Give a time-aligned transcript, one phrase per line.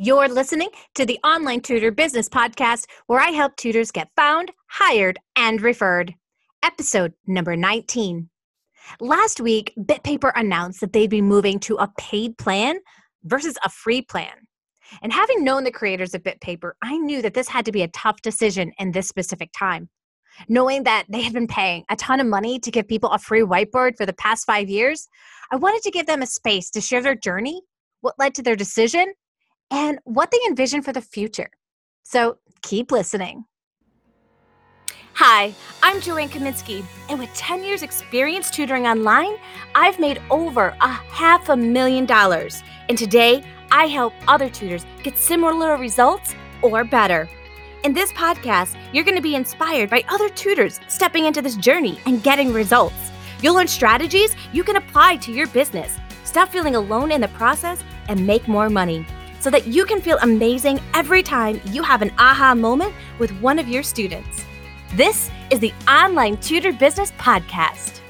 [0.00, 5.18] You're listening to the Online Tutor Business Podcast, where I help tutors get found, hired,
[5.34, 6.14] and referred.
[6.62, 8.30] Episode number 19.
[9.00, 12.78] Last week, BitPaper announced that they'd be moving to a paid plan
[13.24, 14.46] versus a free plan.
[15.02, 17.88] And having known the creators of BitPaper, I knew that this had to be a
[17.88, 19.88] tough decision in this specific time.
[20.48, 23.42] Knowing that they had been paying a ton of money to give people a free
[23.42, 25.08] whiteboard for the past five years,
[25.50, 27.62] I wanted to give them a space to share their journey,
[28.00, 29.12] what led to their decision,
[29.70, 31.50] and what they envision for the future.
[32.02, 33.44] So keep listening.
[35.14, 39.34] Hi, I'm Joanne Kaminsky, and with 10 years' experience tutoring online,
[39.74, 42.62] I've made over a half a million dollars.
[42.88, 43.42] And today,
[43.72, 47.28] I help other tutors get similar results or better.
[47.82, 51.98] In this podcast, you're going to be inspired by other tutors stepping into this journey
[52.06, 53.10] and getting results.
[53.42, 57.82] You'll learn strategies you can apply to your business, stop feeling alone in the process,
[58.08, 59.04] and make more money
[59.40, 63.58] so that you can feel amazing every time you have an aha moment with one
[63.58, 64.44] of your students.
[64.94, 68.00] This is the Online Tutor Business Podcast.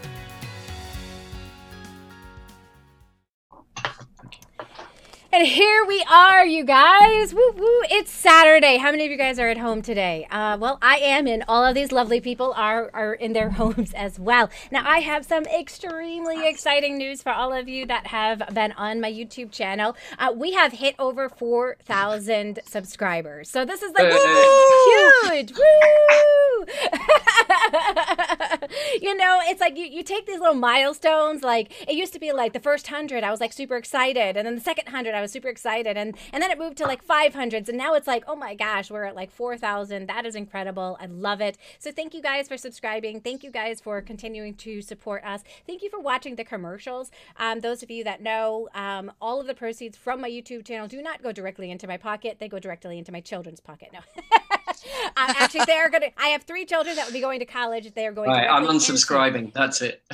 [5.31, 7.35] And here we are, you guys.
[7.35, 7.83] Woo woo!
[7.91, 8.79] It's Saturday.
[8.79, 10.27] How many of you guys are at home today?
[10.31, 13.93] Uh, well, I am, and all of these lovely people are are in their homes
[13.93, 14.49] as well.
[14.71, 19.03] Now, I have some extremely exciting news for all of you that have been on
[19.03, 19.95] my YouTube channel.
[20.19, 25.53] Uh, we have hit over four thousand subscribers, so this is like huge.
[25.59, 26.65] Woo!
[29.03, 31.43] you know, it's like you, you take these little milestones.
[31.43, 34.47] Like it used to be like the first hundred, I was like super excited, and
[34.47, 37.03] then the second hundred, I was super excited, and and then it moved to like
[37.03, 40.07] five hundreds, and now it's like, oh my gosh, we're at like four thousand.
[40.07, 40.97] That is incredible.
[41.01, 41.59] I love it.
[41.79, 43.21] So thank you guys for subscribing.
[43.21, 45.43] Thank you guys for continuing to support us.
[45.67, 47.11] Thank you for watching the commercials.
[47.37, 50.87] Um, those of you that know, um, all of the proceeds from my YouTube channel
[50.87, 52.39] do not go directly into my pocket.
[52.39, 53.89] They go directly into my children's pocket.
[53.93, 54.01] No.
[55.17, 56.11] uh, actually, they're going to.
[56.17, 57.93] I have three children that will be going to college.
[57.95, 58.31] They are going.
[58.31, 59.37] Right, I'm unsubscribing.
[59.37, 60.03] Into, That's it.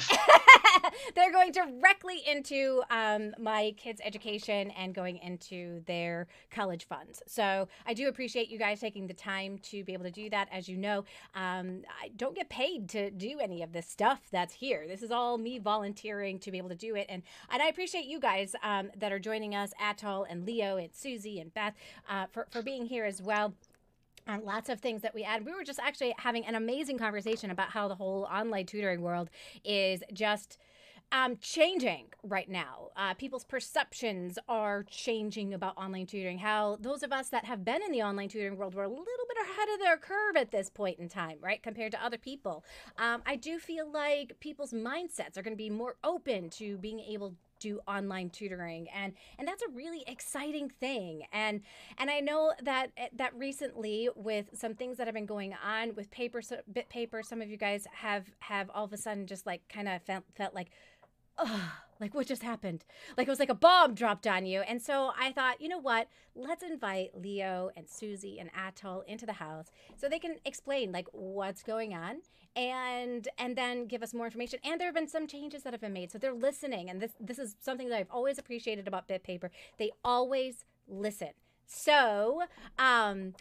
[1.15, 7.23] they're going directly into um, my kids' education and going into their college funds.
[7.27, 10.49] So I do appreciate you guys taking the time to be able to do that.
[10.53, 11.05] As you know,
[11.35, 14.87] um, I don't get paid to do any of this stuff that's here.
[14.87, 18.07] This is all me volunteering to be able to do it, and and I appreciate
[18.07, 21.75] you guys um, that are joining us, Atul and Leo and Susie and Beth,
[22.09, 23.55] uh, for for being here as well.
[24.27, 25.45] Uh, lots of things that we add.
[25.45, 29.29] We were just actually having an amazing conversation about how the whole online tutoring world
[29.65, 30.59] is just
[31.13, 32.89] um, changing right now.
[32.97, 36.39] Uh, people's perceptions are changing about online tutoring.
[36.39, 39.05] How those of us that have been in the online tutoring world were a little
[39.05, 42.65] bit ahead of their curve at this point in time, right, compared to other people.
[42.99, 47.01] Um, I do feel like people's mindsets are going to be more open to being
[47.01, 51.63] able do online tutoring and and that's a really exciting thing and
[51.99, 55.95] and I know that eh, that recently with some things that have been going on
[55.95, 59.47] with paper bit paper some of you guys have have all of a sudden just
[59.47, 60.71] like kind of felt felt like
[61.39, 62.85] oh, like what just happened?
[63.17, 64.61] Like it was like a bomb dropped on you.
[64.61, 66.09] And so I thought, you know what?
[66.35, 69.67] Let's invite Leo and Susie and Atul into the house
[69.97, 72.17] so they can explain like what's going on
[72.57, 74.59] and and then give us more information.
[74.65, 76.13] And there have been some changes that have been made.
[76.13, 76.91] So they're listening.
[76.91, 79.51] And this this is something that I've always appreciated about BitPaper.
[79.79, 81.31] They always listen.
[81.67, 82.43] So,
[82.79, 83.35] um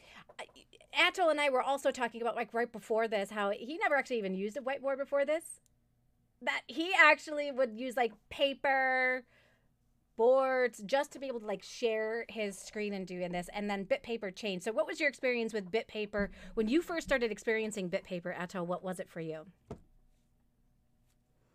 [0.98, 4.20] Atul and I were also talking about like right before this how he never actually
[4.20, 5.60] even used a whiteboard before this
[6.42, 9.24] that he actually would use like paper
[10.24, 13.84] boards just to be able to like share his screen and doing this and then
[13.84, 18.34] bitpaper changed so what was your experience with bitpaper when you first started experiencing bitpaper
[18.34, 19.46] Atul what was it for you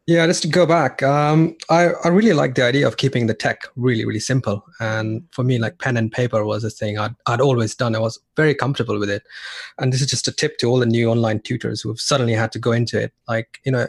[0.09, 3.35] yeah, just to go back, um, I, I really like the idea of keeping the
[3.35, 4.65] tech really, really simple.
[4.81, 7.95] And for me, like pen and paper was a thing I'd, I'd always done.
[7.95, 9.25] I was very comfortable with it.
[9.79, 12.53] And this is just a tip to all the new online tutors who've suddenly had
[12.53, 13.13] to go into it.
[13.29, 13.87] Like, you know,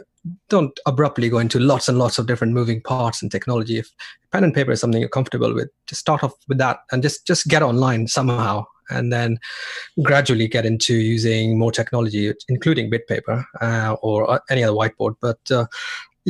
[0.48, 3.78] don't abruptly go into lots and lots of different moving parts and technology.
[3.78, 3.90] If
[4.32, 7.26] pen and paper is something you're comfortable with, just start off with that and just
[7.26, 9.38] just get online somehow and then
[10.02, 15.14] gradually get into using more technology, including BitPaper uh, or uh, any other whiteboard.
[15.20, 15.66] But uh,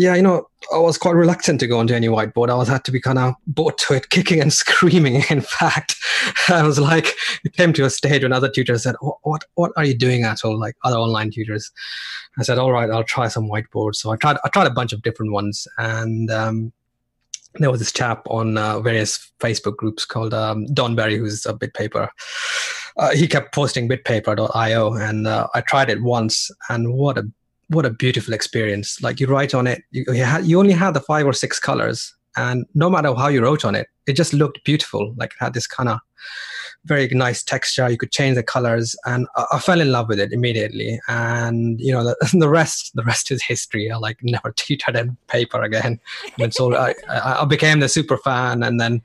[0.01, 2.49] yeah, you know, I was quite reluctant to go onto any whiteboard.
[2.49, 5.23] I was had to be kind of brought to it, kicking and screaming.
[5.29, 5.95] In fact,
[6.49, 7.15] I was like,
[7.45, 10.43] it came to a stage when other tutors said, "What, what are you doing at
[10.43, 11.71] all?" Like other online tutors,
[12.39, 14.95] I said, "All right, I'll try some whiteboards." So I tried, I tried a bunch
[14.95, 16.73] of different ones, and um,
[17.57, 21.53] there was this chap on uh, various Facebook groups called um, Don Berry, who's a
[21.53, 22.09] BitPaper.
[22.97, 27.31] Uh, he kept posting bitpaper.io, and uh, I tried it once, and what a
[27.71, 31.01] what a beautiful experience like you write on it you, you, you only had the
[31.01, 34.63] five or six colors and no matter how you wrote on it, it just looked
[34.65, 35.15] beautiful.
[35.17, 35.99] Like it had this kind of
[36.85, 37.91] very nice texture.
[37.91, 41.01] You could change the colors, and I, I, fell in love with it immediately.
[41.09, 43.91] And you know, the, the rest, the rest is history.
[43.91, 46.01] I like never tutored in paper again.
[46.39, 49.03] And so I, I became the super fan, and then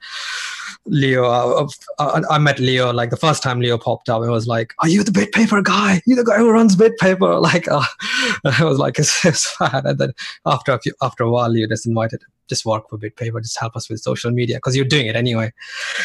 [0.88, 1.68] Leo, uh,
[1.98, 4.24] uh, I, I, met Leo like the first time Leo popped up.
[4.24, 6.02] It was like, "Are you the bit paper guy?
[6.06, 7.84] You the guy who runs bit paper?" Like, uh,
[8.46, 10.14] I was like, "It's, it's fun." And then
[10.46, 13.76] after a few, after a while, Leo just invited just work for BitPaper, just help
[13.76, 15.52] us with social media because you're doing it anyway.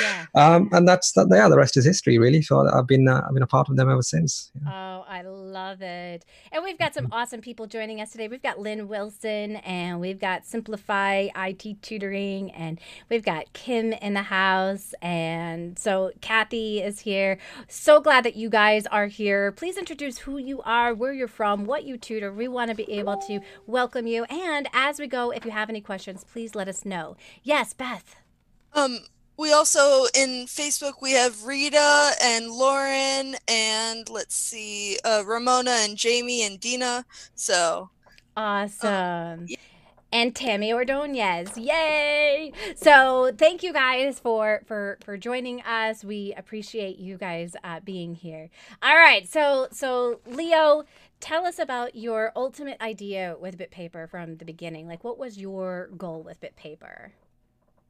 [0.00, 0.26] Yeah.
[0.34, 1.28] Um, and that's that.
[1.30, 2.42] Yeah, the rest is history, really.
[2.42, 4.50] So I've been uh, I've been a part of them ever since.
[4.62, 4.70] Yeah.
[4.72, 6.24] Oh, I love it.
[6.50, 7.12] And we've got some mm-hmm.
[7.12, 8.28] awesome people joining us today.
[8.28, 12.80] We've got Lynn Wilson, and we've got Simplify IT Tutoring, and
[13.10, 17.38] we've got Kim in the house, and so Kathy is here.
[17.68, 19.52] So glad that you guys are here.
[19.52, 22.32] Please introduce who you are, where you're from, what you tutor.
[22.32, 24.24] We want to be able to welcome you.
[24.24, 27.16] And as we go, if you have any questions please let us know.
[27.42, 28.16] Yes, Beth.
[28.72, 29.00] Um,
[29.40, 35.96] we also in Facebook we have Rita and Lauren and let's see, uh, Ramona and
[35.96, 37.06] Jamie and Dina.
[37.34, 37.88] So
[38.36, 39.40] awesome.
[39.40, 39.56] Um, yeah.
[40.12, 42.52] And Tammy Ordonez, yay!
[42.74, 46.04] So thank you guys for for for joining us.
[46.04, 48.50] We appreciate you guys uh, being here.
[48.82, 50.84] All right, so so Leo,
[51.20, 54.88] tell us about your ultimate idea with BitPaper from the beginning.
[54.88, 57.12] Like, what was your goal with BitPaper?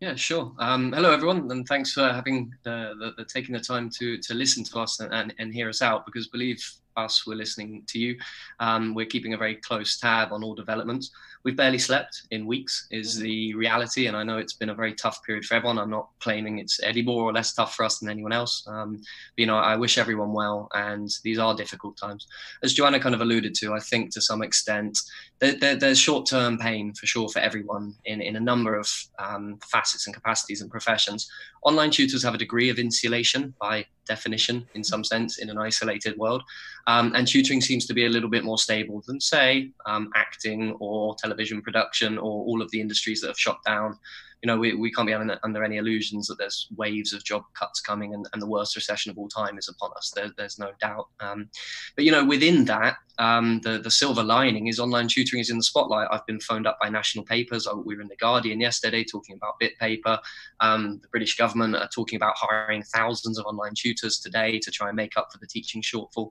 [0.00, 0.50] Yeah, sure.
[0.58, 4.32] Um, hello, everyone, and thanks for having the, the, the, taking the time to to
[4.32, 6.06] listen to us and, and, and hear us out.
[6.06, 6.58] Because believe
[6.96, 8.16] us, we're listening to you.
[8.60, 11.10] Um, we're keeping a very close tab on all developments
[11.44, 13.24] we've barely slept in weeks is mm-hmm.
[13.24, 16.08] the reality and i know it's been a very tough period for everyone i'm not
[16.20, 19.04] claiming it's any more or less tough for us than anyone else um, but,
[19.36, 22.26] you know i wish everyone well and these are difficult times
[22.62, 24.98] as joanna kind of alluded to i think to some extent
[25.40, 28.88] there, there, there's short-term pain for sure for everyone in, in a number of
[29.18, 31.30] um, facets and capacities and professions
[31.62, 36.16] online tutors have a degree of insulation by definition in some sense in an isolated
[36.16, 36.42] world.
[36.86, 40.76] Um, and tutoring seems to be a little bit more stable than, say, um, acting
[40.80, 41.29] or television
[41.62, 43.98] production or all of the industries that have shut down
[44.42, 47.42] you know, we, we can't be under, under any illusions that there's waves of job
[47.54, 50.12] cuts coming and, and the worst recession of all time is upon us.
[50.14, 51.08] There, there's no doubt.
[51.20, 51.50] Um,
[51.94, 55.58] but, you know, within that, um, the, the silver lining is online tutoring is in
[55.58, 56.08] the spotlight.
[56.10, 57.68] I've been phoned up by national papers.
[57.84, 60.18] We were in The Guardian yesterday talking about BitPaper.
[60.60, 64.88] Um, the British government are talking about hiring thousands of online tutors today to try
[64.88, 66.30] and make up for the teaching shortfall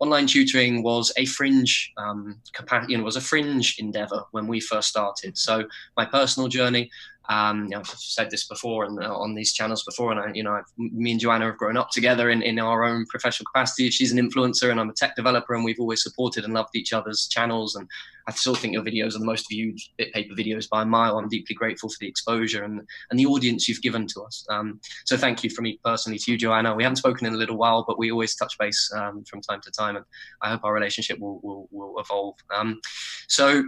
[0.00, 2.40] online tutoring was a fringe um,
[2.88, 5.36] you know was a fringe endeavor when we first started.
[5.36, 5.64] So
[5.96, 6.90] my personal journey
[7.28, 10.32] um, you know, I've said this before and uh, on these channels before, and I,
[10.34, 13.46] you know, I've, me and Joanna have grown up together in, in our own professional
[13.52, 13.90] capacity.
[13.90, 16.92] She's an influencer, and I'm a tech developer, and we've always supported and loved each
[16.92, 17.76] other's channels.
[17.76, 17.88] And
[18.26, 21.18] I still think your videos are the most viewed BitPaper videos by a mile.
[21.18, 22.80] I'm deeply grateful for the exposure and
[23.10, 24.44] and the audience you've given to us.
[24.50, 26.74] Um, so thank you from me personally to you, Joanna.
[26.74, 29.60] We haven't spoken in a little while, but we always touch base um, from time
[29.62, 30.04] to time, and
[30.42, 32.36] I hope our relationship will will, will evolve.
[32.54, 32.80] Um,
[33.28, 33.64] so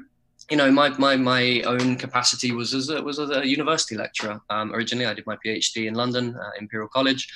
[0.53, 4.39] you know, my, my, my own capacity was as a, was as a university lecturer.
[4.51, 7.27] Um, originally, I did my PhD in London, uh, Imperial College.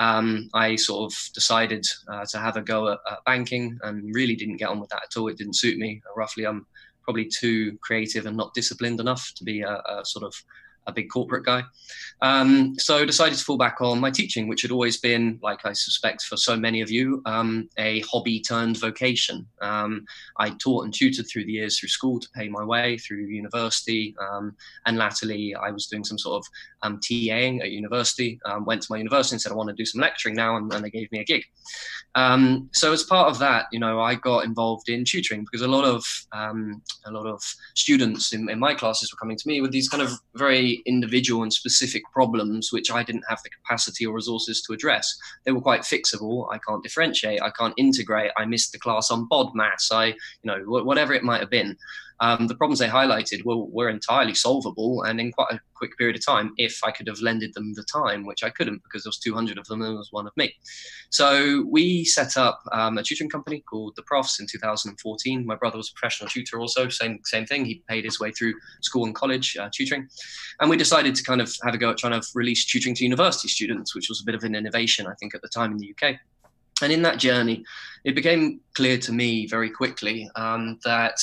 [0.00, 4.34] Um, I sort of decided uh, to have a go at, at, banking and really
[4.34, 5.28] didn't get on with that at all.
[5.28, 6.02] It didn't suit me.
[6.16, 6.66] Roughly, I'm
[7.04, 10.34] probably too creative and not disciplined enough to be a, a sort of
[10.86, 11.62] a big corporate guy.
[12.22, 15.72] Um, so decided to fall back on my teaching, which had always been, like I
[15.72, 19.46] suspect for so many of you, um, a hobby turned vocation.
[19.60, 20.04] Um,
[20.38, 24.14] I taught and tutored through the years through school to pay my way, through university,
[24.20, 24.56] um,
[24.86, 26.46] and latterly I was doing some sort of
[26.82, 28.40] um, TAing at university.
[28.44, 30.72] Um, went to my university and said I want to do some lecturing now, and,
[30.72, 31.44] and they gave me a gig.
[32.72, 35.84] so as part of that, you know, I got involved in tutoring because a lot
[35.84, 37.42] of a lot of
[37.74, 41.42] students in, in my classes were coming to me with these kind of very individual
[41.42, 45.16] and specific problems which I didn't have the capacity or resources to address.
[45.44, 46.52] They were quite fixable.
[46.52, 47.42] I can't differentiate.
[47.42, 48.32] I can't integrate.
[48.36, 49.92] I missed the class on BOD BODMAS.
[49.92, 50.14] I, you
[50.44, 51.76] know, whatever it might have been
[52.20, 56.16] um, the problems they highlighted were, were entirely solvable and in quite a quick period
[56.16, 59.08] of time if I could have lended them the time, which I couldn't because there
[59.08, 60.54] was 200 of them and there was one of me.
[61.10, 65.44] So we set up um, a tutoring company called The Profs in 2014.
[65.44, 67.64] My brother was a professional tutor also, same, same thing.
[67.64, 70.08] He paid his way through school and college uh, tutoring.
[70.60, 73.04] And we decided to kind of have a go at trying to release tutoring to
[73.04, 75.78] university students, which was a bit of an innovation, I think, at the time in
[75.78, 76.16] the UK.
[76.82, 77.64] And in that journey,
[78.04, 81.18] it became clear to me very quickly um, that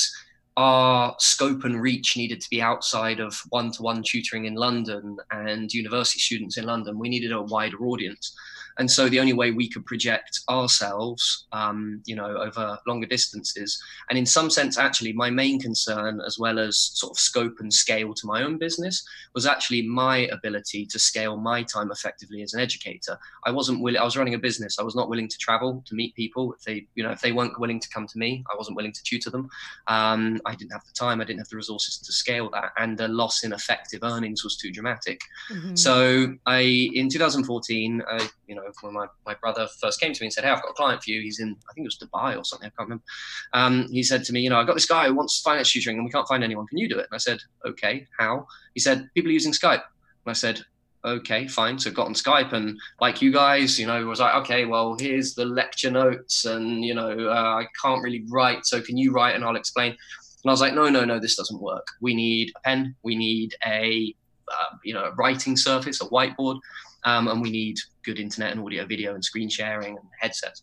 [0.56, 5.16] our scope and reach needed to be outside of one to one tutoring in London
[5.30, 6.98] and university students in London.
[6.98, 8.34] We needed a wider audience.
[8.78, 13.82] And so the only way we could project ourselves, um, you know, over longer distances,
[14.08, 17.72] and in some sense, actually, my main concern, as well as sort of scope and
[17.72, 22.54] scale to my own business, was actually my ability to scale my time effectively as
[22.54, 23.18] an educator.
[23.44, 24.00] I wasn't willing.
[24.00, 24.78] I was running a business.
[24.78, 26.52] I was not willing to travel to meet people.
[26.52, 28.92] If they, you know, if they weren't willing to come to me, I wasn't willing
[28.92, 29.48] to tutor them.
[29.86, 31.20] Um, I didn't have the time.
[31.20, 34.56] I didn't have the resources to scale that, and the loss in effective earnings was
[34.56, 35.20] too dramatic.
[35.50, 35.76] Mm-hmm.
[35.76, 40.26] So I, in 2014, I, you know, when my, my brother first came to me
[40.26, 41.20] and said, "Hey, I've got a client for you.
[41.20, 42.66] He's in, I think it was Dubai or something.
[42.66, 43.04] I can't remember."
[43.52, 45.96] Um, he said to me, "You know, I've got this guy who wants finance tutoring,
[45.96, 46.66] and we can't find anyone.
[46.66, 49.82] Can you do it?" And I said, "Okay, how?" He said, "People are using Skype."
[50.24, 50.60] And I said,
[51.04, 51.78] okay, fine.
[51.78, 55.34] So got on Skype and like you guys, you know, was like, okay, well, here's
[55.34, 58.66] the lecture notes and, you know, uh, I can't really write.
[58.66, 59.90] So can you write and I'll explain.
[59.90, 61.86] And I was like, no, no, no, this doesn't work.
[62.00, 62.94] We need a pen.
[63.02, 64.14] We need a,
[64.52, 66.58] uh, you know, a writing surface, a whiteboard,
[67.04, 70.62] um, and we need good internet and audio, video and screen sharing and headsets.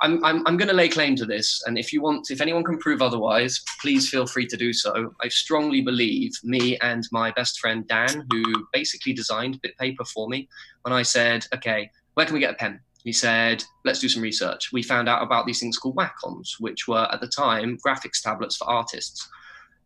[0.00, 1.62] I'm, I'm, I'm going to lay claim to this.
[1.66, 5.14] And if you want, if anyone can prove otherwise, please feel free to do so.
[5.22, 10.48] I strongly believe me and my best friend Dan, who basically designed BitPaper for me,
[10.82, 12.80] when I said, okay, where can we get a pen?
[13.04, 14.72] He said, let's do some research.
[14.72, 18.56] We found out about these things called Wacom, which were at the time graphics tablets
[18.56, 19.28] for artists.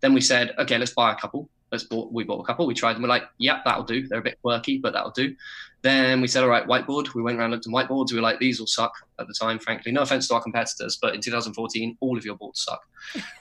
[0.01, 1.49] Then we said, okay, let's buy a couple.
[1.73, 2.67] Let's bought, we bought a couple.
[2.67, 3.02] We tried them.
[3.02, 4.07] We're like, yep, that'll do.
[4.07, 5.35] They're a bit quirky, but that'll do.
[5.81, 7.12] Then we said, all right, whiteboard.
[7.14, 8.12] We went around looked at whiteboards.
[8.12, 9.91] We were like, these will suck at the time, frankly.
[9.91, 12.83] No offense to our competitors, but in 2014, all of your boards suck.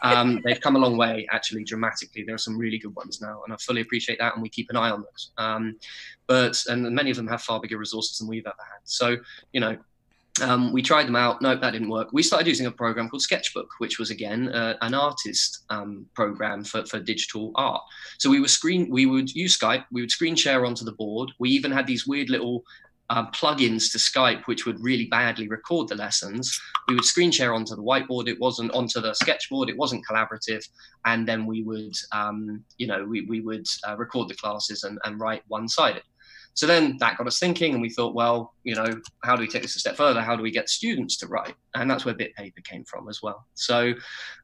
[0.02, 2.24] Um, they've come a long way, actually, dramatically.
[2.24, 4.70] There are some really good ones now, and I fully appreciate that, and we keep
[4.72, 5.32] an eye on those.
[5.38, 5.78] Um,
[6.26, 8.80] but and many of them have far bigger resources than we've ever had.
[8.86, 9.18] So,
[9.52, 9.78] you know,
[10.42, 11.42] um, we tried them out.
[11.42, 12.10] No, that didn't work.
[12.14, 16.64] We started using a program called Sketchbook, which was again uh, an artist um, program
[16.64, 17.82] for, for digital art.
[18.18, 21.32] So we were screen, we would use Skype, we would screen share onto the board.
[21.40, 22.64] We even had these weird little
[23.10, 26.58] uh, plugins to Skype, which would really badly record the lessons.
[26.88, 28.30] We would screen share onto the whiteboard.
[28.30, 29.70] It wasn't onto the sketchboard.
[29.70, 30.66] It wasn't collaborative.
[31.04, 34.98] And then we would, um, you know, we, we would uh, record the classes and,
[35.04, 36.04] and write one sided.
[36.54, 39.48] So then that got us thinking, and we thought, well, you know, how do we
[39.48, 40.22] take this a step further?
[40.22, 41.56] How do we get students to write?
[41.76, 43.46] And that's where BitPaper came from as well.
[43.54, 43.94] So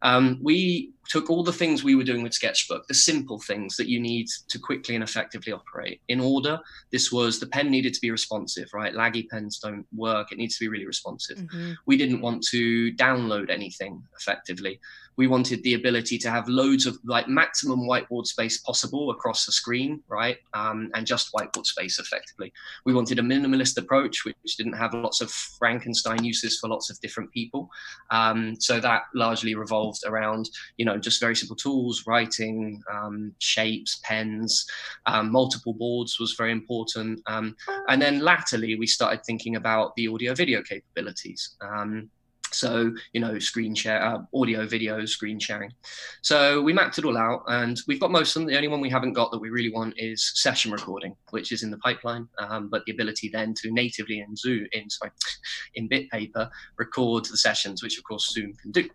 [0.01, 3.87] um, we took all the things we were doing with Sketchbook, the simple things that
[3.87, 6.59] you need to quickly and effectively operate in order.
[6.91, 8.93] This was the pen needed to be responsive, right?
[8.93, 10.31] Laggy pens don't work.
[10.31, 11.37] It needs to be really responsive.
[11.37, 11.73] Mm-hmm.
[11.85, 14.79] We didn't want to download anything effectively
[15.17, 19.51] we wanted the ability to have loads of like maximum whiteboard space possible across the
[19.51, 20.37] screen, right?
[20.53, 22.53] Um, and just whiteboard space effectively.
[22.85, 26.99] We wanted a minimalist approach, which didn't have lots of Frankenstein uses for lots of
[27.01, 27.69] different people.
[28.11, 33.99] Um, so that largely revolved around, you know, just very simple tools, writing, um, shapes,
[34.03, 34.67] pens,
[35.07, 37.21] um, multiple boards was very important.
[37.25, 37.55] Um,
[37.87, 41.55] and then latterly, we started thinking about the audio video capabilities.
[41.61, 42.09] Um,
[42.51, 45.71] so you know screen share uh, audio video screen sharing
[46.21, 48.81] so we mapped it all out and we've got most of them the only one
[48.81, 52.27] we haven't got that we really want is session recording which is in the pipeline
[52.39, 55.11] um, but the ability then to natively in zoom in sorry
[55.75, 58.87] in bitpaper record the sessions which of course zoom can do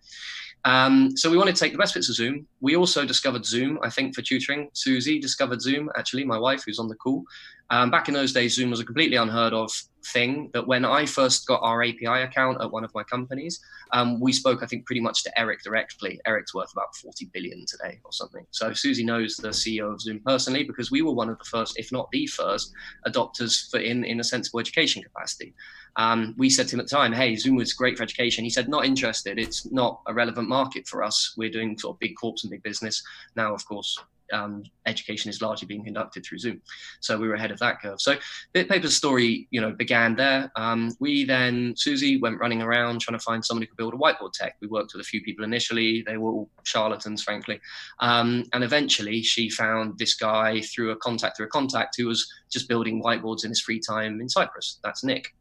[0.64, 2.46] um, so we wanted to take the best bits of Zoom.
[2.60, 4.70] We also discovered Zoom, I think, for tutoring.
[4.74, 7.24] Susie discovered Zoom, actually, my wife, who's on the call.
[7.70, 9.72] Um, back in those days, Zoom was a completely unheard of
[10.06, 10.50] thing.
[10.52, 13.60] That when I first got our API account at one of my companies,
[13.92, 16.20] um, we spoke, I think, pretty much to Eric directly.
[16.26, 18.46] Eric's worth about 40 billion today or something.
[18.50, 21.78] So Susie knows the CEO of Zoom personally because we were one of the first,
[21.78, 22.72] if not the first,
[23.06, 25.54] adopters for in in a sensible education capacity.
[25.96, 28.50] Um, we said to him at the time, "Hey, Zoom was great for education." He
[28.50, 29.38] said, "Not interested.
[29.38, 31.34] It's not a relevant market for us.
[31.36, 33.02] We're doing sort of big corps and big business
[33.36, 33.54] now.
[33.54, 33.98] Of course,
[34.32, 36.60] um, education is largely being conducted through Zoom.
[37.00, 38.00] So we were ahead of that curve.
[38.00, 38.16] So
[38.54, 40.50] BitPaper's story, you know, began there.
[40.56, 43.96] Um, we then, Susie went running around trying to find someone who could build a
[43.96, 44.56] whiteboard tech.
[44.60, 46.02] We worked with a few people initially.
[46.06, 47.60] They were all charlatans, frankly.
[48.00, 52.30] Um, and eventually she found this guy through a contact, through a contact who was
[52.50, 54.78] just building whiteboards in his free time in Cyprus.
[54.82, 55.34] That's Nick.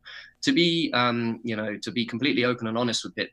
[0.43, 3.29] To be, um, you know, to be completely open and honest with Bit,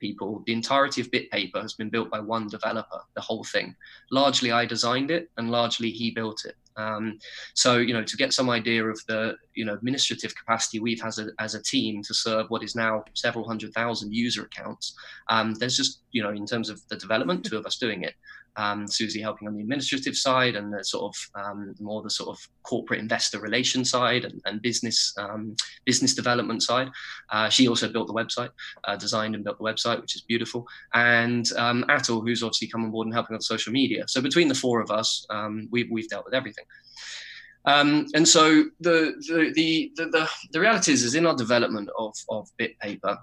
[0.00, 0.42] people.
[0.46, 3.76] The entirety of BitPaper has been built by one developer, the whole thing.
[4.10, 6.56] Largely I designed it and largely he built it.
[6.76, 7.18] Um,
[7.54, 11.18] so, you know, to get some idea of the, you know, administrative capacity we've as
[11.18, 14.94] a, as a team to serve what is now several hundred thousand user accounts,
[15.28, 18.14] um, there's just, you know, in terms of the development, two of us doing it
[18.56, 22.30] um, Susie helping on the administrative side and the sort of um, more the sort
[22.30, 26.88] of corporate investor relation side and, and business um, business development side.
[27.30, 28.50] Uh, she also built the website,
[28.84, 30.66] uh, designed and built the website, which is beautiful.
[30.94, 34.04] And um, Atul, who's obviously come on board and helping on social media.
[34.08, 36.64] So between the four of us, um, we've, we've dealt with everything.
[37.66, 42.14] Um, and so the the, the the the reality is, is in our development of
[42.30, 43.18] of BitPaper,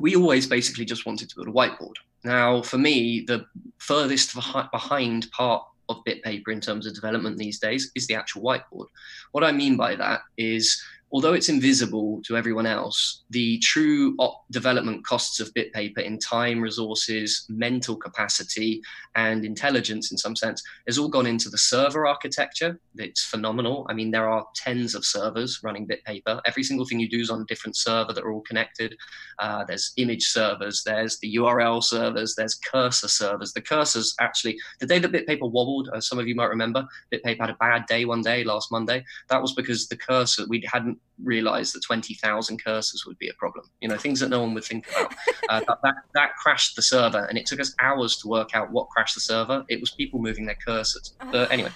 [0.00, 1.96] we always basically just wanted to build a whiteboard.
[2.24, 3.46] Now, for me, the
[3.78, 8.86] furthest behind part of BitPaper in terms of development these days is the actual whiteboard.
[9.32, 14.44] What I mean by that is although it's invisible to everyone else, the true op-
[14.50, 18.80] development costs of BitPaper in time, resources, mental capacity,
[19.14, 22.80] and intelligence, in some sense, has all gone into the server architecture.
[22.96, 23.86] It's phenomenal.
[23.90, 26.40] I mean, there are tens of servers running BitPaper.
[26.46, 28.96] Every single thing you do is on a different server that are all connected.
[29.38, 33.52] Uh, there's image servers, there's the URL servers, there's cursor servers.
[33.52, 37.40] The cursors actually, the day that BitPaper wobbled, as some of you might remember, BitPaper
[37.40, 39.04] had a bad day one day last Monday.
[39.28, 43.66] That was because the cursor, we hadn't realized that 20,000 cursors would be a problem.
[43.80, 45.14] You know, things that no one would think about.
[45.48, 48.70] Uh, that, that, that, crashed the server, and it took us hours to work out
[48.70, 49.64] what crashed the server.
[49.68, 51.12] It was people moving their cursors.
[51.30, 51.70] But anyway,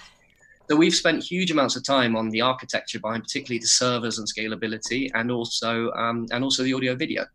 [0.69, 4.27] so we've spent huge amounts of time on the architecture behind particularly the servers and
[4.27, 7.25] scalability, and also um, and also the audio video.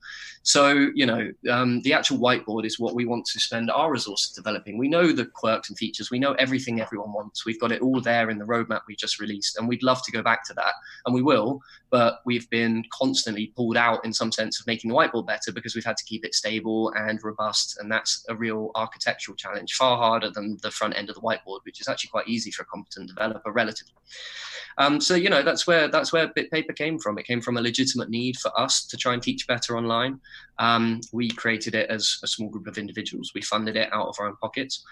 [0.45, 4.35] So, you know, um, the actual whiteboard is what we want to spend our resources
[4.35, 4.77] developing.
[4.77, 6.11] We know the quirks and features.
[6.11, 7.47] We know everything everyone wants.
[7.47, 10.11] We've got it all there in the roadmap we just released, and we'd love to
[10.11, 10.75] go back to that,
[11.07, 11.61] and we will.
[11.91, 15.77] But we've been constantly pulled out in some sense of making the whiteboard better because
[15.77, 19.97] we've had to keep it stable and robust, and that's a real architectural challenge, far
[19.97, 22.67] harder than the front end of the whiteboard, which is actually quite easy for a
[22.67, 23.95] competent developer, relatively.
[24.79, 27.19] Um, so you know that's where that's where BitPaper came from.
[27.19, 30.21] It came from a legitimate need for us to try and teach better online.
[30.59, 33.33] Um, we created it as a small group of individuals.
[33.35, 34.85] We funded it out of our own pockets.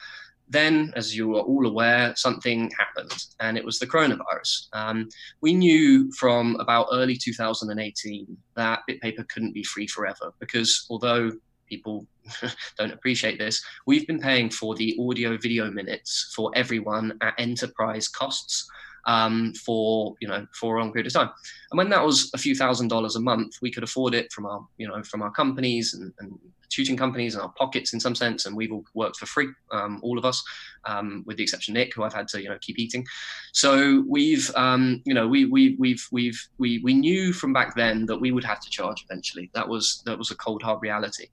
[0.48, 4.66] Then, as you are all aware, something happened, and it was the coronavirus.
[4.72, 5.08] Um,
[5.40, 11.30] we knew from about early 2018 that BitPaper couldn't be free forever because although
[11.68, 12.04] people
[12.78, 18.08] don't appreciate this, we've been paying for the audio video minutes for everyone at enterprise
[18.08, 18.68] costs
[19.06, 21.30] um, for you know for a long period of time.
[21.70, 24.46] And when that was a few thousand dollars a month, we could afford it from
[24.46, 26.38] our you know from our companies and, and
[26.70, 28.46] tutoring companies and our pockets in some sense.
[28.46, 30.42] And we've all worked for free, um, all of us,
[30.84, 33.04] um, with the exception of Nick, who I've had to you know keep eating.
[33.52, 38.06] So we've um, you know we we we've we've we we knew from back then
[38.06, 39.50] that we would have to charge eventually.
[39.54, 41.26] That was that was a cold hard reality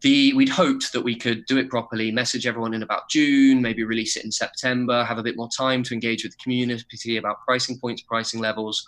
[0.00, 3.82] the we'd hoped that we could do it properly, message everyone in about June, maybe
[3.82, 7.44] release it in September, have a bit more time to engage with the community about
[7.44, 8.86] pricing points, pricing levels,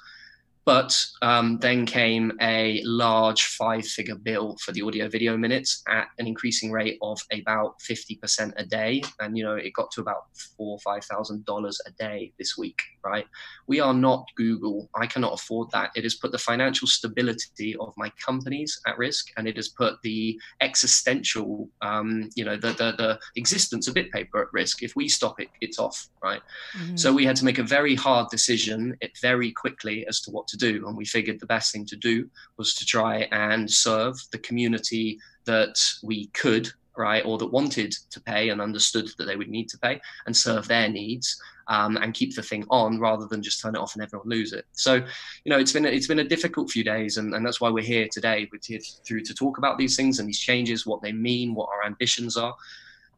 [0.70, 6.06] but um, then came a large five figure bill for the audio video minutes at
[6.20, 9.02] an increasing rate of about 50% a day.
[9.18, 13.26] And, you know, it got to about four or $5,000 a day this week, right?
[13.66, 14.88] We are not Google.
[14.94, 15.90] I cannot afford that.
[15.96, 19.94] It has put the financial stability of my companies at risk and it has put
[20.04, 24.84] the existential, um, you know, the, the, the existence of BitPaper at risk.
[24.84, 26.42] If we stop it, it's off, right?
[26.78, 26.94] Mm-hmm.
[26.94, 30.46] So we had to make a very hard decision it very quickly as to what
[30.46, 30.86] to do.
[30.86, 35.18] And we figured the best thing to do was to try and serve the community
[35.44, 39.68] that we could, right, or that wanted to pay and understood that they would need
[39.70, 41.40] to pay and serve their needs.
[41.68, 44.52] Um, and keep the thing on rather than just turn it off and everyone lose
[44.52, 44.64] it.
[44.72, 47.70] So, you know, it's been it's been a difficult few days, and, and that's why
[47.70, 48.48] we're here today.
[48.50, 51.68] We're here through to talk about these things and these changes, what they mean, what
[51.68, 52.56] our ambitions are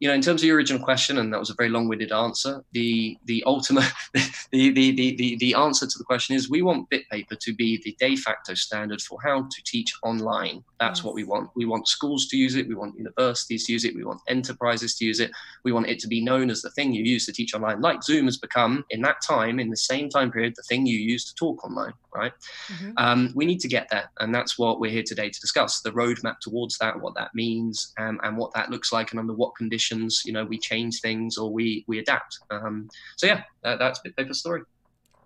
[0.03, 2.61] you know, in terms of your original question, and that was a very long-winded answer.
[2.73, 6.89] The the ultimate, the, the the the the answer to the question is we want
[6.89, 10.61] BitPaper to be the de facto standard for how to teach online.
[10.77, 11.05] That's yes.
[11.05, 11.51] what we want.
[11.55, 12.67] We want schools to use it.
[12.67, 13.95] We want universities to use it.
[13.95, 15.31] We want enterprises to use it.
[15.63, 18.03] We want it to be known as the thing you use to teach online, like
[18.03, 21.23] Zoom has become in that time, in the same time period, the thing you use
[21.29, 21.93] to talk online.
[22.13, 22.33] Right?
[22.67, 22.91] Mm-hmm.
[22.97, 25.91] Um, we need to get there, and that's what we're here today to discuss: the
[25.91, 29.55] roadmap towards that, what that means, um, and what that looks like, and under what
[29.55, 29.92] conditions
[30.25, 34.39] you know we change things or we we adapt um, so yeah that, that's BitPaper's
[34.39, 34.61] story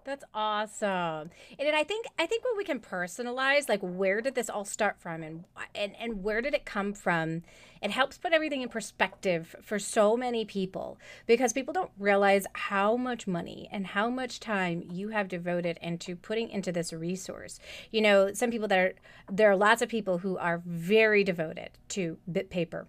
[0.08, 1.32] that's awesome.
[1.60, 5.02] And I think I think when we can personalize, like where did this all start
[5.02, 5.44] from and
[5.76, 7.44] and and where did it come from?
[7.82, 12.96] It helps put everything in perspective for so many people because people don't realize how
[12.96, 17.60] much money and how much time you have devoted into putting into this resource.
[17.92, 18.94] You know, some people that are
[19.30, 22.86] there are lots of people who are very devoted to BitPaper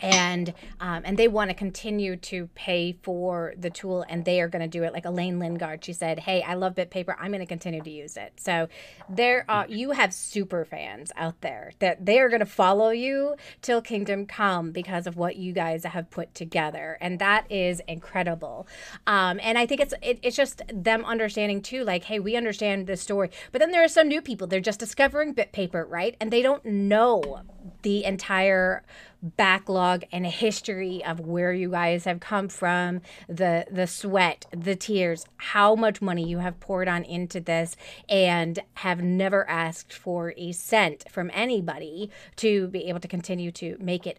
[0.00, 4.48] and um, and they want to continue to pay for the tool and they are
[4.48, 5.84] going to do it like elaine lingard.
[5.84, 8.34] She said hey i love bitpaper i'm going to continue to use it.
[8.36, 8.68] So
[9.08, 13.36] there are you have super fans out there that they are going to follow you
[13.62, 18.66] till kingdom come because of what you guys have put together and that is incredible.
[19.06, 22.86] Um, and i think it's it, it's just them understanding too like hey we understand
[22.86, 23.30] this story.
[23.52, 24.46] But then there are some new people.
[24.46, 26.16] They're just discovering bitpaper right?
[26.20, 27.42] And they don't know
[27.82, 28.82] the entire
[29.22, 35.26] backlog and history of where you guys have come from, the the sweat, the tears,
[35.36, 37.76] how much money you have poured on into this
[38.08, 43.76] and have never asked for a cent from anybody to be able to continue to
[43.80, 44.18] make it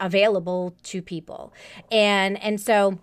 [0.00, 1.52] available to people.
[1.90, 2.98] And and so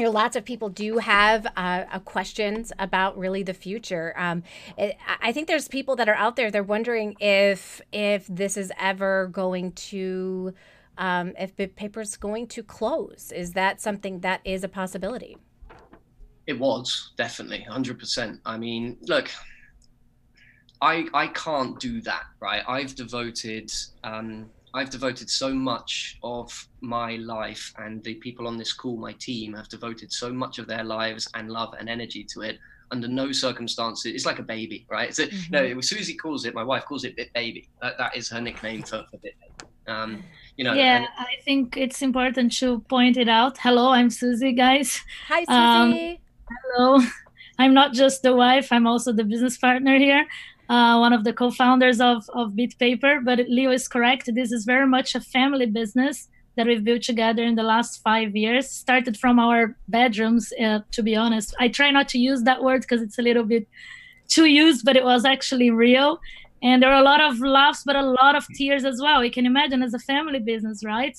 [0.00, 4.14] you know, lots of people do have uh, uh, questions about really the future.
[4.16, 4.42] Um,
[4.78, 6.50] it, I think there's people that are out there.
[6.50, 10.54] They're wondering if if this is ever going to,
[10.96, 13.30] um, if paper is going to close.
[13.36, 15.36] Is that something that is a possibility?
[16.46, 18.40] It was definitely 100%.
[18.46, 19.30] I mean, look,
[20.80, 22.62] I I can't do that, right?
[22.66, 23.70] I've devoted.
[24.02, 29.12] Um, I've devoted so much of my life, and the people on this call, my
[29.14, 32.58] team, have devoted so much of their lives and love and energy to it.
[32.92, 35.08] Under no circumstances, it's like a baby, right?
[35.08, 35.74] It's a, mm-hmm.
[35.74, 36.54] No, Susie calls it.
[36.54, 37.68] My wife calls it Bit Baby.
[37.80, 39.70] That, that is her nickname for, for Bit Baby.
[39.86, 40.24] Um,
[40.56, 40.74] you know.
[40.74, 43.58] Yeah, and, I think it's important to point it out.
[43.58, 45.00] Hello, I'm Susie, guys.
[45.28, 46.10] Hi, Susie.
[46.10, 46.16] Um,
[46.74, 47.00] hello.
[47.58, 48.72] I'm not just the wife.
[48.72, 50.26] I'm also the business partner here
[50.70, 53.24] uh, one of the co-founders of, of BitPaper.
[53.24, 54.30] But Leo is correct.
[54.32, 58.36] This is very much a family business that we've built together in the last five
[58.36, 58.70] years.
[58.70, 61.54] Started from our bedrooms, uh, to be honest.
[61.58, 63.66] I try not to use that word because it's a little bit
[64.28, 66.20] too used, but it was actually real.
[66.62, 69.24] And there are a lot of laughs, but a lot of tears as well.
[69.24, 71.16] You can imagine as a family business, right?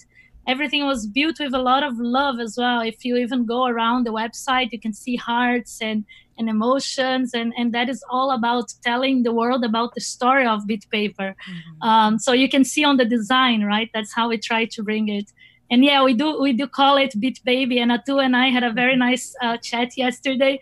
[0.48, 2.80] Everything was built with a lot of love as well.
[2.82, 6.06] If you even go around the website, you can see hearts and
[6.42, 10.66] and emotions and and that is all about telling the world about the story of
[10.72, 11.88] bit paper mm-hmm.
[11.90, 15.08] um, so you can see on the design right that's how we try to bring
[15.20, 15.28] it
[15.70, 18.66] and yeah we do we do call it bit baby and atu and i had
[18.72, 19.12] a very mm-hmm.
[19.12, 20.54] nice uh, chat yesterday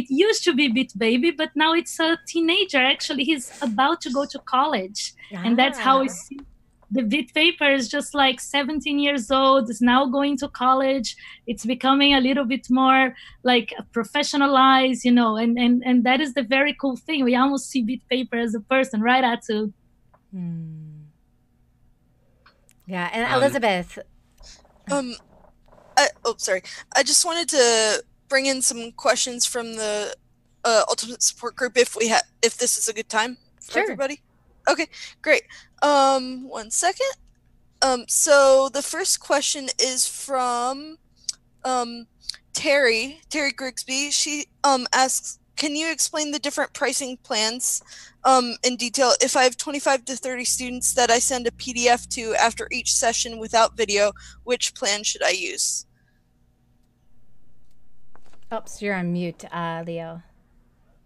[0.00, 4.10] it used to be bit baby but now it's a teenager actually he's about to
[4.18, 5.02] go to college
[5.44, 6.18] and that's how we ah.
[6.22, 6.38] see
[6.92, 11.64] the bit paper is just like 17 years old is now going to college it's
[11.64, 16.42] becoming a little bit more like professionalized you know and and and that is the
[16.42, 17.24] very cool thing.
[17.24, 19.72] We almost see bit paper as a person right atu?
[20.30, 21.08] Hmm.
[22.86, 23.98] yeah and um, elizabeth.
[24.90, 25.14] um
[25.96, 26.62] I, oh sorry.
[26.96, 30.14] I just wanted to bring in some questions from the
[30.64, 33.82] uh, ultimate support group if we have if this is a good time for sure.
[33.82, 34.22] everybody
[34.68, 34.86] Okay,
[35.20, 35.42] great.
[35.82, 37.12] Um, one second.
[37.82, 40.98] Um, so the first question is from
[41.64, 42.06] um,
[42.52, 44.10] Terry, Terry Grigsby.
[44.10, 47.82] She um, asks, can you explain the different pricing plans
[48.24, 49.12] um, in detail?
[49.20, 52.94] If I have 25 to 30 students that I send a PDF to after each
[52.94, 54.12] session without video,
[54.44, 55.86] which plan should I use?
[58.52, 60.22] Oops, you're on mute, uh, Leo.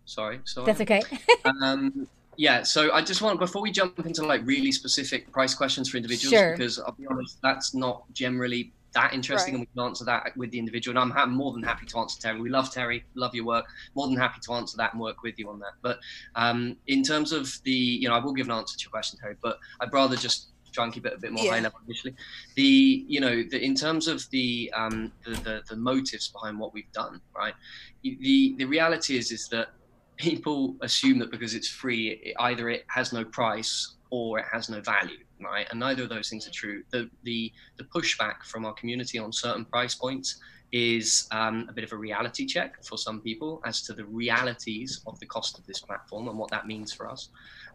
[0.05, 0.67] Sorry, sorry.
[0.67, 1.03] That's okay.
[1.63, 5.89] um, yeah, so I just want before we jump into like really specific price questions
[5.89, 6.53] for individuals, sure.
[6.53, 9.61] because I'll be honest, that's not generally that interesting, right.
[9.61, 10.99] and we can answer that with the individual.
[10.99, 12.41] And I'm more than happy to answer Terry.
[12.41, 13.67] We love Terry, love your work.
[13.95, 15.73] More than happy to answer that and work with you on that.
[15.83, 15.99] But
[16.35, 19.19] um, in terms of the, you know, I will give an answer to your question,
[19.21, 19.37] Terry.
[19.43, 21.53] But I'd rather just try and keep it a bit more yeah.
[21.53, 22.15] high level initially.
[22.55, 26.73] The, you know, the, in terms of the, um, the, the the motives behind what
[26.73, 27.55] we've done, right?
[28.03, 29.69] The the reality is is that
[30.17, 34.69] people assume that because it's free, it, either it has no price or it has
[34.69, 35.67] no value, right?
[35.71, 36.83] And neither of those things are true.
[36.91, 40.41] The the the pushback from our community on certain price points
[40.73, 45.01] is um, a bit of a reality check for some people as to the realities
[45.07, 47.29] of the cost of this platform and what that means for us.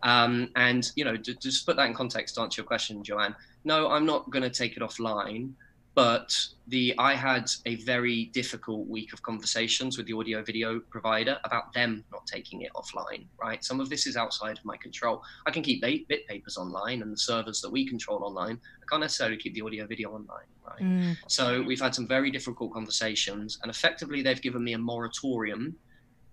[0.03, 3.35] Um, and you know, to, just put that in context to answer your question, Joanne.
[3.63, 5.51] No, I'm not going to take it offline
[5.93, 6.33] but
[6.67, 11.73] the I had a very difficult week of conversations with the audio video provider about
[11.73, 13.25] them not taking it offline.
[13.41, 15.21] Right, some of this is outside of my control.
[15.45, 18.59] I can keep bit papers online and the servers that we control online.
[18.81, 20.45] I can't necessarily keep the audio video online.
[20.65, 21.17] Right, mm.
[21.27, 25.75] so we've had some very difficult conversations, and effectively they've given me a moratorium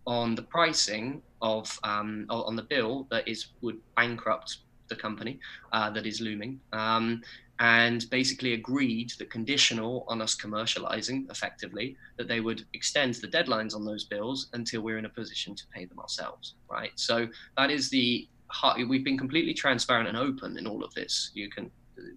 [0.07, 5.39] on the pricing of um, on the bill that is would bankrupt the company
[5.73, 6.61] uh, that is looming.
[6.73, 7.23] Um,
[7.61, 13.75] and basically agreed that conditional on us commercializing effectively that they would extend the deadlines
[13.75, 16.93] on those bills until we're in a position to pay them ourselves right?
[16.97, 18.29] So that is the
[18.89, 21.31] we've been completely transparent and open in all of this.
[21.35, 21.71] You can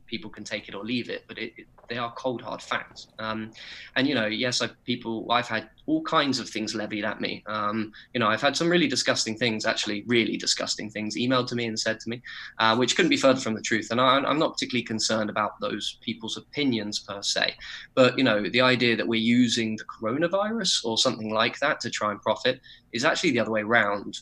[0.08, 3.08] people can take it or leave it, but it, it, they are cold hard facts.
[3.20, 3.52] Um,
[3.96, 7.44] and you know, yes, I, people, I've had all kinds of things levied at me.
[7.48, 11.56] Um, you know, I've had some really disgusting things, actually, really disgusting things, emailed to
[11.56, 12.22] me and said to me,
[12.60, 13.89] uh, which couldn't be further from the truth.
[13.91, 17.56] And I, I'm not particularly concerned about those people's opinions per se,
[17.96, 21.89] but you know, the idea that we're using the coronavirus or something like that to
[21.89, 22.62] try and profit
[22.94, 24.20] is actually the other way around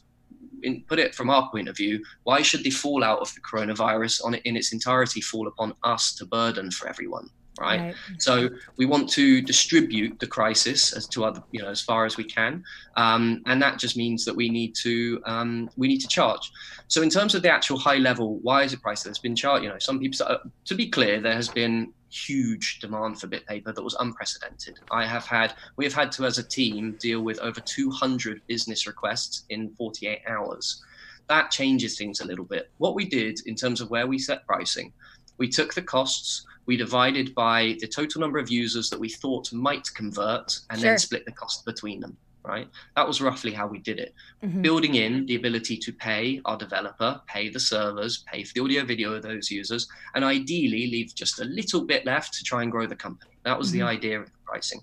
[0.63, 4.24] in, put it from our point of view, why should the fallout of the coronavirus
[4.26, 7.30] on in its entirety fall upon us to burden for everyone?
[7.60, 7.82] Right?
[7.82, 7.95] right?
[8.19, 12.15] So we want to distribute the crisis as to other, you know, as far as
[12.15, 12.63] we can,
[12.95, 16.52] um, and that just means that we need to um, we need to charge.
[16.88, 19.04] So in terms of the actual high level, why is it priced?
[19.04, 19.63] There's been charged.
[19.63, 20.26] You know, some people.
[20.26, 24.80] Uh, to be clear, there has been huge demand for bit paper that was unprecedented.
[24.91, 28.88] I have had, we have had to, as a team, deal with over 200 business
[28.88, 30.84] requests in 48 hours.
[31.28, 32.72] That changes things a little bit.
[32.78, 34.91] What we did in terms of where we set pricing,
[35.38, 39.54] we took the costs, we divided by the total number of users that we thought
[39.54, 40.89] might convert, and sure.
[40.89, 42.67] then split the cost between them right?
[42.95, 44.13] That was roughly how we did it.
[44.43, 44.62] Mm-hmm.
[44.62, 48.86] Building in the ability to pay our developer, pay the servers, pay for the audio
[48.86, 52.71] video of those users, and ideally leave just a little bit left to try and
[52.71, 53.32] grow the company.
[53.43, 53.80] That was mm-hmm.
[53.80, 54.82] the idea of the pricing.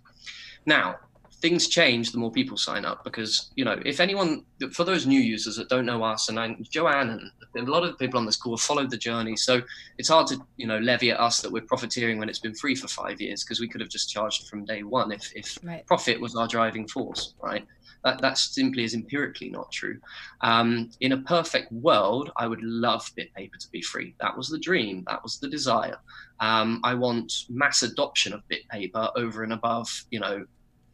[0.67, 0.97] Now,
[1.41, 5.21] things change the more people sign up because you know if anyone for those new
[5.21, 7.11] users that don't know us and I, joanne
[7.55, 9.61] and a lot of the people on this call have followed the journey so
[9.99, 12.75] it's hard to you know levy at us that we're profiteering when it's been free
[12.75, 15.87] for five years because we could have just charged from day one if, if right.
[15.87, 17.67] profit was our driving force right?
[18.05, 19.99] That, that simply is empirically not true.
[20.41, 24.15] Um, in a perfect world i would love bitpaper to be free.
[24.21, 25.05] That was the dream.
[25.09, 25.99] That was the desire.
[26.41, 30.45] Um, i want mass adoption of bitpaper over and above you know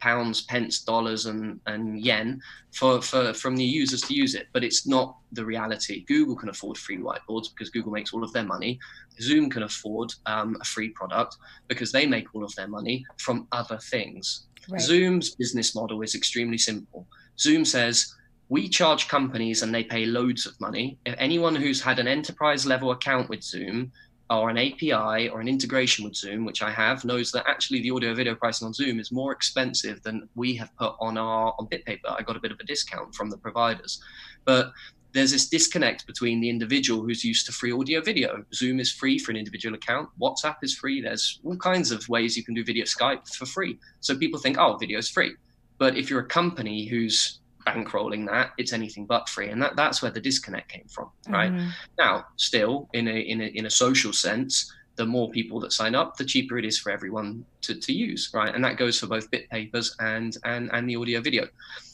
[0.03, 4.47] pounds, pence, dollars, and, and yen for, for from the users to use it.
[4.53, 6.03] But it's not the reality.
[6.05, 8.79] Google can afford free whiteboards because Google makes all of their money.
[9.21, 11.37] Zoom can afford um, a free product
[11.69, 14.47] because they make all of their money from other things.
[14.69, 14.81] Right.
[14.81, 17.07] Zoom's business model is extremely simple.
[17.39, 18.13] Zoom says,
[18.49, 20.97] we charge companies and they pay loads of money.
[21.05, 23.91] If anyone who's had an enterprise level account with Zoom
[24.29, 27.91] or an API or an integration with Zoom, which I have, knows that actually the
[27.91, 31.67] audio video pricing on Zoom is more expensive than we have put on our on
[31.67, 32.17] BitPaper.
[32.17, 34.01] I got a bit of a discount from the providers,
[34.45, 34.71] but
[35.13, 38.43] there's this disconnect between the individual who's used to free audio video.
[38.53, 40.09] Zoom is free for an individual account.
[40.19, 41.01] WhatsApp is free.
[41.01, 43.77] There's all kinds of ways you can do video Skype for free.
[43.99, 45.35] So people think, oh, video is free.
[45.77, 49.49] But if you're a company who's bankrolling that it's anything but free.
[49.49, 51.51] And that that's where the disconnect came from right?
[51.51, 51.69] Mm-hmm.
[51.97, 55.95] now still in a, in a in a social sense the more people that sign
[55.95, 58.53] up the cheaper it is for everyone to, to use right?
[58.53, 61.47] And that goes for both bit papers and and and the audio video.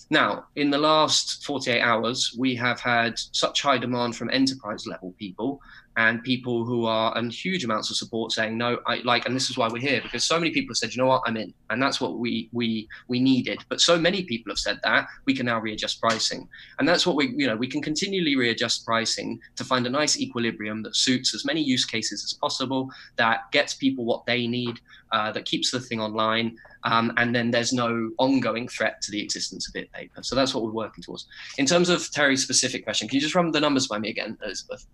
[0.09, 5.13] Now in the last 48 hours we have had such high demand from enterprise level
[5.17, 5.61] people
[5.99, 9.49] and people who are and huge amounts of support saying no i like and this
[9.49, 11.53] is why we're here because so many people have said you know what i'm in
[11.69, 15.33] and that's what we we we needed but so many people have said that we
[15.33, 16.47] can now readjust pricing
[16.79, 20.17] and that's what we you know we can continually readjust pricing to find a nice
[20.17, 24.79] equilibrium that suits as many use cases as possible that gets people what they need
[25.11, 29.21] uh, that keeps the thing online um, and then there's no ongoing threat to the
[29.21, 30.23] existence of BitPaper.
[30.23, 31.25] So that's what we're working towards.
[31.57, 34.37] In terms of Terry's specific question, can you just run the numbers by me again,
[34.43, 34.85] Elizabeth?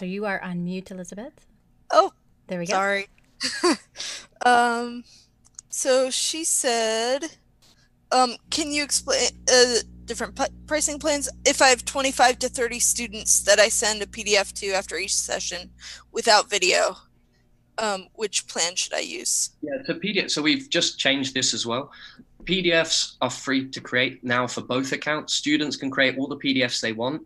[0.00, 1.44] So you are on mute, Elizabeth.
[1.90, 2.10] Oh,
[2.46, 2.72] there we go.
[2.72, 3.06] Sorry.
[4.46, 5.04] um,
[5.68, 7.24] so she said,
[8.10, 9.74] um, can you explain uh,
[10.06, 11.28] different p- pricing plans?
[11.44, 15.14] If I have 25 to 30 students that I send a PDF to after each
[15.14, 15.68] session
[16.12, 16.96] without video,
[17.76, 19.50] um, which plan should I use?
[19.60, 20.30] Yeah, so PDF.
[20.30, 21.92] So we've just changed this as well.
[22.44, 25.34] PDFs are free to create now for both accounts.
[25.34, 27.20] Students can create all the PDFs they want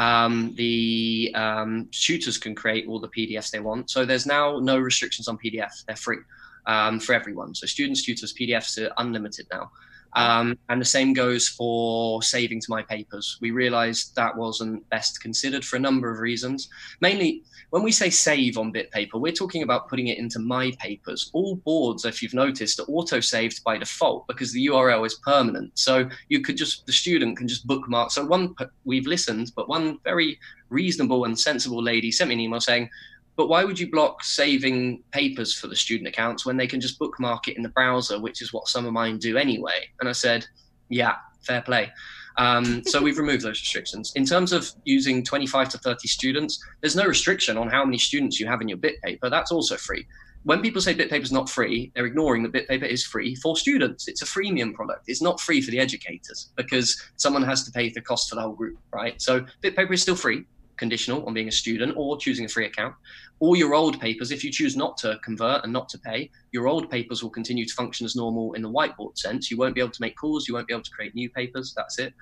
[0.00, 3.90] um, the um, tutors can create all the PDFs they want.
[3.90, 5.84] So there's now no restrictions on PDF.
[5.84, 6.20] They're free
[6.64, 7.54] um, for everyone.
[7.54, 9.70] So students, tutors, PDFs are unlimited now.
[10.14, 13.38] Um, and the same goes for saving to my papers.
[13.40, 16.68] We realized that wasn't best considered for a number of reasons.
[17.00, 21.30] Mainly, when we say save on BitPaper, we're talking about putting it into my papers.
[21.32, 25.78] All boards, if you've noticed, are auto saved by default because the URL is permanent.
[25.78, 28.10] So you could just, the student can just bookmark.
[28.10, 32.60] So one, we've listened, but one very reasonable and sensible lady sent me an email
[32.60, 32.90] saying,
[33.36, 36.98] but why would you block saving papers for the student accounts when they can just
[36.98, 39.88] bookmark it in the browser, which is what some of mine do anyway?
[40.00, 40.46] And I said,
[40.88, 41.90] yeah, fair play.
[42.36, 44.12] Um, so we've removed those restrictions.
[44.14, 48.38] In terms of using 25 to 30 students, there's no restriction on how many students
[48.38, 49.30] you have in your bit paper.
[49.30, 50.06] That's also free.
[50.44, 54.08] When people say BitPaper is not free, they're ignoring that BitPaper is free for students.
[54.08, 55.04] It's a freemium product.
[55.06, 58.40] It's not free for the educators because someone has to pay the cost for the
[58.40, 59.20] whole group, right?
[59.20, 60.46] So BitPaper is still free
[60.80, 62.94] conditional on being a student or choosing a free account.
[63.38, 66.66] All your old papers, if you choose not to convert and not to pay, your
[66.66, 69.50] old papers will continue to function as normal in the whiteboard sense.
[69.50, 71.72] You won't be able to make calls, you won't be able to create new papers.
[71.76, 72.12] That's it.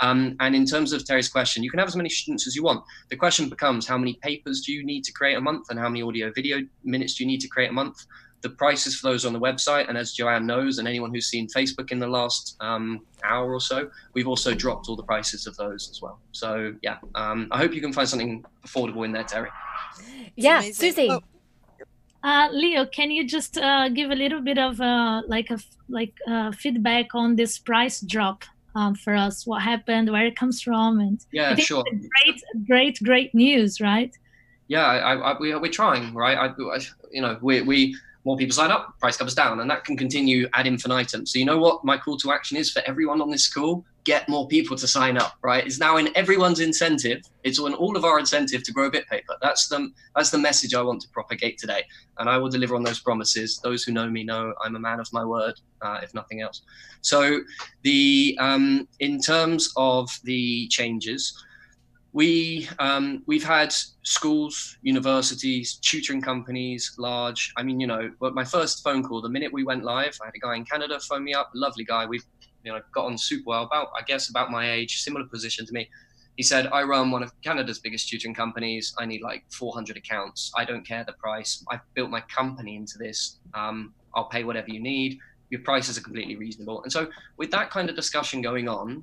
[0.00, 2.62] Um, and in terms of Terry's question, you can have as many students as you
[2.62, 2.84] want.
[3.08, 5.88] The question becomes how many papers do you need to create a month and how
[5.88, 8.04] many audio video minutes do you need to create a month?
[8.40, 9.88] The prices for those on the website.
[9.88, 13.60] And as Joanne knows, and anyone who's seen Facebook in the last um, hour or
[13.60, 16.18] so, we've also dropped all the prices of those as well.
[16.32, 19.50] So yeah, um, I hope you can find something affordable in there, Terry.
[20.36, 21.08] Yeah, Susie.
[21.10, 21.20] Oh.
[22.22, 26.14] Uh, Leo, can you just uh, give a little bit of uh, like a like
[26.26, 29.46] uh, feedback on this price drop um, for us?
[29.46, 30.10] What happened?
[30.10, 31.00] Where it comes from?
[31.00, 31.84] And yeah, sure.
[31.84, 34.16] Great, great, great news, right?
[34.66, 36.36] Yeah, I, I, we, we're trying, right?
[36.36, 36.78] I, I,
[37.10, 40.48] you know, we, we more people sign up, price comes down, and that can continue
[40.54, 41.26] ad infinitum.
[41.26, 43.84] So you know what my call to action is for everyone on this call?
[44.04, 45.64] Get more people to sign up, right?
[45.66, 47.22] It's now in everyone's incentive.
[47.44, 49.36] It's on all of our incentive to grow BitPaper.
[49.42, 51.84] That's the that's the message I want to propagate today,
[52.18, 53.60] and I will deliver on those promises.
[53.62, 56.62] Those who know me know I'm a man of my word, uh, if nothing else.
[57.02, 57.40] So
[57.82, 61.44] the um, in terms of the changes
[62.12, 67.52] we um, we've had schools, universities, tutoring companies, large.
[67.56, 70.26] I mean, you know, but my first phone call, the minute we went live, I
[70.26, 72.06] had a guy in Canada phone me up, lovely guy.
[72.06, 72.24] We've
[72.64, 75.72] you know got on super well, about I guess about my age, similar position to
[75.72, 75.88] me.
[76.36, 78.94] He said, I run one of Canada's biggest tutoring companies.
[78.96, 80.52] I need like 400 accounts.
[80.56, 81.64] I don't care the price.
[81.68, 83.40] I've built my company into this.
[83.54, 85.18] Um, I'll pay whatever you need.
[85.50, 86.84] Your prices are completely reasonable.
[86.84, 89.00] And so, with that kind of discussion going on,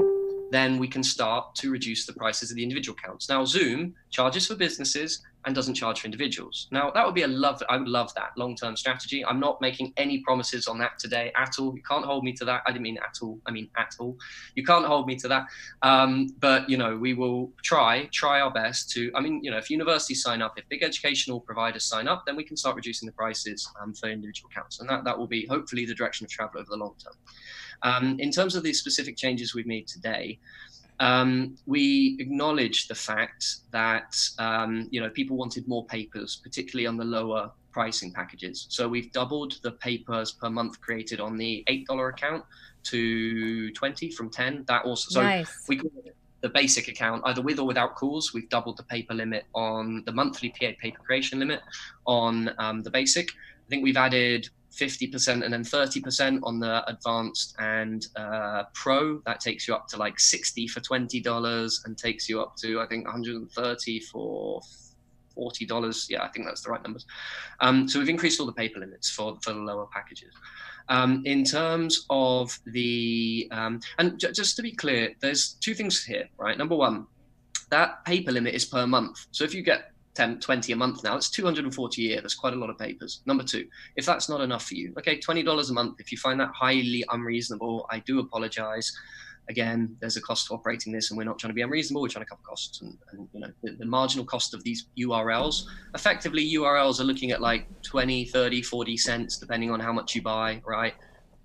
[0.51, 3.29] then we can start to reduce the prices of the individual accounts.
[3.29, 6.67] Now, Zoom charges for businesses and doesn't charge for individuals.
[6.71, 9.23] Now, that would be a love, I would love that long term strategy.
[9.23, 11.75] I'm not making any promises on that today at all.
[11.75, 12.63] You can't hold me to that.
[12.65, 13.39] I didn't mean at all.
[13.45, 14.17] I mean at all.
[14.55, 15.45] You can't hold me to that.
[15.83, 19.57] Um, but, you know, we will try, try our best to, I mean, you know,
[19.57, 23.05] if universities sign up, if big educational providers sign up, then we can start reducing
[23.05, 24.79] the prices um, for individual accounts.
[24.79, 27.13] And that, that will be hopefully the direction of travel over the long term.
[27.83, 30.39] Um, in terms of the specific changes we've made today,
[30.99, 36.97] um, we acknowledge the fact that um, you know people wanted more papers, particularly on
[36.97, 38.67] the lower pricing packages.
[38.69, 42.45] So we've doubled the papers per month created on the eight dollar account
[42.83, 44.63] to twenty from ten.
[44.67, 45.65] That also so nice.
[45.67, 45.81] we
[46.41, 48.33] the basic account either with or without calls.
[48.33, 51.59] We've doubled the paper limit on the monthly PA paper creation limit
[52.05, 53.29] on um, the basic.
[53.31, 59.19] I think we've added 50% and then 30% on the advanced and uh, pro.
[59.25, 62.85] That takes you up to like 60 for $20 and takes you up to i
[62.87, 64.61] think 130 for
[65.37, 67.05] $40 yeah i think that's the right numbers.
[67.59, 70.33] Um, so we've increased all the paper limits for, for the lower packages.
[70.87, 76.03] Um, in terms of the um, and j- just to be clear there's two things
[76.03, 76.57] here right?
[76.57, 77.07] Number one
[77.69, 79.25] that paper limit is per month.
[79.31, 81.15] So if you get 10, 20 a month now.
[81.15, 82.21] It's 240 a year.
[82.21, 83.21] That's quite a lot of papers.
[83.25, 85.99] Number two, if that's not enough for you, okay, $20 a month.
[85.99, 88.91] If you find that highly unreasonable, I do apologize.
[89.47, 92.01] Again, there's a cost to operating this, and we're not trying to be unreasonable.
[92.01, 94.87] We're trying to cover costs, and, and you know the, the, marginal cost of these
[94.97, 95.65] URLs.
[95.93, 100.23] Effectively, URLs are looking at like 20, 30, 40 cents, depending on how much you
[100.23, 100.95] buy, right?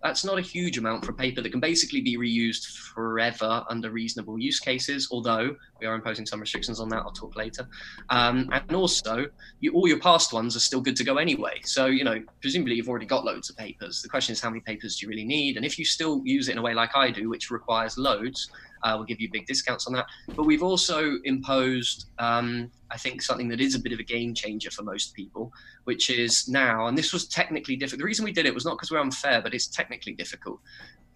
[0.02, 4.38] That's not a huge amount for paper that can basically be reused forever under reasonable
[4.38, 6.98] use cases, although we are imposing some restrictions on that.
[6.98, 7.68] I'll talk later.
[8.08, 9.26] Um, and also,
[9.60, 11.60] you, all your past ones are still good to go anyway.
[11.64, 14.00] So, you know, presumably you've already got loads of papers.
[14.00, 15.56] The question is, how many papers do you really need?
[15.56, 18.50] And if you still use it in a way like I do, which requires loads,
[18.82, 20.06] uh, we'll give you big discounts on that.
[20.36, 24.34] But we've also imposed, um, I think, something that is a bit of a game
[24.34, 25.52] changer for most people,
[25.84, 28.00] which is now, and this was technically difficult.
[28.00, 30.60] The reason we did it was not because we're unfair, but it's technically difficult.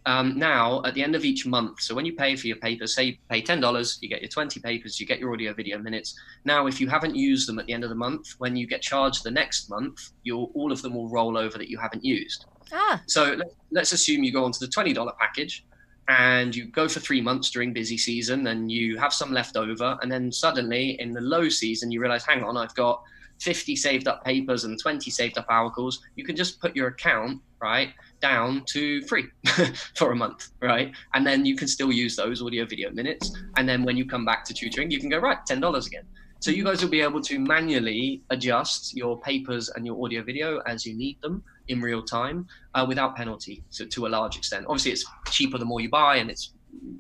[0.07, 2.95] Um, now, at the end of each month, so when you pay for your papers,
[2.95, 6.15] say you pay $10, you get your 20 papers, you get your audio video minutes.
[6.45, 8.83] Now, if you haven't used them at the end of the month, when you get
[8.83, 12.45] charged the next month, all of them will roll over that you haven't used.
[12.73, 13.03] Ah.
[13.07, 13.39] So
[13.71, 15.65] let's assume you go onto the $20 package
[16.09, 19.97] and you go for three months during busy season and you have some left over
[20.03, 23.03] and then suddenly in the low season you realize hang on i've got
[23.41, 26.01] 50 saved up papers and 20 saved up hour calls.
[26.17, 29.27] You can just put your account right down to free
[29.97, 30.93] for a month right?
[31.15, 33.37] And then you can still use those audio video minutes.
[33.57, 36.05] And then when you come back to tutoring you can go right $10 again.
[36.41, 40.59] So you guys will be able to manually adjust your papers and your audio video
[40.67, 44.67] as you need them in real time uh, without penalty so, to a large extent.
[44.69, 46.53] Obviously, it's cheaper the more you buy, and it's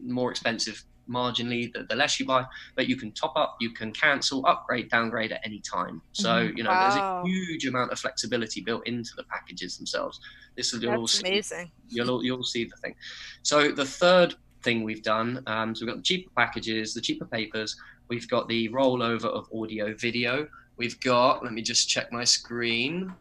[0.04, 2.44] more expensive marginally the, the less you buy.
[2.76, 6.00] But you can top up, you can cancel, upgrade, downgrade at any time.
[6.12, 6.56] So mm-hmm.
[6.56, 6.88] you know wow.
[6.88, 10.20] there's a huge amount of flexibility built into the packages themselves.
[10.56, 11.70] This is you'll see, amazing.
[11.88, 12.94] You'll you'll see the thing.
[13.42, 17.26] So the third thing we've done, um, so we've got the cheaper packages, the cheaper
[17.26, 17.76] papers.
[18.08, 20.46] We've got the rollover of audio video.
[20.76, 23.12] We've got, let me just check my screen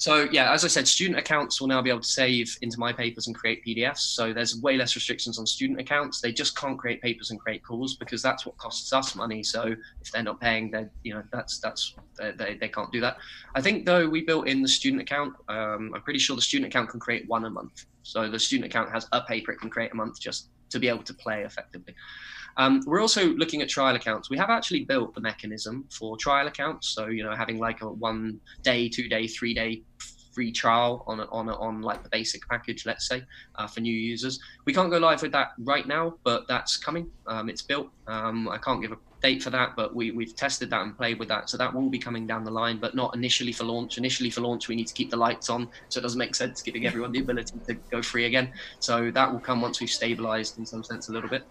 [0.00, 2.90] So yeah, as I said, student accounts will now be able to save into my
[2.90, 3.98] papers and create PDFs.
[3.98, 6.22] So there's way less restrictions on student accounts.
[6.22, 9.42] They just can't create papers and create calls because that's what costs us money.
[9.42, 13.18] So if they're not paying, then you know that's that's they, they can't do that.
[13.54, 15.34] I think though we built in the student account.
[15.50, 17.84] Um, I'm pretty sure the student account can create one a month.
[18.02, 20.88] So the student account has a paper it can create a month just to be
[20.88, 21.94] able to play effectively.
[22.60, 24.28] Um, we're also looking at trial accounts.
[24.28, 26.92] We have actually built the mechanism for trial accounts.
[26.94, 29.82] So, you know, having like a one day, two day, three day
[30.34, 33.22] free trial on a, on a, on like the basic package, let's say,
[33.58, 34.38] uh, for new users.
[34.66, 37.10] We can't go live with that right now, but that's coming.
[37.26, 37.88] Um, it's built.
[38.06, 41.18] Um, I can't give a date for that, but we, we've tested that and played
[41.18, 41.48] with that.
[41.48, 43.96] So that will be coming down the line, but not initially for launch.
[43.96, 45.66] Initially for launch, we need to keep the lights on.
[45.88, 48.52] So it doesn't make sense giving everyone the ability to go free again.
[48.80, 51.42] So that will come once we've stabilized in some sense a little bit.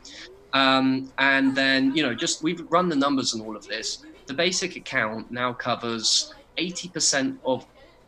[0.53, 4.03] Um, and then, you know, just we've run the numbers and all of this.
[4.25, 7.65] The basic account now covers 80% of,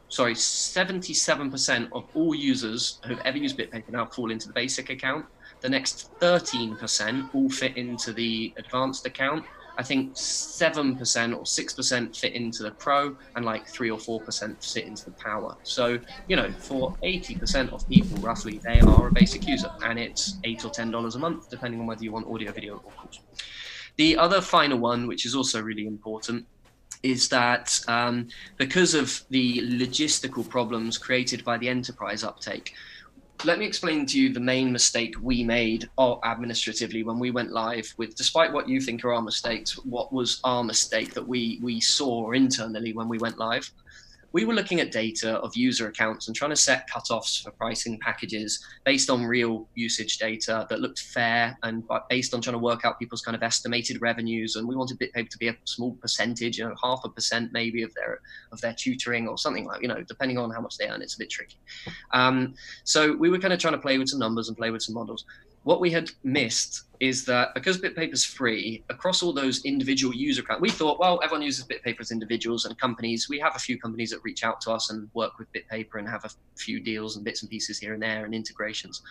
[0.10, 5.26] sorry, 77% of all users who've ever used BitPaper now fall into the basic account.
[5.62, 9.46] The next 13% all fit into the advanced account.
[9.78, 14.86] I think 7% or 6% fit into the Pro and like 3 or 4% fit
[14.86, 15.56] into the Power.
[15.64, 20.38] So, you know, for 80% of people, roughly, they are a basic user and it's
[20.44, 23.20] 8 or $10 a month, depending on whether you want audio, video, or calls.
[23.98, 26.46] The other final one, which is also really important,
[27.04, 32.74] is that um, because of the logistical problems created by the enterprise uptake,
[33.44, 35.90] let me explain to you the main mistake we made
[36.24, 40.40] administratively when we went live with despite what you think are our mistakes what was
[40.44, 43.72] our mistake that we we saw internally when we went live
[44.34, 48.00] we were looking at data of user accounts and trying to set cutoffs for pricing
[48.00, 52.86] packages based on real usage data that looked fair and based on trying to work
[52.86, 54.56] out people's kind of estimated revenues.
[54.56, 57.84] And we wanted BitPaper to be a small percentage, you know, half a percent maybe
[57.84, 58.20] of their
[58.52, 61.16] of their tutoring or something like, you know, depending on how much they earn, it's
[61.16, 61.58] a bit tricky.
[62.14, 62.54] Um,
[62.84, 64.96] so we were kind of trying to play with some numbers and play with some
[64.96, 65.26] models
[65.64, 70.62] what we had missed is that because BitPaper's free, across all those individual user accounts,
[70.62, 73.28] we thought, well, everyone uses BitPaper as individuals and companies.
[73.30, 76.08] We have a few companies that reach out to us and work with BitPaper and
[76.08, 79.02] have a few deals and bits and pieces here and there and integrations.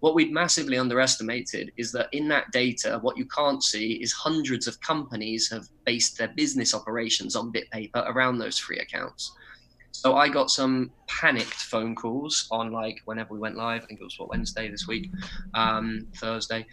[0.00, 4.66] What we'd massively underestimated is that in that data, what you can't see is hundreds
[4.66, 9.32] of companies have based their business operations on BitPaper around those free accounts.
[10.00, 13.82] So I got some panicked phone calls on like whenever we went live.
[13.82, 15.10] I think it was what Wednesday this week,
[15.54, 16.64] um, Thursday,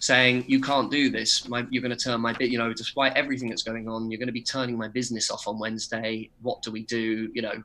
[0.00, 1.48] saying you can't do this.
[1.48, 2.50] My, you're going to turn my bit.
[2.50, 5.46] You know, despite everything that's going on, you're going to be turning my business off
[5.46, 6.28] on Wednesday.
[6.42, 7.30] What do we do?
[7.34, 7.62] You know,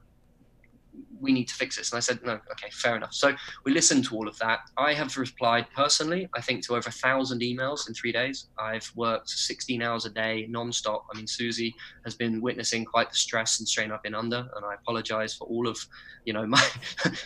[1.22, 1.92] we need to fix this.
[1.92, 3.14] And I said, no, okay, fair enough.
[3.14, 4.60] So we listened to all of that.
[4.78, 8.48] I have replied personally, I think, to over a thousand emails in three days.
[8.60, 11.04] I've worked 16 hours a day nonstop.
[11.14, 14.66] I mean, Susie has been witnessing quite the stress and strain I've been under, and
[14.66, 15.78] I apologize for all of,
[16.26, 16.66] you know, my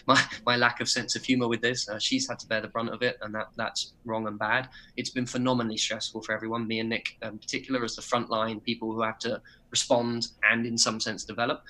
[0.05, 1.87] my, my lack of sense of humor with this.
[1.87, 4.69] Uh, she's had to bear the brunt of it, and that that's wrong and bad.
[4.97, 8.91] It's been phenomenally stressful for everyone, me and Nick in particular, as the frontline people
[8.91, 9.41] who have to
[9.71, 11.61] respond and in some sense develop.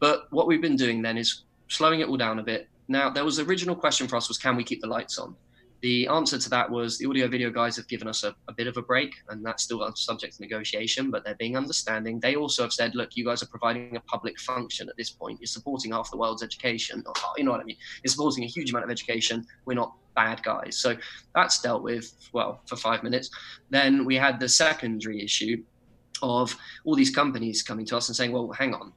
[0.00, 2.68] But what we've been doing then is slowing it all down a bit.
[2.88, 5.34] Now, there was the original question for us was, can we keep the lights on?
[5.80, 8.66] The answer to that was the audio video guys have given us a, a bit
[8.66, 12.18] of a break, and that's still a subject to negotiation, but they're being understanding.
[12.20, 15.40] They also have said, look, you guys are providing a public function at this point.
[15.40, 17.02] You're supporting half the world's education.
[17.06, 17.76] Or, you know what I mean?
[18.02, 19.44] You're supporting a huge amount of education.
[19.66, 20.78] We're not bad guys.
[20.78, 20.96] So
[21.34, 23.28] that's dealt with, well, for five minutes.
[23.68, 25.62] Then we had the secondary issue
[26.22, 26.56] of
[26.86, 28.94] all these companies coming to us and saying, well, hang on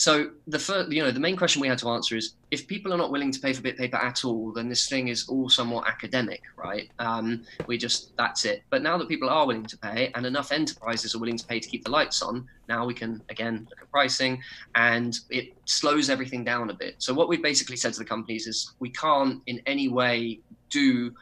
[0.00, 2.90] so the first, you know, the main question we had to answer is if people
[2.94, 5.50] are not willing to pay for bit paper at all, then this thing is all
[5.50, 6.90] somewhat academic, right?
[6.98, 8.62] Um, we just that's it.
[8.70, 11.60] But now that people are willing to pay and enough enterprises are willing to pay
[11.60, 14.42] to keep the lights on, now we can again look at pricing
[14.74, 16.94] and it slows everything down a bit.
[16.96, 20.40] So what we've basically said to the companies is we can't in any way
[20.70, 21.12] do,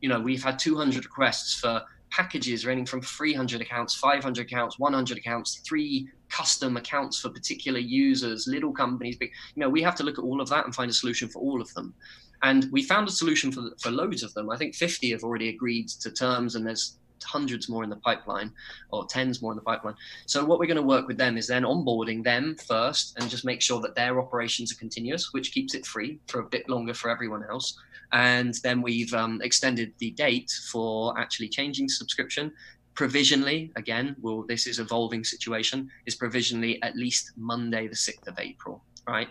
[0.00, 5.18] you know, we've had 200 requests for packages ranging from 300 accounts, 500 accounts, 100
[5.18, 9.16] accounts, three custom accounts for particular users, little companies.
[9.18, 11.28] But, you know, we have to look at all of that and find a solution
[11.28, 11.94] for all of them.
[12.42, 14.50] And we found a solution for, for loads of them.
[14.50, 18.52] I think 50 have already agreed to terms, and there's hundreds more in the pipeline
[18.90, 19.94] or tens more in the pipeline.
[20.26, 23.44] So what we're going to work with them is then onboarding them first and just
[23.44, 26.94] make sure that their operations are continuous, which keeps it free for a bit longer
[26.94, 27.78] for everyone else.
[28.12, 32.52] And then we've um, extended the date for actually changing subscription
[32.98, 38.36] provisionally again well this is evolving situation is provisionally at least monday the 6th of
[38.40, 39.28] april right?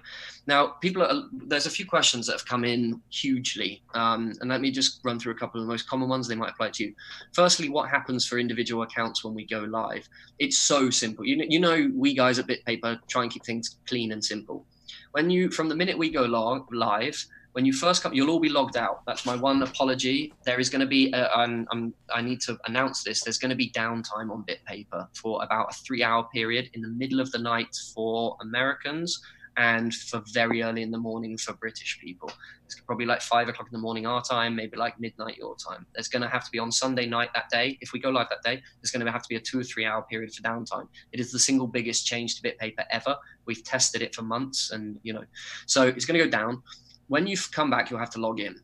[0.47, 4.59] Now people are there's a few questions that have come in hugely um, and let
[4.59, 6.83] me just run through a couple of the most common ones they might apply to
[6.85, 6.93] you.
[7.33, 10.09] Firstly what happens for individual accounts when we go live?
[10.39, 11.25] It's so simple.
[11.25, 14.65] You know, you know we guys at bitpaper try and keep things clean and simple.
[15.11, 16.23] When you from the minute we go
[16.71, 17.25] live,
[17.57, 19.01] when you first come, you'll all be logged out.
[19.07, 20.31] That's my one apology.
[20.45, 23.23] There is going to be, a, I'm, I'm, I need to announce this.
[23.23, 27.19] There's going to be downtime on BitPaper for about a three-hour period in the middle
[27.19, 29.19] of the night for Americans
[29.57, 32.31] and for very early in the morning for British people.
[32.67, 35.83] It's probably like five o'clock in the morning our time, maybe like midnight your time.
[35.95, 37.79] There's going to have to be on Sunday night that day.
[37.81, 39.63] If we go live that day, there's going to have to be a two or
[39.63, 40.87] three hour period for downtime.
[41.11, 43.17] It is the single biggest change to BitPaper ever.
[43.47, 45.23] We've tested it for months, and you know,
[45.65, 46.61] so it's going to go down.
[47.07, 48.55] When you come back, you'll have to log in.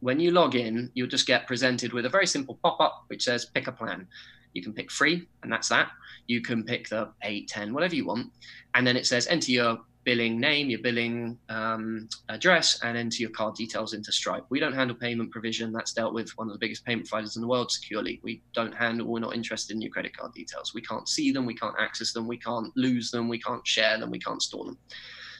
[0.00, 3.22] When you log in, you'll just get presented with a very simple pop up which
[3.22, 4.08] says pick a plan.
[4.54, 5.90] You can pick free, and that's that.
[6.26, 8.30] You can pick the 8, 10, whatever you want.
[8.74, 13.30] And then it says enter your billing name, your billing um, address, and enter your
[13.30, 14.44] card details into Stripe.
[14.50, 15.72] We don't handle payment provision.
[15.72, 18.20] That's dealt with one of the biggest payment providers in the world securely.
[18.22, 20.74] We don't handle, we're not interested in your credit card details.
[20.74, 23.98] We can't see them, we can't access them, we can't lose them, we can't share
[23.98, 24.78] them, we can't store them.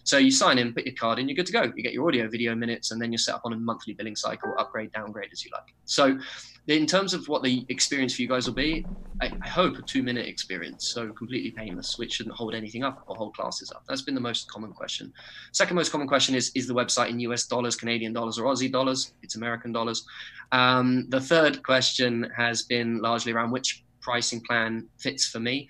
[0.05, 1.63] So you sign in, put your card in, you're good to go.
[1.63, 4.17] You get your audio, video minutes, and then you're set up on a monthly billing
[4.17, 5.75] cycle, upgrade, downgrade as you like.
[5.85, 6.19] So
[6.67, 8.85] in terms of what the experience for you guys will be,
[9.21, 13.05] I, I hope a two minute experience, so completely painless, which shouldn't hold anything up
[13.07, 13.85] or hold classes up.
[13.89, 15.13] That's been the most common question.
[15.53, 18.71] Second most common question is Is the website in US dollars, Canadian dollars, or Aussie
[18.71, 19.15] dollars?
[19.23, 20.05] It's American dollars.
[20.51, 25.69] Um, the third question has been largely around which pricing plan fits for me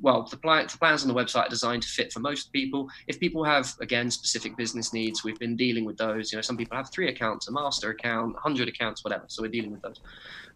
[0.00, 2.88] well, the, the, plans on the website are designed to fit for most people.
[3.06, 6.32] If people have, again, specific business needs, we've been dealing with those.
[6.32, 9.24] You know, some people have three accounts, a master account, 100 accounts, whatever.
[9.28, 10.00] So we're dealing with those.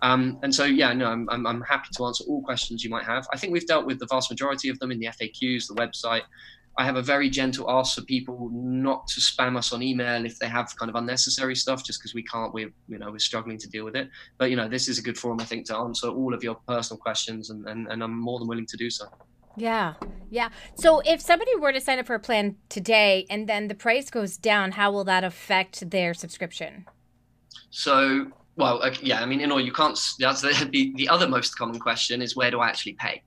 [0.03, 3.05] Um, and so, yeah, no, I'm, I'm, I'm, happy to answer all questions you might
[3.05, 3.27] have.
[3.33, 6.23] I think we've dealt with the vast majority of them in the FAQs, the website.
[6.79, 10.39] I have a very gentle ask for people not to spam us on email if
[10.39, 13.59] they have kind of unnecessary stuff, just because we can't, we're, you know, we're struggling
[13.59, 14.09] to deal with it.
[14.39, 16.55] But, you know, this is a good forum, I think, to answer all of your
[16.69, 19.07] personal questions, and, and, and I'm more than willing to do so.
[19.57, 19.95] Yeah.
[20.31, 20.51] Yeah.
[20.77, 24.09] So if somebody were to sign up for a plan today and then the price
[24.09, 26.87] goes down, how will that affect their subscription?
[27.71, 31.81] So, well, yeah, I mean, you know, you can't, that's the, the other most common
[31.81, 33.23] question is where do I actually pay?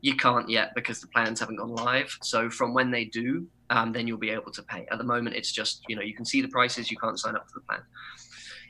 [0.00, 2.16] You can't yet because the plans haven't gone live.
[2.22, 4.86] So from when they do, um, then you'll be able to pay.
[4.90, 7.34] At the moment, it's just, you know, you can see the prices, you can't sign
[7.34, 7.80] up for the plan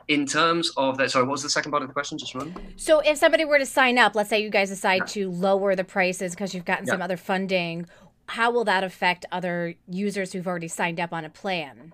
[0.09, 2.61] in terms of that sorry what was the second part of the question just remember
[2.77, 5.05] so if somebody were to sign up let's say you guys decide yeah.
[5.05, 6.93] to lower the prices because you've gotten yeah.
[6.93, 7.87] some other funding
[8.29, 11.93] how will that affect other users who've already signed up on a plan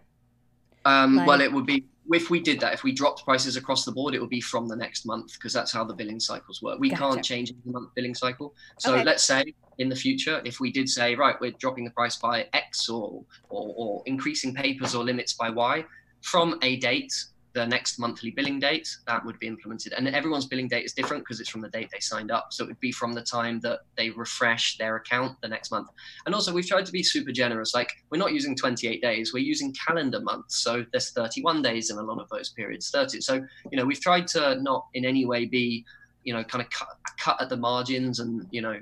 [0.84, 1.26] um, like...
[1.26, 4.14] well it would be if we did that if we dropped prices across the board
[4.14, 6.90] it would be from the next month because that's how the billing cycles work we
[6.90, 7.02] gotcha.
[7.02, 9.04] can't change the month billing cycle so okay.
[9.04, 12.46] let's say in the future if we did say right we're dropping the price by
[12.52, 15.84] x or, or, or increasing papers or limits by y
[16.22, 17.12] from a date
[17.54, 19.92] the next monthly billing date that would be implemented.
[19.92, 22.52] And everyone's billing date is different because it's from the date they signed up.
[22.52, 25.88] So it would be from the time that they refresh their account the next month.
[26.26, 27.74] And also we've tried to be super generous.
[27.74, 30.56] Like we're not using 28 days we're using calendar months.
[30.56, 33.34] So there's 31 days in a lot of those periods 30 so
[33.70, 35.84] you know we've tried to not in any way be
[36.24, 36.88] you know kind of cut,
[37.18, 38.78] cut at the margins and you know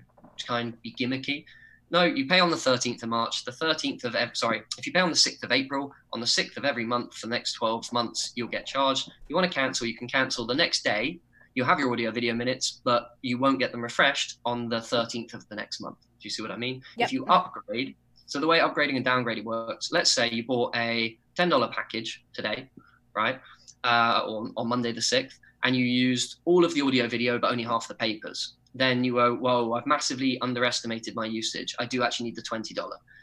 [0.46, 1.44] kind of be gimmicky
[1.90, 5.00] no, you pay on the 13th of March, the 13th of, sorry, if you pay
[5.00, 7.92] on the 6th of April, on the 6th of every month for the next 12
[7.92, 9.08] months, you'll get charged.
[9.08, 11.18] If you want to cancel, you can cancel the next day.
[11.54, 15.34] You'll have your audio video minutes, but you won't get them refreshed on the 13th
[15.34, 15.96] of the next month.
[16.00, 16.80] Do you see what I mean?
[16.96, 17.08] Yep.
[17.08, 21.18] If you upgrade, so the way upgrading and downgrading works, let's say you bought a
[21.36, 22.70] $10 package today,
[23.16, 23.40] right?
[23.82, 25.34] Uh, or on Monday the 6th,
[25.64, 29.14] and you used all of the audio video, but only half the papers then you
[29.14, 31.74] go, whoa, I've massively underestimated my usage.
[31.78, 32.76] I do actually need the $20.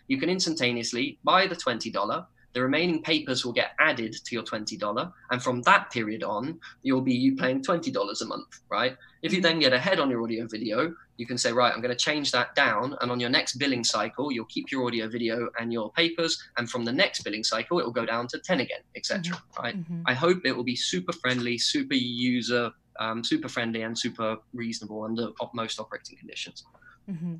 [0.07, 2.25] You can instantaneously buy the $20.
[2.53, 5.11] The remaining papers will get added to your $20.
[5.29, 8.97] And from that period on, you'll be paying $20 a month, right?
[9.21, 11.95] If you then get ahead on your audio video, you can say, right, I'm going
[11.95, 12.95] to change that down.
[13.01, 16.41] And on your next billing cycle, you'll keep your audio video and your papers.
[16.57, 19.21] And from the next billing cycle, it will go down to 10 again, etc.
[19.21, 19.61] Mm-hmm.
[19.61, 19.77] Right.
[19.77, 20.01] Mm-hmm.
[20.05, 25.03] I hope it will be super friendly, super user um, super friendly and super reasonable
[25.03, 26.63] under most operating conditions.
[27.09, 27.35] Mm-hmm.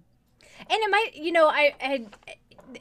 [0.59, 2.05] And it might, you know, I, I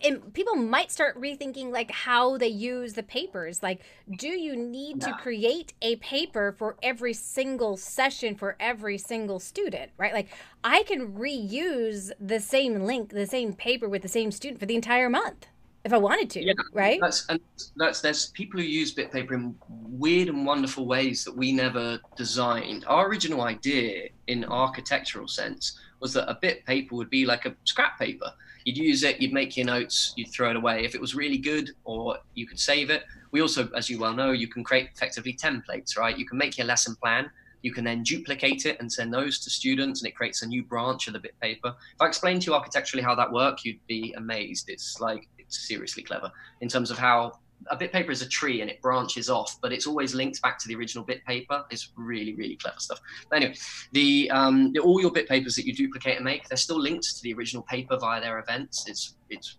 [0.05, 3.81] and people might start rethinking like how they use the papers like
[4.19, 5.09] do you need yeah.
[5.09, 10.29] to create a paper for every single session for every single student right like
[10.65, 14.75] i can reuse the same link the same paper with the same student for the
[14.75, 15.47] entire month
[15.87, 16.99] if I wanted to, yeah, right?
[17.01, 17.41] That's and
[17.77, 22.01] that's there's people who use bit paper in weird and wonderful ways that we never
[22.17, 22.85] designed.
[22.89, 27.55] Our original idea, in architectural sense, was that a bit paper would be like a
[27.65, 28.33] scrap paper.
[28.65, 30.85] You'd use it, you'd make your notes, you'd throw it away.
[30.85, 33.05] If it was really good, or you could save it.
[33.31, 36.19] We also, as you well know, you can create effectively templates, right?
[36.19, 37.31] You can make your lesson plan
[37.67, 40.63] you can then duplicate it and send those to students, and it creates a new
[40.63, 41.75] branch of the bit paper.
[41.95, 44.69] If I explain to you architecturally how that works, you'd be amazed.
[44.69, 46.31] It's like seriously clever
[46.61, 47.33] in terms of how
[47.71, 50.59] a bit paper is a tree and it branches off, but it's always linked back
[50.59, 51.65] to the original bit paper.
[51.71, 53.01] It's really, really clever stuff.
[53.31, 53.57] But anyway,
[53.93, 57.05] the, um, the, all your bit papers that you duplicate and make, they're still linked
[57.17, 58.85] to the original paper via their events.
[58.89, 59.57] It's it's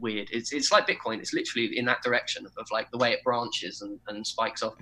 [0.00, 0.28] weird.
[0.30, 1.18] It's it's like Bitcoin.
[1.18, 4.62] It's literally in that direction of, of like the way it branches and, and spikes
[4.62, 4.74] off.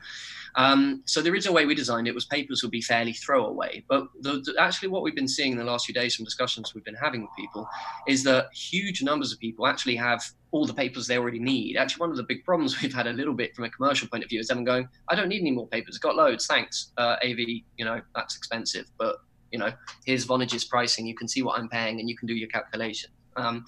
[0.56, 3.84] Um, so the original way we designed it was papers would be fairly throwaway.
[3.88, 6.74] But the, the, actually, what we've been seeing in the last few days from discussions
[6.74, 7.68] we've been having with people
[8.06, 10.22] is that huge numbers of people actually have
[10.56, 11.76] all the papers they already need.
[11.76, 14.24] Actually, one of the big problems we've had a little bit from a commercial point
[14.24, 15.98] of view is them going, "I don't need any more papers.
[15.98, 16.46] Got loads.
[16.46, 17.38] Thanks, uh, AV.
[17.76, 19.16] You know that's expensive, but."
[19.52, 19.72] You know,
[20.04, 21.06] here's Vonage's pricing.
[21.06, 23.10] You can see what I'm paying, and you can do your calculation.
[23.36, 23.64] Um,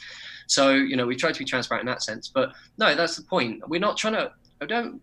[0.48, 2.28] so you know, we try to be transparent in that sense.
[2.28, 3.62] But no, that's the point.
[3.68, 4.32] We're not trying to.
[4.60, 5.00] I don't.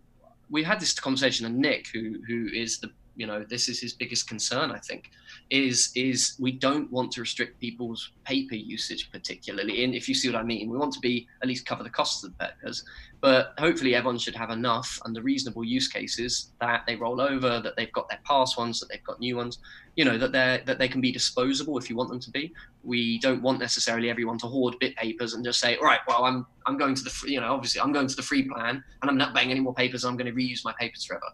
[0.52, 3.94] We had this conversation, and Nick, who who is the you know this is his
[3.94, 5.10] biggest concern i think
[5.50, 9.84] is is we don't want to restrict people's paper usage particularly.
[9.84, 11.90] And if you see what i mean we want to be at least cover the
[11.90, 12.84] costs of the papers
[13.22, 17.76] but hopefully everyone should have enough under reasonable use cases that they roll over that
[17.76, 19.60] they've got their past ones that they've got new ones
[19.96, 22.54] you know that they're that they can be disposable if you want them to be.
[22.84, 26.26] We don't want necessarily everyone to hoard bit papers and just say all right well
[26.26, 28.84] i'm i'm going to the free, you know obviously i'm going to the free plan
[29.02, 31.26] and i'm not buying any more papers i'm going to reuse my papers forever.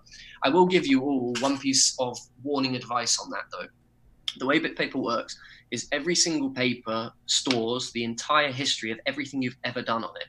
[0.43, 3.67] I will give you all one piece of warning advice on that though
[4.39, 5.37] the way bitpaper works
[5.71, 10.27] is every single paper stores the entire history of everything you've ever done on it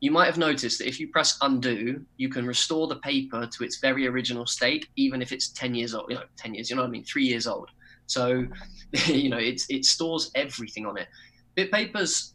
[0.00, 3.64] you might have noticed that if you press undo, you can restore the paper to
[3.64, 6.76] its very original state, even if it's 10 years old, you know, 10 years, you
[6.76, 7.68] know what I mean, three years old.
[8.06, 8.46] So,
[9.06, 11.06] you know, it's, it stores everything on it.
[11.56, 12.34] BitPaper's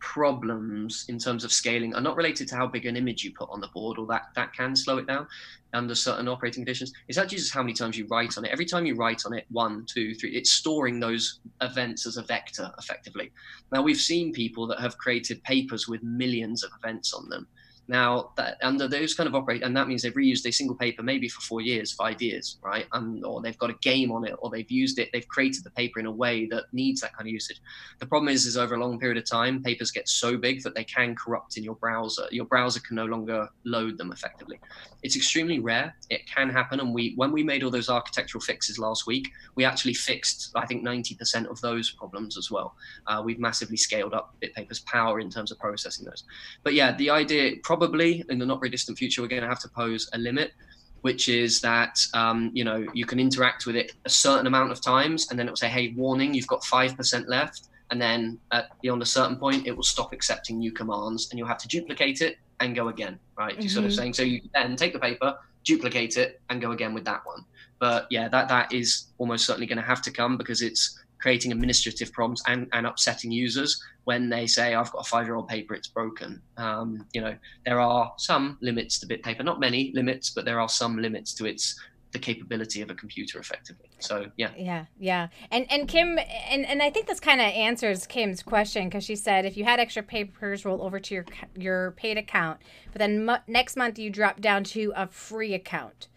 [0.00, 3.48] problems in terms of scaling are not related to how big an image you put
[3.50, 5.26] on the board, or that that can slow it down
[5.72, 6.92] under certain operating conditions.
[7.06, 8.50] It's actually just how many times you write on it.
[8.50, 12.22] Every time you write on it, one, two, three, it's storing those events as a
[12.22, 13.30] vector effectively.
[13.70, 17.46] Now we've seen people that have created papers with millions of events on them
[17.90, 21.02] now, that, under those kind of operate, and that means they've reused a single paper
[21.02, 22.86] maybe for four years, five years, right?
[22.92, 25.70] Um, or they've got a game on it, or they've used it, they've created the
[25.70, 27.60] paper in a way that needs that kind of usage.
[27.98, 30.74] The problem is, is over a long period of time, papers get so big that
[30.74, 32.26] they can corrupt in your browser.
[32.30, 34.60] Your browser can no longer load them effectively.
[35.02, 35.96] It's extremely rare.
[36.10, 39.64] It can happen, and we, when we made all those architectural fixes last week, we
[39.64, 42.76] actually fixed, I think, 90% of those problems as well.
[43.08, 46.22] Uh, we've massively scaled up BitPaper's power in terms of processing those.
[46.62, 47.56] But yeah, the idea.
[47.64, 50.18] Probably probably in the not very distant future, we're going to have to pose a
[50.18, 50.52] limit,
[51.00, 54.82] which is that um, you know you can interact with it a certain amount of
[54.82, 58.38] times, and then it will say, "Hey, warning, you've got five percent left." And then
[58.52, 61.68] at, beyond a certain point, it will stop accepting new commands, and you'll have to
[61.68, 63.52] duplicate it and go again, right?
[63.52, 63.62] Mm-hmm.
[63.62, 64.22] You're sort of saying so.
[64.22, 67.46] You then take the paper, duplicate it, and go again with that one.
[67.78, 71.52] But yeah, that that is almost certainly going to have to come because it's creating
[71.52, 75.48] administrative problems and, and upsetting users when they say I've got a five year old
[75.48, 76.42] paper, it's broken.
[76.56, 80.60] Um, you know, there are some limits to bit paper, not many limits, but there
[80.60, 81.78] are some limits to its
[82.12, 83.88] the capability of a computer effectively.
[84.00, 84.50] So yeah.
[84.56, 85.28] Yeah, yeah.
[85.50, 89.14] And and Kim and and I think this kind of answers Kim's question because she
[89.14, 91.24] said if you had extra papers roll over to your
[91.56, 92.60] your paid account,
[92.92, 96.08] but then mo- next month you drop down to a free account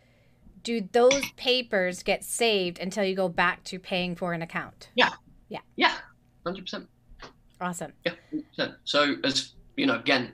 [0.64, 4.90] do those papers get saved until you go back to paying for an account?
[4.96, 5.10] Yeah.
[5.50, 5.60] Yeah.
[5.76, 5.94] Yeah.
[6.46, 6.88] Hundred percent.
[7.62, 7.94] Awesome.
[8.06, 8.14] Yeah.
[8.58, 8.76] 100%.
[8.84, 10.34] So as you know, again,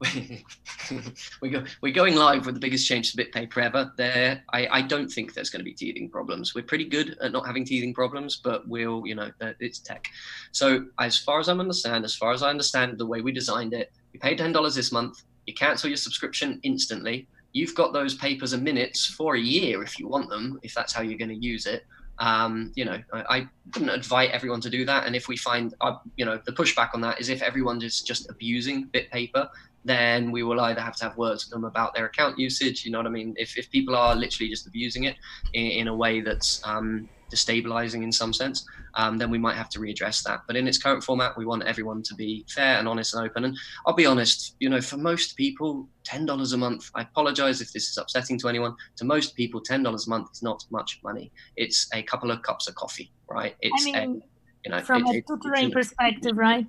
[0.00, 0.44] we,
[1.42, 3.92] we go, we're going live with the biggest change to BitPaper ever.
[3.96, 6.54] There, I, I don't think there's going to be teething problems.
[6.54, 10.06] We're pretty good at not having teething problems, but we'll, you know, uh, it's tech.
[10.52, 13.74] So as far as I understand, as far as I understand the way we designed
[13.74, 15.22] it, you pay ten dollars this month.
[15.46, 19.98] You cancel your subscription instantly you've got those papers and minutes for a year if
[19.98, 21.86] you want them, if that's how you're going to use it.
[22.18, 25.06] Um, you know, I, I, wouldn't invite everyone to do that.
[25.06, 28.02] And if we find, uh, you know, the pushback on that is if everyone is
[28.02, 29.48] just abusing BitPaper,
[29.84, 32.84] then we will either have to have words with them about their account usage.
[32.84, 33.34] You know what I mean?
[33.36, 35.14] If, if people are literally just abusing it
[35.52, 39.68] in, in a way that's um, destabilizing in some sense, um, then we might have
[39.70, 40.40] to readdress that.
[40.46, 43.44] But in its current format, we want everyone to be fair and honest and open.
[43.44, 43.56] And
[43.86, 47.90] I'll be honest, you know, for most people, $10 a month, I apologize if this
[47.90, 48.74] is upsetting to anyone.
[48.96, 51.32] To most people, $10 a month is not much money.
[51.56, 53.54] It's a couple of cups of coffee, right?
[53.60, 56.66] It's I mean, a, you know, from it, a tutoring perspective, right?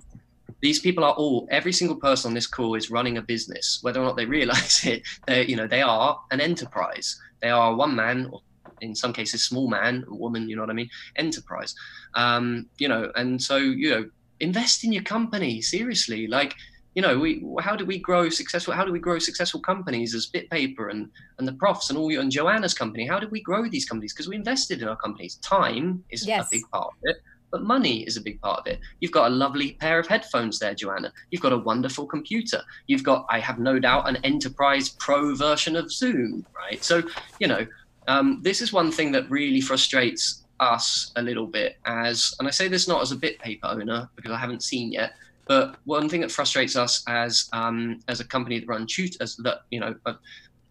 [0.62, 4.00] these people are all every single person on this call is running a business whether
[4.00, 7.94] or not they realize it they you know they are an enterprise they are one
[7.94, 8.40] man or
[8.80, 11.74] in some cases small man woman you know what i mean enterprise
[12.14, 14.08] um, you know and so you know
[14.40, 16.54] invest in your company seriously like
[16.94, 20.28] you know we how do we grow successful how do we grow successful companies as
[20.28, 21.08] bitpaper and
[21.38, 24.12] and the profs and all you and joanna's company how do we grow these companies
[24.12, 26.46] because we invested in our companies time is yes.
[26.46, 27.16] a big part of it
[27.50, 28.80] but money is a big part of it.
[29.00, 31.12] You've got a lovely pair of headphones there, Joanna.
[31.30, 32.62] You've got a wonderful computer.
[32.86, 36.82] You've got, I have no doubt, an enterprise pro version of Zoom, right?
[36.82, 37.02] So,
[37.38, 37.66] you know,
[38.08, 42.50] um, this is one thing that really frustrates us a little bit as, and I
[42.50, 45.12] say this not as a BitPaper owner because I haven't seen yet,
[45.46, 49.62] but one thing that frustrates us as um, as a company that run tutors that
[49.70, 49.94] you know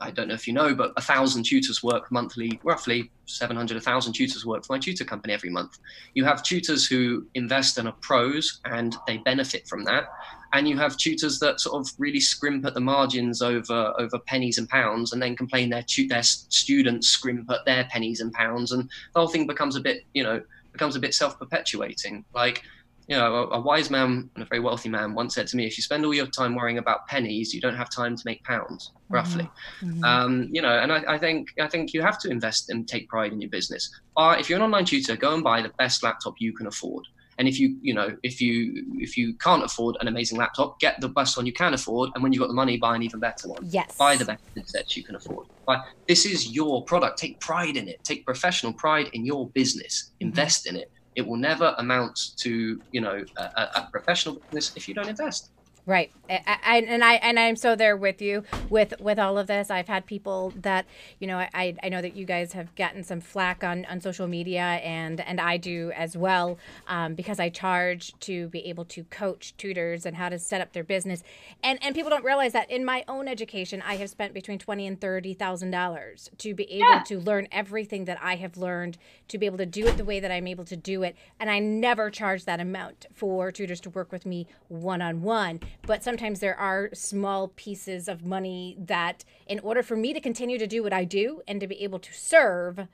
[0.01, 3.81] I don't know if you know, but a thousand tutors work monthly, roughly 700, a
[3.81, 5.79] thousand tutors work for my tutor company every month.
[6.13, 10.05] You have tutors who invest and are pros and they benefit from that.
[10.53, 14.57] And you have tutors that sort of really scrimp at the margins over over pennies
[14.57, 18.71] and pounds and then complain their, tu- their students scrimp at their pennies and pounds.
[18.71, 20.41] And the whole thing becomes a bit, you know,
[20.71, 22.25] becomes a bit self perpetuating.
[22.33, 22.63] Like,
[23.09, 25.65] you know, a, a, wise man and a very wealthy man once said to me,
[25.65, 28.43] if you spend all your time worrying about pennies, you don't have time to make
[28.43, 29.15] pounds, mm-hmm.
[29.15, 29.49] roughly.
[29.81, 30.03] Mm-hmm.
[30.03, 33.09] Um, you know, and I, I, think I think you have to invest and take
[33.09, 33.89] pride in your business.
[34.15, 37.07] Uh, if you're an online tutor, go and buy the best laptop you can afford.
[37.39, 40.99] And if you, you know, if you if you can't afford an amazing laptop, get
[41.01, 42.11] the best one you can afford.
[42.13, 43.61] And when you've got the money, buy an even better one.
[43.63, 43.95] Yes.
[43.97, 45.47] Buy the best headsets you can afford.
[45.65, 47.17] But this is your product.
[47.17, 48.03] Take pride in it.
[48.03, 50.11] Take professional pride in your business.
[50.15, 50.27] Mm-hmm.
[50.27, 54.87] Invest in it it will never amount to you know a, a professional business if
[54.87, 55.51] you don't invest.
[55.89, 59.71] Right, I, and I and I'm so there with you with with all of this.
[59.71, 60.85] I've had people that
[61.17, 64.27] you know I, I know that you guys have gotten some flack on, on social
[64.27, 69.03] media and and I do as well um, because I charge to be able to
[69.05, 71.23] coach tutors and how to set up their business,
[71.63, 74.85] and and people don't realize that in my own education I have spent between twenty
[74.85, 77.03] and thirty thousand dollars to be able yeah.
[77.07, 80.19] to learn everything that I have learned to be able to do it the way
[80.19, 83.89] that I'm able to do it, and I never charge that amount for tutors to
[83.89, 89.23] work with me one on one but sometimes there are small pieces of money that
[89.47, 91.99] in order for me to continue to do what I do and to be able
[91.99, 92.87] to serve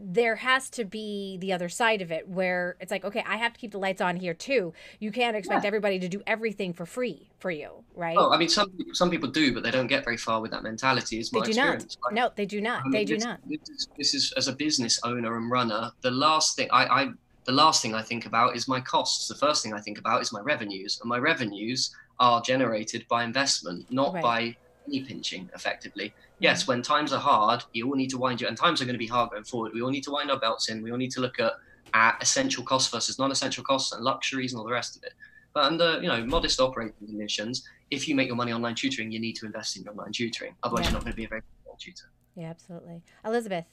[0.00, 3.52] there has to be the other side of it where it's like okay i have
[3.52, 4.72] to keep the lights on here too.
[5.00, 5.68] You can't expect yeah.
[5.68, 8.16] everybody to do everything for free for you right?
[8.16, 10.62] Well i mean some some people do but they don't get very far with that
[10.62, 11.96] mentality is my they do experience.
[12.04, 12.80] not no they do not.
[12.80, 13.40] I mean, they do this, not.
[13.48, 17.08] this is, this is as a business owner and runner the last thing i i
[17.46, 20.20] the last thing i think about is my costs the first thing i think about
[20.20, 24.22] is my revenues and my revenues are generated by investment, not right.
[24.22, 26.14] by penny pinching effectively.
[26.38, 26.68] Yes, mm.
[26.68, 28.98] when times are hard, you all need to wind your and times are going to
[28.98, 29.72] be hard going forward.
[29.74, 30.82] We all need to wind our belts in.
[30.82, 31.52] We all need to look at,
[31.94, 35.12] at essential costs versus non-essential costs and luxuries and all the rest of it.
[35.52, 39.18] But under you know modest operating conditions, if you make your money online tutoring, you
[39.18, 40.54] need to invest in your online tutoring.
[40.62, 40.90] Otherwise, yeah.
[40.90, 42.10] you're not going to be a very good tutor.
[42.34, 43.02] Yeah, absolutely.
[43.24, 43.64] Elizabeth.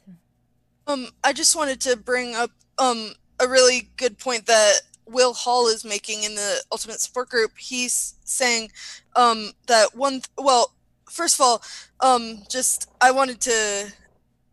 [0.87, 3.11] Um, I just wanted to bring up um
[3.43, 7.51] a really good point that Will Hall is making in the Ultimate Support Group.
[7.57, 8.71] He's saying
[9.15, 10.13] um, that one.
[10.13, 10.73] Th- well,
[11.09, 11.61] first of all,
[11.99, 13.91] um, just I wanted to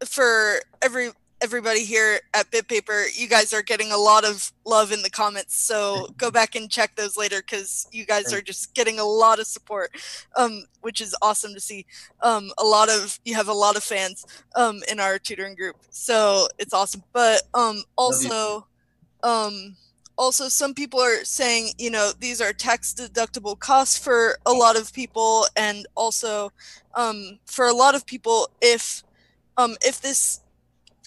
[0.05, 1.11] for every
[1.43, 5.57] everybody here at BitPaper, you guys are getting a lot of love in the comments.
[5.57, 9.38] So go back and check those later because you guys are just getting a lot
[9.38, 9.91] of support,
[10.36, 11.86] um, which is awesome to see.
[12.20, 15.76] Um, a lot of you have a lot of fans um, in our tutoring group,
[15.91, 17.03] so it's awesome.
[17.12, 18.66] But um, also,
[19.22, 19.76] um,
[20.20, 24.78] also some people are saying you know these are tax deductible costs for a lot
[24.78, 26.52] of people and also
[26.94, 29.02] um, for a lot of people if
[29.56, 30.40] um, if this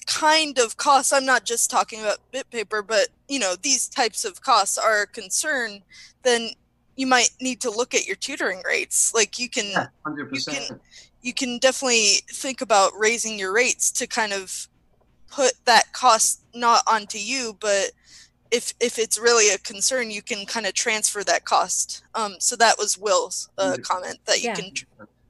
[0.05, 4.41] kind of costs i'm not just talking about BitPaper but you know these types of
[4.41, 5.82] costs are a concern
[6.24, 6.49] then
[6.95, 10.30] you might need to look at your tutoring rates like you can yeah, 100%.
[10.34, 10.80] you can
[11.22, 14.68] you can definitely think about raising your rates to kind of
[15.34, 17.92] put that cost not onto you but
[18.54, 22.04] if if it's really a concern, you can kind of transfer that cost.
[22.14, 24.56] Um, so that was Will's uh, comment that you yeah.
[24.56, 24.86] can tr-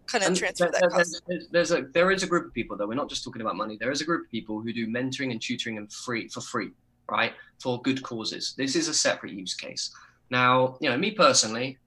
[0.08, 1.22] kind of transfer that cost.
[1.28, 2.86] There's, there's, a there is a group of people though.
[2.86, 3.78] We're not just talking about money.
[3.80, 6.72] There is a group of people who do mentoring and tutoring and free for free,
[7.10, 7.32] right,
[7.62, 8.56] for good causes.
[8.58, 9.96] This is a separate use case.
[10.30, 11.78] Now, you know, me personally,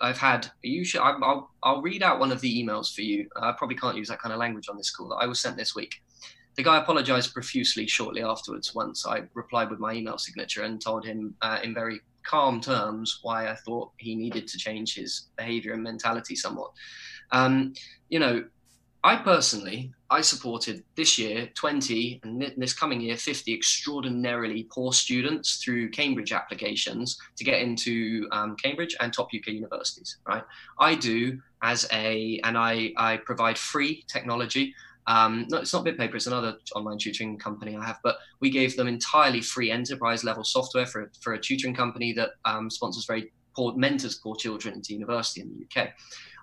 [0.00, 3.28] I've had you should I'll I'll read out one of the emails for you.
[3.36, 5.58] I probably can't use that kind of language on this call that I was sent
[5.58, 6.00] this week.
[6.58, 11.04] The guy apologized profusely shortly afterwards once I replied with my email signature and told
[11.04, 15.74] him uh, in very calm terms why I thought he needed to change his behavior
[15.74, 16.72] and mentality somewhat.
[17.30, 17.74] Um,
[18.08, 18.44] you know,
[19.04, 25.62] I personally, I supported this year 20 and this coming year 50 extraordinarily poor students
[25.62, 30.42] through Cambridge applications to get into um, Cambridge and top UK universities, right?
[30.80, 34.74] I do as a, and I, I provide free technology
[35.08, 38.76] um, no, it's not BitPaper, it's another online tutoring company I have, but we gave
[38.76, 43.32] them entirely free enterprise level software for, for a tutoring company that um, sponsors very
[43.56, 45.88] poor, mentors poor children into university in the UK.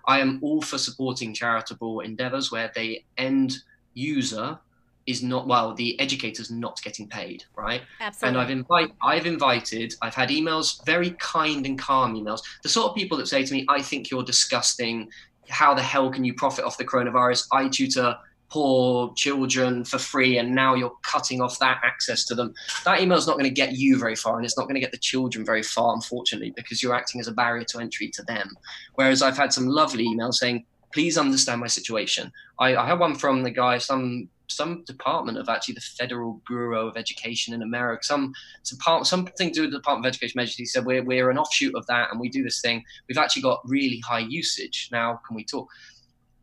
[0.06, 3.54] I am all for supporting charitable endeavors where the end
[3.94, 4.58] user
[5.06, 8.28] is not well the educator's not getting paid right Absolutely.
[8.28, 12.90] and i've invite i've invited i've had emails very kind and calm emails the sort
[12.90, 15.08] of people that say to me i think you're disgusting
[15.48, 18.16] how the hell can you profit off the coronavirus i tutor
[18.48, 23.18] poor children for free and now you're cutting off that access to them that email
[23.18, 24.98] is not going to get you very far and it's not going to get the
[24.98, 28.56] children very far unfortunately because you're acting as a barrier to entry to them
[28.94, 32.30] whereas i've had some lovely emails saying please understand my situation
[32.60, 36.88] i, I had one from the guy some some department of actually the Federal Bureau
[36.88, 38.32] of Education in America, some,
[38.62, 40.56] some part, something to do with the Department of Education Measures.
[40.56, 42.84] He said we're we're an offshoot of that, and we do this thing.
[43.08, 45.20] We've actually got really high usage now.
[45.26, 45.68] Can we talk?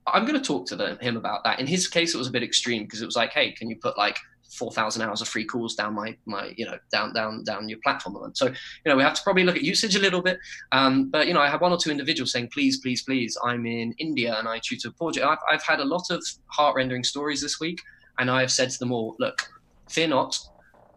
[0.07, 1.59] I'm going to talk to the, him about that.
[1.59, 3.77] In his case, it was a bit extreme because it was like, hey, can you
[3.77, 4.17] put like
[4.53, 8.15] 4,000 hours of free calls down my, my, you know, down, down, down your platform.
[8.23, 8.53] And So, you
[8.85, 10.37] know, we have to probably look at usage a little bit.
[10.71, 13.65] Um, but, you know, I have one or two individuals saying, please, please, please, I'm
[13.65, 15.29] in India and I tutor Portugal.
[15.29, 17.81] I've, I've had a lot of heart rendering stories this week.
[18.19, 19.41] And I have said to them all, look,
[19.89, 20.37] fear not,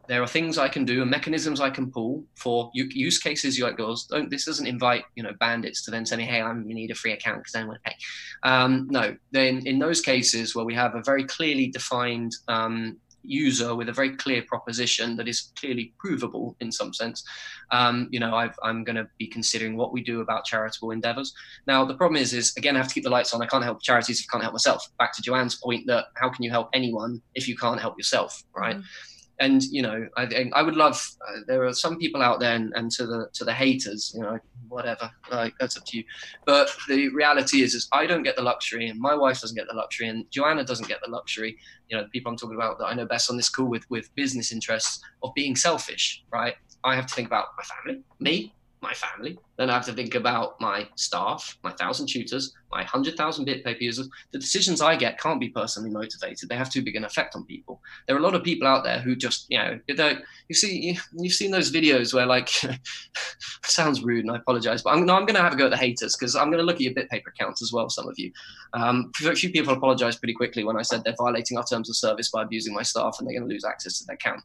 [0.08, 3.78] there are things I can do and mechanisms I can pull for use cases like
[3.78, 4.06] yours.
[4.10, 7.12] Don't this doesn't invite you know bandits to then say, hey, I need a free
[7.12, 7.96] account because I pay.
[8.42, 12.98] Um, no, then in those cases where we have a very clearly defined um,
[13.28, 17.24] user with a very clear proposition that is clearly provable in some sense,
[17.72, 21.34] um, you know, i am going to be considering what we do about charitable endeavors.
[21.66, 23.42] Now, the problem is, is again, I have to keep the lights on.
[23.42, 24.86] I can't help charities if I can't help myself.
[24.98, 28.42] Back to Joanne's point that how can you help anyone if you can't help yourself,
[28.54, 28.76] right?
[28.76, 31.00] Mm-hmm and you know, I think I would love.
[31.28, 34.22] Uh, there are some people out there, and, and to the to the haters, you
[34.22, 35.10] know, whatever.
[35.30, 36.04] Like that's up to you.
[36.44, 39.68] But the reality is, is I don't get the luxury, and my wife doesn't get
[39.68, 41.56] the luxury, and Joanna doesn't get the luxury.
[41.88, 43.88] You know, the people I'm talking about that I know best on this call with
[43.90, 46.54] with business interests of being selfish, right?
[46.84, 48.54] I have to think about my family, me,
[48.86, 49.38] my family.
[49.58, 53.80] Then I have to think about my staff, my thousand tutors, my hundred thousand BitPaper
[53.80, 54.08] users.
[54.32, 56.48] The decisions I get can't be personally motivated.
[56.48, 57.80] They have too big an effect on people.
[58.06, 59.80] There are a lot of people out there who just, you know,
[60.48, 62.50] you see, you've seen those videos where like,
[63.64, 65.70] sounds rude, and I apologize, but I'm, no, I'm going to have a go at
[65.70, 67.88] the haters because I'm going to look at your BitPaper accounts as well.
[67.88, 68.30] Some of you,
[68.74, 71.96] um, a few people apologized pretty quickly when I said they're violating our terms of
[71.96, 74.42] service by abusing my staff and they're going to lose access to their account.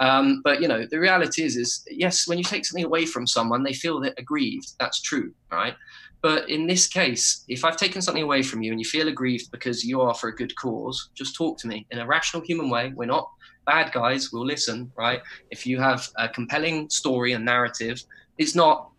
[0.00, 3.26] Um, but you know, the reality is, is yes, when you take something away from
[3.26, 4.72] someone, they feel that aggrieved.
[4.78, 5.74] That's true, right?
[6.20, 9.50] But in this case, if I've taken something away from you and you feel aggrieved
[9.50, 12.70] because you are for a good cause, just talk to me in a rational human
[12.70, 12.92] way.
[12.94, 13.30] We're not
[13.66, 14.32] bad guys.
[14.32, 15.20] We'll listen, right?
[15.50, 18.02] If you have a compelling story and narrative,
[18.36, 18.90] it's not,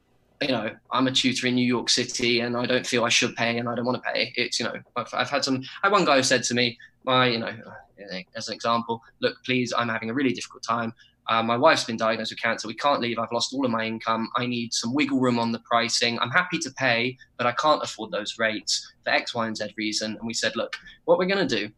[0.41, 3.35] you know, I'm a tutor in New York City and I don't feel I should
[3.35, 4.31] pay and I don't want to pay.
[4.35, 6.77] It's, you know, I've, I've had some, I had one guy who said to me,
[7.03, 7.53] my, you know,
[8.35, 10.93] as an example, look, please, I'm having a really difficult time.
[11.27, 12.67] Uh, my wife's been diagnosed with cancer.
[12.67, 13.19] We can't leave.
[13.19, 14.29] I've lost all of my income.
[14.35, 16.17] I need some wiggle room on the pricing.
[16.19, 19.73] I'm happy to pay, but I can't afford those rates for X, Y, and Z
[19.77, 20.15] reason.
[20.17, 20.75] And we said, look,
[21.05, 21.71] what we're going to do,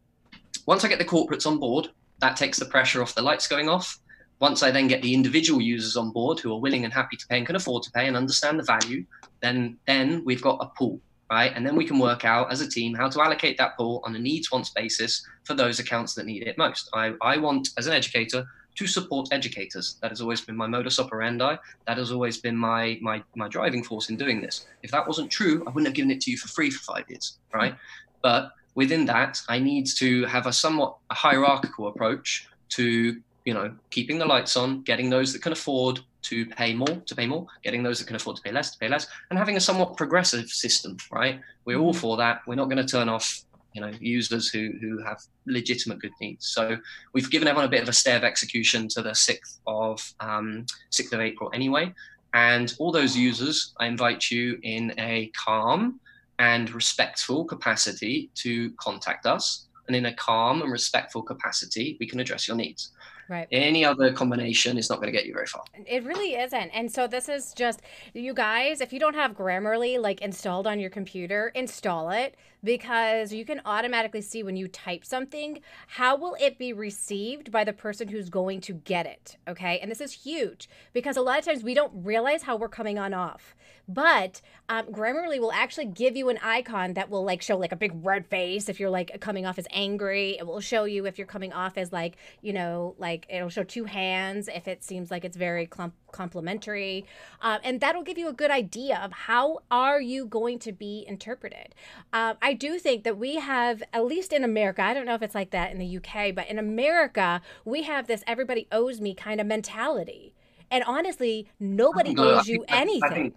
[0.66, 1.88] once I get the corporates on board,
[2.20, 3.98] that takes the pressure off the lights going off.
[4.42, 7.26] Once I then get the individual users on board who are willing and happy to
[7.28, 9.04] pay and can afford to pay and understand the value,
[9.40, 11.52] then then we've got a pool right?
[11.56, 14.14] And then we can work out as a team how to allocate that pool on
[14.14, 16.90] a needs wants basis for those accounts that need it most.
[16.92, 19.96] I, I want, as an educator, to support educators.
[20.02, 21.56] That has always been my modus operandi.
[21.86, 24.66] That has always been my, my, my driving force in doing this.
[24.82, 27.04] If that wasn't true, I wouldn't have given it to you for free for five
[27.08, 27.74] years, right?
[28.22, 34.18] But within that, I need to have a somewhat hierarchical approach to you know keeping
[34.18, 37.82] the lights on, getting those that can afford to pay more to pay more, getting
[37.82, 40.48] those that can afford to pay less to pay less, and having a somewhat progressive
[40.48, 40.96] system.
[41.10, 41.40] Right?
[41.64, 42.00] We're all mm-hmm.
[42.00, 42.42] for that.
[42.46, 46.46] We're not going to turn off you know users who who have legitimate good needs.
[46.46, 46.76] So
[47.12, 50.66] we've given everyone a bit of a stay of execution to the sixth of um,
[50.90, 51.92] sixth of April anyway.
[52.34, 56.00] And all those users, I invite you in a calm
[56.38, 59.66] and respectful capacity to contact us.
[59.86, 62.92] And in a calm and respectful capacity, we can address your needs.
[63.32, 63.48] Right.
[63.50, 65.64] Any other combination is not going to get you very far.
[65.86, 66.68] It really isn't.
[66.74, 67.80] And so this is just
[68.12, 73.32] you guys, if you don't have Grammarly like installed on your computer, install it because
[73.32, 77.72] you can automatically see when you type something, how will it be received by the
[77.72, 79.78] person who's going to get it, okay?
[79.80, 82.98] And this is huge because a lot of times we don't realize how we're coming
[82.98, 83.54] on off.
[83.88, 87.76] But um, Grammarly will actually give you an icon that will like show like a
[87.76, 90.36] big red face if you're like coming off as angry.
[90.38, 93.64] It will show you if you're coming off as like, you know, like it'll show
[93.64, 97.04] two hands if it seems like it's very clump complimentary
[97.40, 101.04] um, and that'll give you a good idea of how are you going to be
[101.08, 101.74] interpreted.
[102.12, 105.22] Um, i do think that we have at least in america i don't know if
[105.22, 109.14] it's like that in the uk but in america we have this everybody owes me
[109.14, 110.34] kind of mentality
[110.72, 113.02] and honestly, nobody owes you anything.
[113.02, 113.34] I think,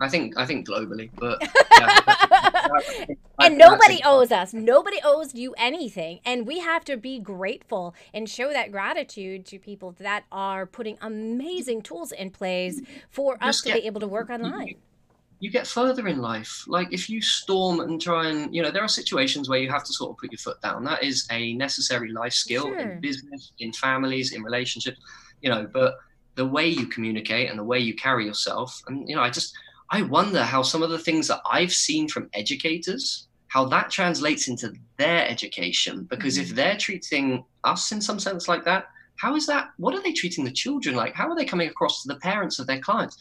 [0.00, 1.42] I think, I think globally, but
[1.78, 3.14] yeah.
[3.40, 4.54] and nobody owes us.
[4.54, 6.20] Nobody owes you anything.
[6.24, 10.96] And we have to be grateful and show that gratitude to people that are putting
[11.02, 14.76] amazing tools in place for us to be able to work online
[15.40, 16.64] you get further in life.
[16.66, 19.84] Like if you storm and try and, you know, there are situations where you have
[19.84, 20.82] to sort of put your foot down.
[20.84, 22.76] That is a necessary life skill sure.
[22.76, 24.98] in business, in families, in relationships,
[25.40, 25.98] you know, but
[26.38, 28.80] the way you communicate and the way you carry yourself.
[28.86, 29.52] And, you know, I just,
[29.90, 34.46] I wonder how some of the things that I've seen from educators, how that translates
[34.46, 36.04] into their education.
[36.04, 36.44] Because mm-hmm.
[36.44, 38.86] if they're treating us in some sense like that,
[39.16, 39.70] how is that?
[39.78, 41.12] What are they treating the children like?
[41.12, 43.16] How are they coming across to the parents of their clients?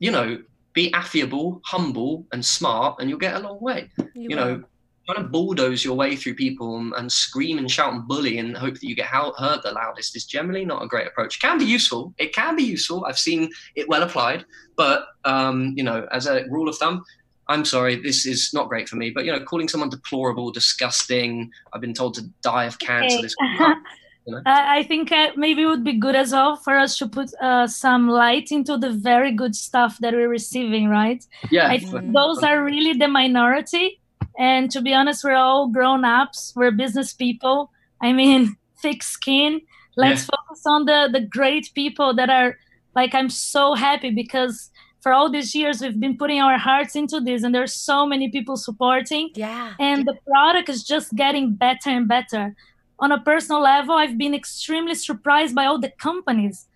[0.00, 0.42] You know,
[0.72, 3.88] be affable, humble, and smart, and you'll get a long way.
[3.98, 4.64] You, you know,
[5.08, 8.56] trying to bulldoze your way through people and, and, scream and shout and bully and
[8.56, 11.36] hope that you get heard the loudest is generally not a great approach.
[11.36, 12.12] It can be useful.
[12.18, 13.04] It can be useful.
[13.06, 14.44] I've seen it well applied,
[14.76, 17.04] but um, you know, as a rule of thumb,
[17.48, 19.10] I'm sorry, this is not great for me.
[19.10, 23.16] But you know, calling someone deplorable, disgusting, I've been told to die of cancer.
[23.16, 23.22] Okay.
[23.22, 23.34] This
[24.26, 24.42] know?
[24.44, 27.66] I think uh, maybe it would be good as well for us to put uh,
[27.66, 31.24] some light into the very good stuff that we're receiving, right?
[31.50, 31.68] Yeah.
[31.68, 34.00] I think those are really the minority.
[34.38, 36.52] And to be honest, we're all grown ups.
[36.54, 37.70] We're business people.
[38.00, 39.60] I mean, thick skin.
[39.96, 40.36] Let's yeah.
[40.36, 42.56] focus on the the great people that are
[42.94, 43.14] like.
[43.14, 44.70] I'm so happy because
[45.00, 48.30] for all these years we've been putting our hearts into this, and there's so many
[48.30, 49.30] people supporting.
[49.34, 49.74] Yeah.
[49.80, 52.54] And the product is just getting better and better
[53.00, 56.66] on a personal level, I've been extremely surprised by all the companies,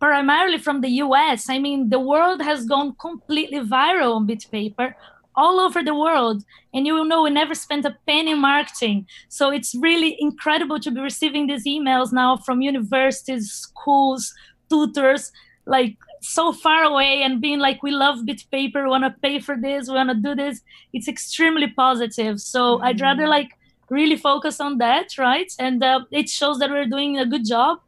[0.00, 1.48] primarily from the US.
[1.50, 4.94] I mean, the world has gone completely viral on BitPaper
[5.38, 6.42] all over the world.
[6.74, 9.06] And you will know we never spent a penny marketing.
[9.28, 14.34] So it's really incredible to be receiving these emails now from universities, schools,
[14.68, 15.32] tutors,
[15.64, 19.56] like so far away and being like, we love BitPaper, we want to pay for
[19.56, 20.60] this, we want to do this.
[20.92, 22.40] It's extremely positive.
[22.40, 22.84] So mm-hmm.
[22.86, 23.50] I'd rather like
[23.90, 25.50] really focus on that, right?
[25.58, 27.78] And uh, it shows that we're doing a good job.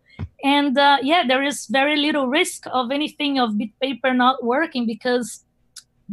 [0.42, 5.44] And uh, yeah, there is very little risk of anything of BitPaper not working because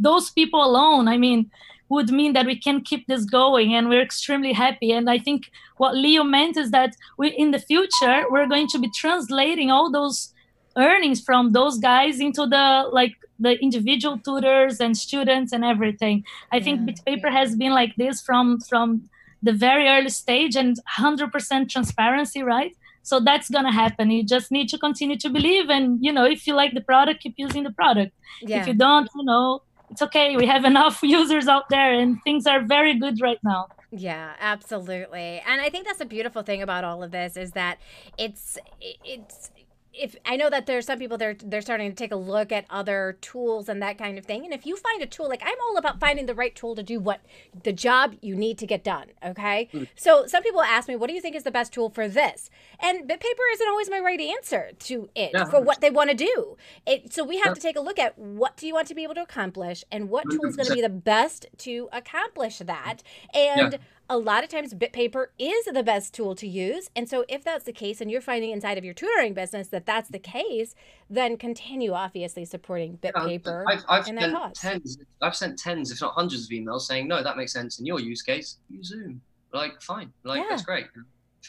[0.00, 1.50] those people alone, I mean,
[1.90, 5.50] would mean that we can keep this going and we're extremely happy and i think
[5.78, 9.90] what leo meant is that we in the future we're going to be translating all
[9.90, 10.34] those
[10.76, 16.22] earnings from those guys into the like the individual tutors and students and everything
[16.52, 16.62] i yeah.
[16.62, 19.08] think bitpaper has been like this from from
[19.42, 22.74] the very early stage and 100% transparency, right?
[23.02, 24.10] So that's going to happen.
[24.10, 25.70] You just need to continue to believe.
[25.70, 28.12] And, you know, if you like the product, keep using the product.
[28.42, 28.60] Yeah.
[28.60, 30.36] If you don't, you know, it's okay.
[30.36, 33.68] We have enough users out there and things are very good right now.
[33.90, 35.42] Yeah, absolutely.
[35.46, 37.78] And I think that's a beautiful thing about all of this is that
[38.18, 39.50] it's it's
[39.98, 42.64] if I know that there's some people they're they're starting to take a look at
[42.70, 44.44] other tools and that kind of thing.
[44.44, 46.82] And if you find a tool, like I'm all about finding the right tool to
[46.82, 47.20] do what
[47.64, 49.08] the job you need to get done.
[49.24, 49.68] Okay.
[49.72, 49.88] Mm.
[49.96, 52.50] So some people ask me, what do you think is the best tool for this?
[52.80, 55.44] And BitPaper isn't always my right answer to it yeah.
[55.44, 56.56] for what they want to do.
[56.86, 57.54] It so we have yeah.
[57.54, 60.08] to take a look at what do you want to be able to accomplish and
[60.08, 63.02] what tool is going to be the best to accomplish that.
[63.34, 63.78] And yeah
[64.10, 66.88] a lot of times BitPaper is the best tool to use.
[66.96, 69.84] And so if that's the case and you're finding inside of your tutoring business that
[69.84, 70.74] that's the case,
[71.10, 73.64] then continue obviously supporting BitPaper.
[73.68, 77.36] I've, I've sent tens, I've sent tens, if not hundreds of emails saying, no, that
[77.36, 79.20] makes sense in your use case, use Zoom.
[79.52, 80.12] Like, fine.
[80.24, 80.46] Like, yeah.
[80.50, 80.86] that's great.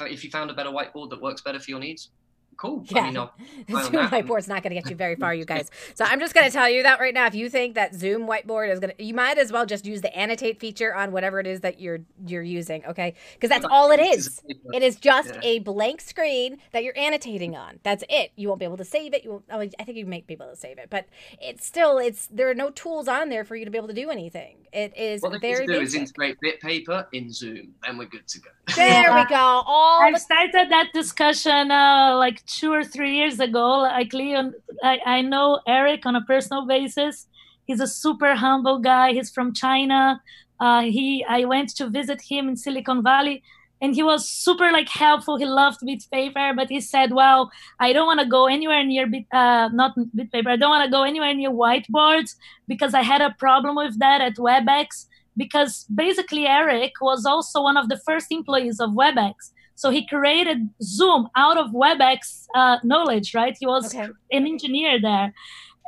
[0.02, 2.12] If you found a better whiteboard that works better for your needs,
[2.58, 2.84] cool.
[2.88, 3.02] Yeah.
[3.02, 3.26] I mean,
[3.84, 5.70] Zoom whiteboard's not going to get you very far, you guys.
[5.96, 7.26] So I'm just going to tell you that right now.
[7.26, 10.02] If you think that Zoom whiteboard is going to, you might as well just use
[10.02, 12.86] the annotate feature on whatever it is that you're you're using.
[12.86, 14.42] Okay, because that's all it is.
[14.74, 15.42] It is just yeah.
[15.44, 17.80] a blank screen that you're annotating on.
[17.84, 18.32] That's it.
[18.36, 19.24] You won't be able to save it.
[19.24, 21.06] You won't, oh, I think you may be able to save it, but
[21.42, 23.94] it's still it's there are no tools on there for you to be able to
[23.94, 24.58] do anything.
[24.74, 25.66] It is what very.
[25.66, 28.50] What do is integrate BitPaper in Zoom, and we're good to go.
[28.76, 29.36] There we go.
[29.66, 33.80] All I started that discussion uh, like two or three years ago.
[33.80, 34.54] Like Leon,
[34.84, 37.28] I, I know Eric on a personal basis.
[37.66, 39.14] He's a super humble guy.
[39.14, 40.22] He's from China.
[40.60, 43.44] Uh, he, I went to visit him in Silicon Valley,
[43.82, 45.38] and he was super like helpful.
[45.38, 49.26] He loved BitPaper, but he said, "Well, I don't want to go anywhere near Bit,
[49.32, 50.48] uh, not BitPaper.
[50.48, 52.36] I don't want to go anywhere near whiteboards
[52.68, 55.08] because I had a problem with that at WebEx."
[55.38, 59.52] Because basically, Eric was also one of the first employees of WebEx.
[59.76, 63.56] So he created Zoom out of WebEx uh, knowledge, right?
[63.58, 64.10] He was okay.
[64.30, 65.34] an engineer there.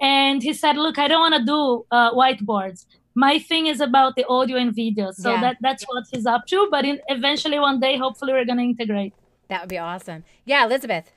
[0.01, 2.85] And he said, Look, I don't want to do uh, whiteboards.
[3.14, 5.12] My thing is about the audio and video.
[5.12, 5.41] So yeah.
[5.41, 6.68] that, that's what he's up to.
[6.72, 9.14] But in, eventually, one day, hopefully, we're going to integrate.
[9.49, 10.24] That would be awesome.
[10.45, 11.12] Yeah, Elizabeth.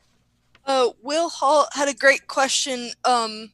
[0.67, 2.91] Uh, Will Hall had a great question.
[3.05, 3.53] Um,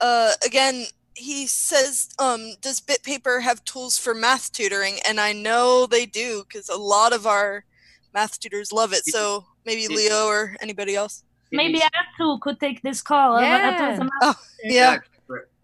[0.00, 4.98] uh, again, he says, um, does BitPaper have tools for math tutoring?
[5.08, 7.64] And I know they do because a lot of our
[8.12, 9.04] math tutors love it.
[9.06, 11.22] So maybe Leo or anybody else.
[11.52, 11.88] Maybe i
[12.18, 13.40] too could take this call.
[13.40, 13.98] Yeah.
[14.22, 14.34] Oh,
[14.64, 14.98] yeah.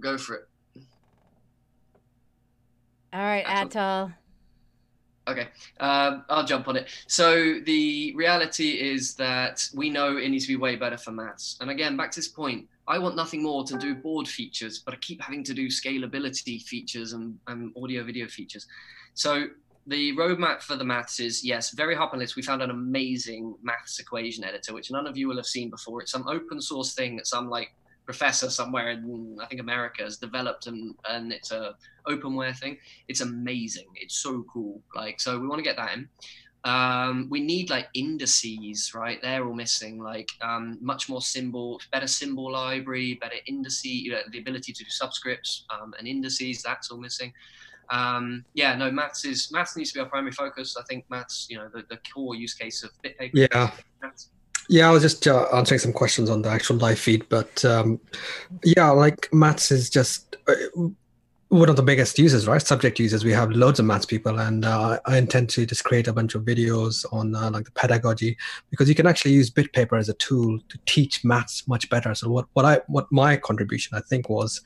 [0.00, 0.48] Go for it.
[3.12, 3.24] Go for it.
[3.24, 4.14] All right, Atul.
[5.28, 5.48] Okay,
[5.78, 6.88] um, I'll jump on it.
[7.06, 11.56] So the reality is that we know it needs to be way better for maths.
[11.60, 14.94] And again, back to this point, I want nothing more to do board features, but
[14.94, 18.66] I keep having to do scalability features and, and audio video features.
[19.14, 19.46] So
[19.86, 22.34] the roadmap for the maths is yes, very hop on list.
[22.34, 26.02] We found an amazing maths equation editor, which none of you will have seen before.
[26.02, 27.72] It's some open source thing that some like
[28.04, 31.74] professor somewhere in I think America has developed and and it's a
[32.06, 32.78] openware thing.
[33.08, 33.86] It's amazing.
[33.94, 34.80] It's so cool.
[34.94, 36.08] Like so we want to get that in.
[36.64, 39.20] Um, we need like indices, right?
[39.20, 40.00] They're all missing.
[40.00, 44.84] Like um, much more symbol, better symbol library, better indice, you know, the ability to
[44.84, 46.62] do subscripts um, and indices.
[46.62, 47.32] That's all missing.
[47.90, 50.76] Um, yeah, no, maths is maths needs to be our primary focus.
[50.78, 53.30] I think maths, you know, the, the core use case of BitPaper.
[53.34, 53.70] Yeah.
[54.00, 54.30] Maths.
[54.72, 58.00] Yeah, I was just uh, answering some questions on the actual live feed, but um,
[58.64, 60.54] yeah, like maths is just uh,
[61.48, 62.62] one of the biggest users, right?
[62.62, 63.22] Subject users.
[63.22, 66.34] We have loads of maths people, and uh, I intend to just create a bunch
[66.34, 68.38] of videos on uh, like the pedagogy
[68.70, 72.14] because you can actually use BitPaper as a tool to teach maths much better.
[72.14, 74.62] So what what I what my contribution I think was,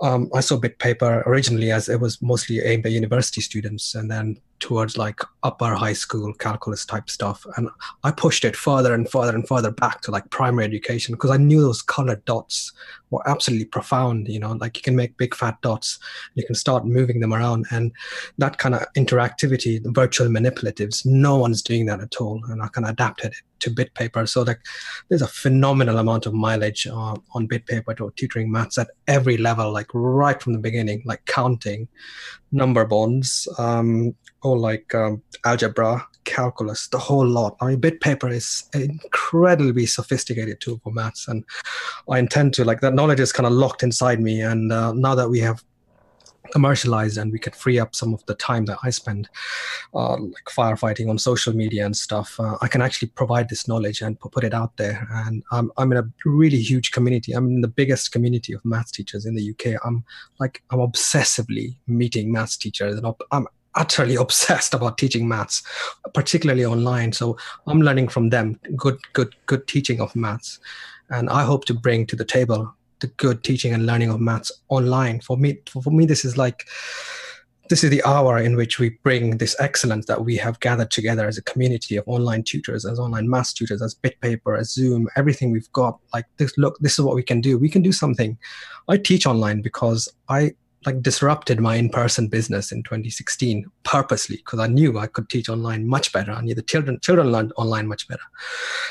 [0.00, 4.38] um, I saw BitPaper originally as it was mostly aimed at university students, and then
[4.60, 7.68] towards like upper high school calculus type stuff and
[8.02, 11.36] i pushed it further and further and further back to like primary education because i
[11.36, 12.72] knew those colored dots
[13.10, 14.52] were absolutely profound you know?
[14.52, 15.98] Like you can make big fat dots
[16.34, 17.92] you can start moving them around and
[18.38, 22.68] that kind of interactivity the virtual manipulatives no one's doing that at all and i
[22.86, 24.60] of adapted it to bitpaper so like
[25.08, 29.72] there's a phenomenal amount of mileage uh, on bitpaper to tutoring maths at every level
[29.72, 31.88] like right from the beginning like counting
[32.52, 37.56] number bonds um, or like um, algebra, calculus, the whole lot.
[37.60, 41.44] I mean, BitPaper is an incredibly sophisticated tool for maths, and
[42.08, 44.40] I intend to like that knowledge is kind of locked inside me.
[44.40, 45.64] And uh, now that we have
[46.54, 49.28] commercialized and we can free up some of the time that I spend
[49.92, 54.00] uh, like firefighting on social media and stuff, uh, I can actually provide this knowledge
[54.00, 55.06] and put it out there.
[55.26, 57.32] And I'm, I'm in a really huge community.
[57.32, 59.80] I'm in the biggest community of maths teachers in the UK.
[59.84, 60.04] I'm
[60.38, 65.64] like, I'm obsessively meeting maths teachers and I'm utterly obsessed about teaching maths,
[66.14, 67.12] particularly online.
[67.12, 67.36] So
[67.66, 70.60] I'm learning from them good, good, good teaching of maths.
[71.10, 72.72] And I hope to bring to the table
[73.04, 75.20] the good teaching and learning of maths online.
[75.20, 76.66] For me, for me, this is like
[77.70, 81.26] this is the hour in which we bring this excellence that we have gathered together
[81.26, 85.50] as a community of online tutors, as online maths tutors, as BitPaper, as Zoom, everything
[85.50, 85.98] we've got.
[86.12, 87.58] Like this, look, this is what we can do.
[87.58, 88.36] We can do something.
[88.88, 90.54] I teach online because I
[90.86, 95.86] like disrupted my in-person business in 2016 purposely because I knew I could teach online
[95.86, 96.32] much better.
[96.32, 98.22] I knew the children children learned online much better.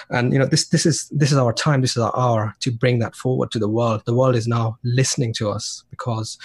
[0.10, 1.82] And you know this this is this is our time.
[1.82, 4.04] This is our hour to bring that forward to the world.
[4.06, 6.38] The world is now listening to us because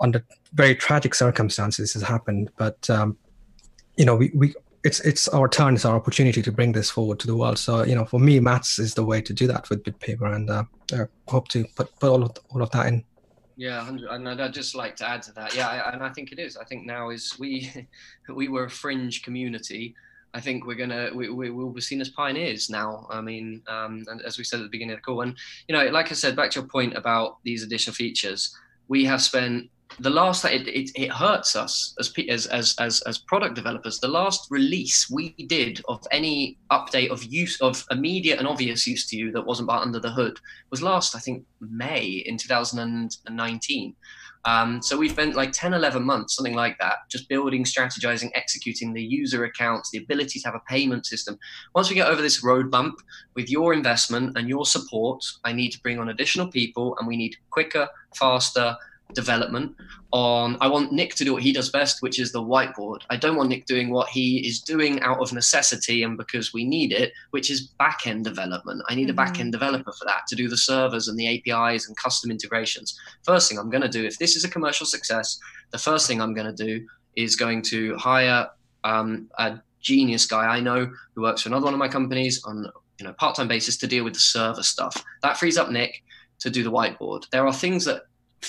[0.00, 0.24] under
[0.54, 2.50] very tragic circumstances this has happened.
[2.56, 3.16] But um,
[3.96, 7.18] you know we we it's it's our turn, it's our opportunity to bring this forward
[7.20, 7.58] to the world.
[7.58, 10.48] So you know, for me, maths is the way to do that with BitPaper, and
[10.50, 13.04] uh, I hope to put put all of all of that in.
[13.58, 14.08] Yeah, 100.
[14.08, 15.54] And I'd just like to add to that.
[15.54, 16.56] Yeah, and I think it is.
[16.56, 17.88] I think now is we
[18.28, 19.96] we were a fringe community.
[20.32, 23.08] I think we're gonna we, we will be seen as pioneers now.
[23.10, 25.36] I mean, um, and as we said at the beginning of the call, and
[25.66, 28.56] you know, like I said, back to your point about these additional features,
[28.86, 29.68] we have spent
[30.00, 34.46] the last it, it, it hurts us as, as as as product developers the last
[34.50, 39.32] release we did of any update of use of immediate and obvious use to you
[39.32, 40.38] that wasn't under the hood
[40.70, 43.94] was last i think may in 2019
[44.44, 48.92] um, so we've spent like 10 11 months something like that just building strategizing executing
[48.92, 51.36] the user accounts the ability to have a payment system.
[51.74, 53.00] Once we get over this road bump
[53.34, 57.16] with your investment and your support i need to bring on additional people and we
[57.16, 58.76] need quicker faster
[59.14, 59.74] development
[60.12, 63.02] on I want Nick to do what he does best, which is the whiteboard.
[63.10, 66.64] I don't want Nick doing what he is doing out of necessity and because we
[66.64, 68.82] need it, which is back end development.
[68.88, 69.18] I need mm-hmm.
[69.18, 72.30] a back end developer for that to do the servers and the APIs and custom
[72.30, 72.98] integrations.
[73.24, 75.38] First thing I'm going to do, if this is a commercial success,
[75.70, 76.86] the first thing I'm going to do
[77.16, 78.48] is going to hire
[78.84, 82.66] um, a genius guy I know who works for another one of my companies on
[82.98, 85.04] you know part time basis to deal with the server stuff.
[85.22, 86.02] That frees up Nick
[86.40, 87.28] to do the whiteboard.
[87.30, 88.02] There are things that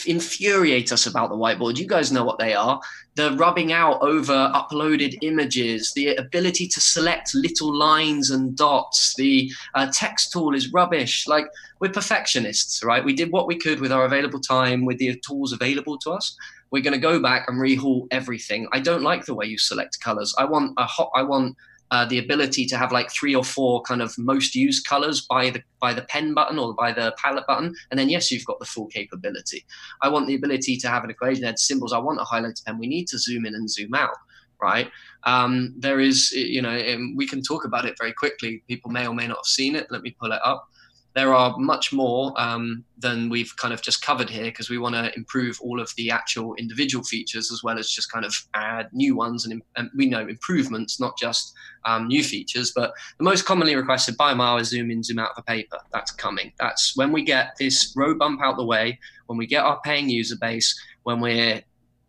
[0.06, 1.78] infuriate us about the whiteboard.
[1.78, 2.80] You guys know what they are.
[3.16, 9.52] The rubbing out over uploaded images, the ability to select little lines and dots, the
[9.76, 11.28] uh, text tool is rubbish.
[11.28, 11.48] Like
[11.80, 13.03] we're perfectionists, right?
[13.03, 16.38] We did what we could with our available time, with the tools available to us.
[16.72, 18.68] We're going to go back and rehaul everything.
[18.72, 20.36] I don't like the way you select colors.
[20.38, 21.57] I want a hot, I want
[21.91, 25.49] uh, the ability to have like three or four kind of most used colors by
[25.49, 28.60] the by the pen button or by the palette button and then yes you've got
[28.60, 29.66] the full capability.
[30.02, 32.80] I want the ability to have an equation add symbols i want a highlighter pen
[32.80, 34.16] we need to zoom in and zoom out
[34.61, 34.91] right?
[35.24, 36.78] Um, there is you know
[37.16, 38.64] we can talk about it very quickly.
[38.68, 39.88] People may or may not have seen it.
[39.90, 40.70] Let me pull it up
[41.15, 44.95] there are much more um, than we've kind of just covered here because we want
[44.95, 48.90] to improve all of the actual individual features as well as just kind of add
[48.94, 51.53] new ones and, and we know improvements, not just
[51.86, 52.72] um, new features.
[52.76, 55.80] But the most commonly requested by mile is zoom in, zoom out of a paper.
[55.91, 56.53] That's coming.
[56.60, 60.10] That's when we get this road bump out the way, when we get our paying
[60.10, 61.64] user base, when we're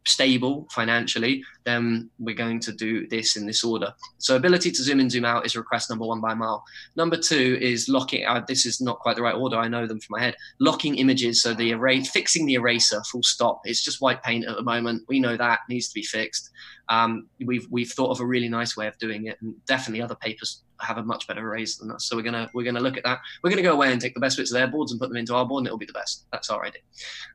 [0.07, 3.93] stable financially, then we're going to do this in this order.
[4.19, 6.65] So ability to zoom in, zoom out is request number one by mile.
[6.97, 8.27] Number two is locking.
[8.27, 9.57] Uh, this is not quite the right order.
[9.57, 10.37] I know them from my head.
[10.59, 11.43] Locking images.
[11.43, 13.03] So the array, fixing the eraser.
[13.11, 13.61] Full stop.
[13.65, 15.05] It's just white paint at the moment.
[15.09, 16.51] We know that needs to be fixed.
[16.89, 20.17] Um, we've we've thought of a really nice way of doing it, and definitely other
[20.17, 22.07] papers have a much better raise than us.
[22.07, 23.21] So we're gonna we're gonna look at that.
[23.43, 25.17] We're gonna go away and take the best bits of their boards and put them
[25.17, 26.27] into our board, and it'll be the best.
[26.33, 26.83] That's our idea.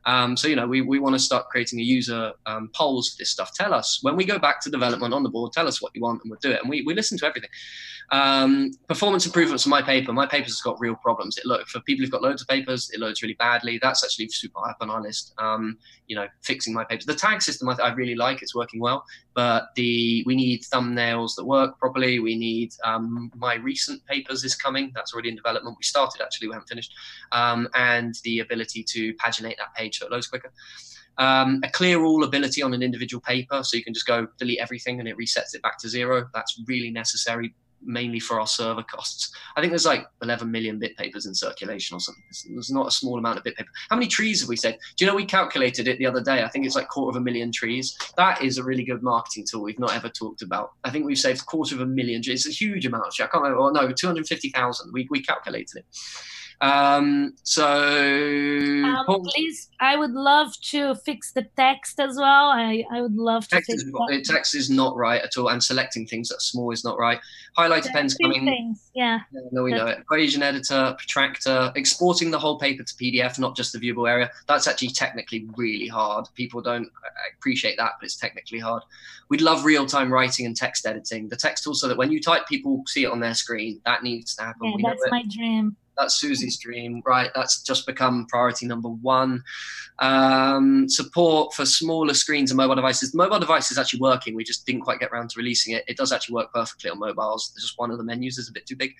[0.04, 3.16] Um, so you know we, we want to start creating a user um, polls for
[3.18, 3.52] this stuff.
[3.54, 5.52] Tell us when we go back to development on the board.
[5.52, 6.60] Tell us what you want, and we'll do it.
[6.60, 7.50] And we we listen to everything.
[8.12, 10.12] Um, performance improvements on my paper.
[10.12, 11.38] My paper's has got real problems.
[11.38, 13.78] It look for people who've got loads of papers, it loads really badly.
[13.82, 15.34] That's actually super high up on our list.
[16.06, 17.04] You know, fixing my papers.
[17.04, 18.40] The tag system I, I, really like.
[18.42, 19.04] It's working well,
[19.34, 22.20] but the we need thumbnails that work properly.
[22.20, 24.92] We need um, my recent papers is coming.
[24.94, 25.76] That's already in development.
[25.78, 26.48] We started actually.
[26.48, 26.92] We haven't finished.
[27.32, 30.52] Um, and the ability to paginate that page so it loads quicker.
[31.18, 34.58] Um, a clear all ability on an individual paper, so you can just go delete
[34.58, 36.28] everything and it resets it back to zero.
[36.34, 37.54] That's really necessary
[37.86, 39.34] mainly for our server costs.
[39.56, 42.24] I think there's like 11 million bit papers in circulation or something.
[42.50, 43.70] There's not a small amount of bit paper.
[43.88, 44.78] How many trees have we saved?
[44.96, 46.42] Do you know we calculated it the other day?
[46.42, 47.96] I think it's like quarter of a million trees.
[48.16, 50.72] That is a really good marketing tool we've not ever talked about.
[50.84, 52.46] I think we've saved quarter of a million trees.
[52.46, 53.14] It's a huge amount.
[53.14, 53.58] I can't remember.
[53.58, 54.92] Oh, no, 250,000.
[54.92, 55.86] We, we calculated it.
[56.60, 62.46] Um, so um, please, I would love to fix the text as well.
[62.48, 64.22] I, I would love to text fix is, that.
[64.24, 67.18] Text is not right at all, and selecting things that are small is not right.
[67.58, 68.46] Highlighter pens coming.
[68.46, 69.20] Things, yeah.
[69.32, 69.40] yeah.
[69.52, 69.98] No, we know it.
[69.98, 74.30] Equation editor, protractor, exporting the whole paper to PDF, not just the viewable area.
[74.48, 76.26] That's actually technically really hard.
[76.34, 76.88] People don't
[77.38, 78.82] appreciate that, but it's technically hard.
[79.28, 81.28] We'd love real-time writing and text editing.
[81.28, 83.80] The text tool so that when you type, people see it on their screen.
[83.84, 84.74] That needs to happen.
[84.78, 87.30] Yeah, that's my dream that's Susie's dream, right?
[87.34, 89.42] That's just become priority number one.
[89.98, 93.12] Um, support for smaller screens and mobile devices.
[93.12, 94.34] The mobile device is actually working.
[94.34, 95.84] We just didn't quite get around to releasing it.
[95.88, 97.52] It does actually work perfectly on mobiles.
[97.58, 98.92] Just one of the menus is a bit too big.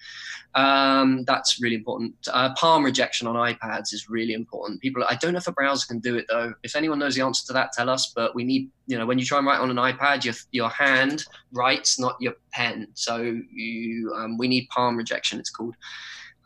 [0.55, 2.15] Um, that's really important.
[2.33, 4.81] Uh, palm rejection on iPads is really important.
[4.81, 6.55] People, I don't know if a browser can do it though.
[6.63, 8.13] If anyone knows the answer to that, tell us.
[8.17, 10.71] But we need, you know, when you try and write on an iPad, your your
[10.71, 12.89] hand writes, not your pen.
[12.95, 13.19] So
[13.53, 15.39] you, um, we need palm rejection.
[15.39, 15.77] It's called.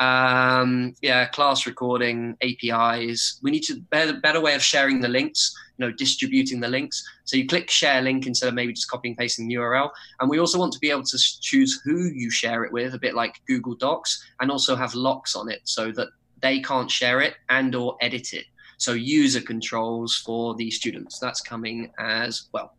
[0.00, 3.38] Um, yeah, class recording, APIs.
[3.42, 7.06] We need to better, better way of sharing the links, you know, distributing the links.
[7.24, 9.90] So you click share link instead of maybe just copying pasting the URL.
[10.20, 12.98] And we also want to be able to choose who you share it with, a
[12.98, 16.08] bit like Google Docs, and also have locks on it so that
[16.40, 18.46] they can't share it and or edit it.
[18.78, 21.18] So user controls for the students.
[21.18, 22.74] That's coming as well.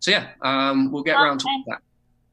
[0.00, 1.80] So yeah, um, we'll get around to that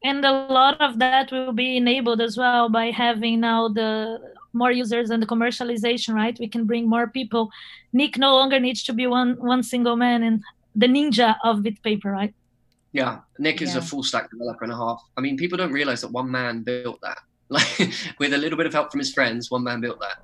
[0.06, 4.20] and a lot of that will be enabled as well by having now the
[4.52, 6.38] more users and the commercialization right?
[6.38, 7.50] We can bring more people.
[7.92, 10.42] Nick no longer needs to be one one single man and
[10.74, 12.34] the ninja of bitpaper right?
[12.92, 13.80] Yeah nick is yeah.
[13.80, 15.02] a full stack developer and a half.
[15.16, 17.18] I mean people don't realize that one man built that.
[17.48, 20.18] Like with a little bit of help from his friends one man built that.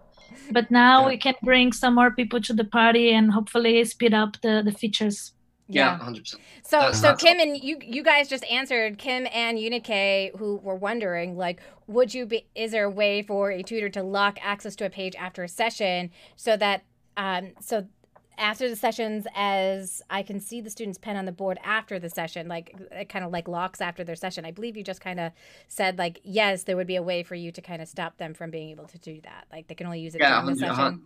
[0.51, 1.09] But now yeah.
[1.11, 4.73] we can bring some more people to the party and hopefully speed up the the
[4.83, 5.33] features
[5.69, 6.43] yeah, hundred percent.
[6.65, 10.75] So, That's so Kim and you, you guys just answered Kim and Unike, who were
[10.75, 12.47] wondering, like, would you be?
[12.55, 15.49] Is there a way for a tutor to lock access to a page after a
[15.49, 16.83] session so that,
[17.17, 17.87] um, so
[18.39, 22.11] after the sessions as I can see the student's pen on the board after the
[22.11, 24.45] session, like it kind of like locks after their session.
[24.45, 25.33] I believe you just kind of
[25.69, 28.35] said like, yes, there would be a way for you to kind of stop them
[28.35, 29.47] from being able to do that.
[29.53, 31.03] Like they can only use it yeah, during the session.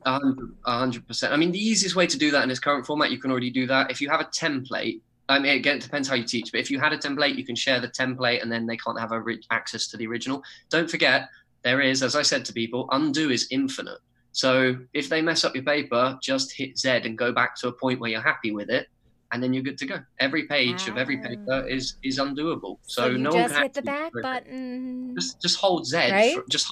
[0.64, 1.32] hundred percent.
[1.32, 3.50] I mean, the easiest way to do that in this current format, you can already
[3.50, 3.90] do that.
[3.90, 6.70] If you have a template, I mean, again, it depends how you teach, but if
[6.70, 9.22] you had a template, you can share the template and then they can't have a
[9.50, 10.42] access to the original.
[10.70, 11.28] Don't forget,
[11.62, 13.98] there is, as I said to people, undo is infinite.
[14.36, 17.72] So if they mess up your paper, just hit Z and go back to a
[17.72, 18.86] point where you're happy with it,
[19.32, 19.98] and then you're good to go.
[20.20, 21.74] Every page of every paper Ah.
[21.76, 22.76] is is undoable.
[22.82, 25.14] So, So, no one just can hit the back button.
[25.14, 25.96] Just just hold Z.
[25.96, 26.34] Right?
[26.34, 26.66] For, just.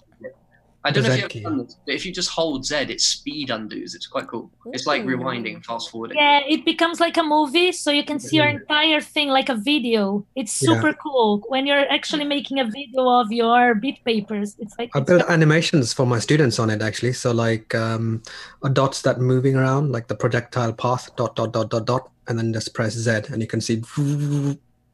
[0.86, 2.76] I don't The know if you've ever done this, but if you just hold Z,
[2.76, 3.94] it speed undoes.
[3.94, 4.50] It's quite cool.
[4.66, 6.18] It's like rewinding, fast forwarding.
[6.18, 9.54] Yeah, it becomes like a movie, so you can see your entire thing like a
[9.54, 10.26] video.
[10.36, 10.74] It's Yeah.
[10.74, 14.56] super cool when you're actually making a video of your bit papers.
[14.58, 17.14] It's like I it's built animations for my students on it actually.
[17.14, 18.22] So like um,
[18.62, 22.38] a dots that moving around, like the projectile path, dot dot dot dot dot, and
[22.38, 23.76] then just press Z, and you can see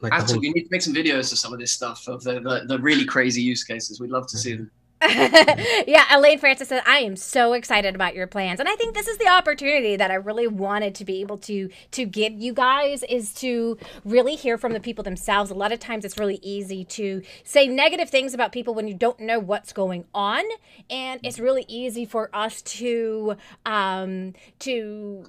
[0.02, 0.40] like the Actually, whole.
[0.40, 2.78] we need to make some videos of some of this stuff of the, the, the
[2.78, 4.00] really crazy use cases.
[4.00, 4.70] We'd love to see them.
[5.86, 8.60] yeah, Elaine Francis says, I am so excited about your plans.
[8.60, 11.70] And I think this is the opportunity that I really wanted to be able to
[11.93, 15.51] to give you guys is to really hear from the people themselves.
[15.51, 18.94] A lot of times it's really easy to say negative things about people when you
[18.94, 20.44] don't know what's going on.
[20.90, 25.24] And it's really easy for us to um to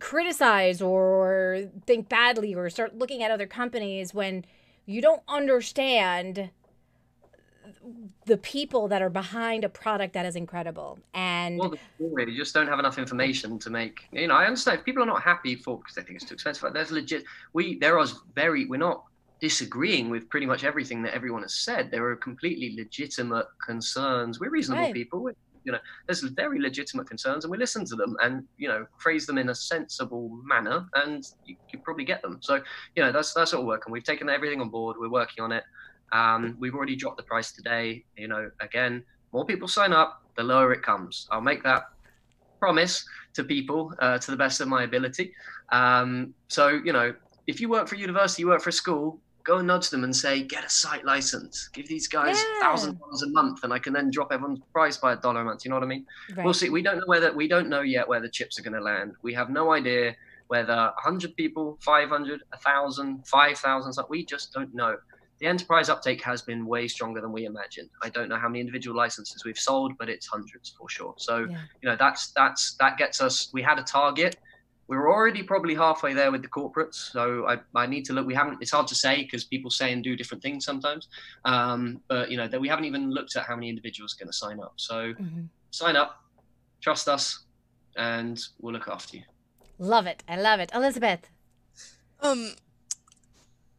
[0.00, 4.44] criticize or think badly or start looking at other companies when
[4.86, 6.50] you don't understand
[8.26, 12.54] the people that are behind a product that is incredible and Well, story, you just
[12.54, 14.00] don't have enough information to make.
[14.12, 16.34] You know, I understand if people are not happy for because they think it's too
[16.34, 16.62] expensive.
[16.62, 17.24] but There's legit.
[17.52, 18.66] We there is very.
[18.66, 19.04] We're not
[19.40, 21.90] disagreeing with pretty much everything that everyone has said.
[21.90, 24.40] There are completely legitimate concerns.
[24.40, 24.94] We're reasonable Right.
[24.94, 25.22] people.
[25.22, 25.32] we
[25.64, 29.26] you know, there's very legitimate concerns, and we listen to them and you know phrase
[29.26, 32.38] them in a sensible manner, and you, you probably get them.
[32.40, 32.54] So
[32.96, 33.92] you know that's that's all working.
[33.92, 34.96] We've taken everything on board.
[34.98, 35.64] We're working on it.
[36.12, 38.04] Um, we've already dropped the price today.
[38.16, 41.26] You know, again, more people sign up, the lower it comes.
[41.30, 41.82] I'll make that
[42.60, 43.04] promise
[43.34, 45.32] to people uh, to the best of my ability.
[45.70, 47.14] Um, so, you know,
[47.46, 50.04] if you work for a university, you work for a school, go and nudge them
[50.04, 51.68] and say, get a site license.
[51.72, 52.60] Give these guys Yeah.
[52.60, 55.44] thousand dollars a month, and I can then drop everyone's price by a dollar a
[55.44, 55.64] month.
[55.64, 56.04] You know what I mean?
[56.36, 56.44] right.
[56.44, 56.68] We'll see.
[56.68, 59.12] We don't know whether we don't know yet where the chips are going to land.
[59.22, 60.14] We have no idea
[60.48, 60.74] whether
[61.04, 64.04] 100 people, 500, 1,000, 5,000.
[64.08, 64.96] We just don't know.
[65.40, 67.90] The enterprise uptake has been way stronger than we imagined.
[68.02, 71.14] I don't know how many individual licenses we've sold, but it's hundreds for sure.
[71.18, 71.62] So Yeah.
[71.82, 73.48] you know that's that's that gets us.
[73.52, 74.36] We had a target.
[74.88, 76.94] We were already probably halfway there with the corporates.
[77.12, 78.26] So I, I need to look.
[78.26, 78.58] We haven't.
[78.62, 81.06] It's hard to say because people say and do different things sometimes.
[81.44, 84.32] Um, but you know that we haven't even looked at how many individuals are going
[84.32, 84.72] to sign up.
[84.76, 85.50] So Mhm.
[85.70, 86.16] sign up,
[86.82, 87.44] trust us,
[87.96, 89.24] and we'll look after you.
[89.78, 91.30] love it i love it elizabeth
[92.20, 92.54] Um,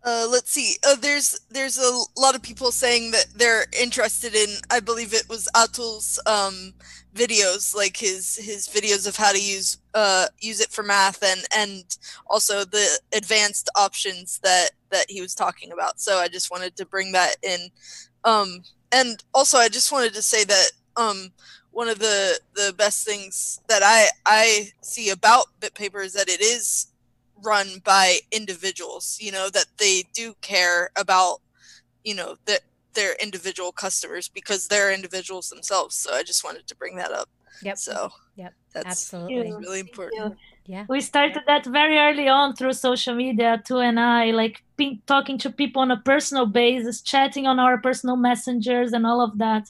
[0.03, 0.75] uh, let's see.
[0.87, 4.49] Uh, there's there's a lot of people saying that they're interested in.
[4.69, 6.73] I believe it was Atul's um,
[7.13, 11.41] videos, like his his videos of how to use uh, use it for math, and
[11.55, 11.97] and
[12.27, 15.99] also the advanced options that that he was talking about.
[15.99, 17.69] So I just wanted to bring that in.
[18.23, 21.31] Um, and also, I just wanted to say that um,
[21.71, 26.41] one of the the best things that I I see about BitPaper is that it
[26.41, 26.87] is
[27.43, 31.37] run by individuals you know that they do care about
[32.03, 32.61] you know that
[32.93, 37.29] their individual customers because they're individuals themselves so i just wanted to bring that up
[37.61, 40.33] yep so Yep, that's absolutely really important
[40.65, 45.01] yeah We started that very early on through social media, too, and I like pe-
[45.05, 49.37] talking to people on a personal basis, chatting on our personal messengers, and all of
[49.37, 49.63] that.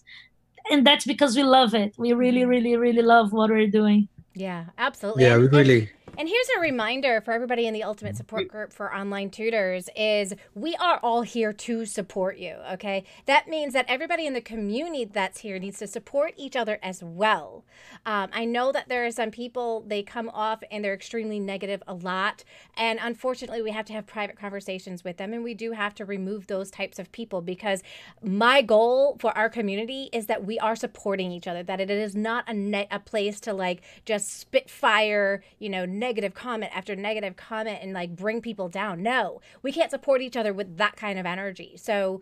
[0.71, 1.91] And that's because we love it.
[1.97, 2.49] We really, Mhm.
[2.55, 4.07] really, really love what we're doing.
[4.35, 5.81] yeah absolutely Yeah, we really.
[6.17, 10.33] And here's a reminder for everybody in the Ultimate Support Group for online tutors is
[10.53, 13.05] we are all here to support you, okay?
[13.25, 17.01] That means that everybody in the community that's here needs to support each other as
[17.01, 17.63] well.
[18.05, 21.81] Um, I know that there are some people, they come off and they're extremely negative
[21.87, 22.43] a lot.
[22.75, 25.31] And unfortunately, we have to have private conversations with them.
[25.33, 27.81] And we do have to remove those types of people because
[28.21, 32.15] my goal for our community is that we are supporting each other, that it is
[32.15, 36.95] not a, ne- a place to like just spit fire, you know, negative comment after
[36.95, 39.03] negative comment and like bring people down.
[39.03, 41.73] No, we can't support each other with that kind of energy.
[41.75, 42.21] So,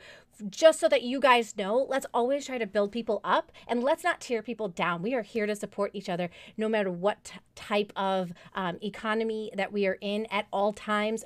[0.49, 4.03] just so that you guys know, let's always try to build people up and let's
[4.03, 5.01] not tear people down.
[5.01, 9.51] We are here to support each other no matter what t- type of um, economy
[9.55, 11.23] that we are in at all times.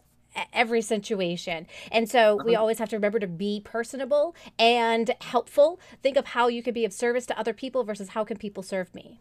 [0.54, 1.68] Every situation.
[1.92, 5.78] And so we always have to remember to be personable and helpful.
[6.02, 8.64] Think of how you could be of service to other people versus how can people
[8.64, 9.20] serve me.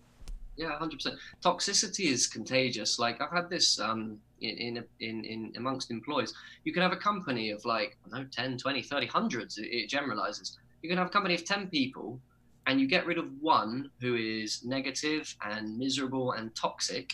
[0.60, 1.16] Yeah, hundred percent.
[1.42, 2.98] Toxicity is contagious.
[2.98, 6.34] Like I've had this um, in, in in amongst employees.
[6.64, 9.56] You can have a company of like I don't know 10, 20, 30, hundreds.
[9.56, 10.58] It, it generalizes.
[10.82, 12.20] You can have a company of ten people,
[12.66, 17.10] and you get rid of one who is negative and miserable and toxic,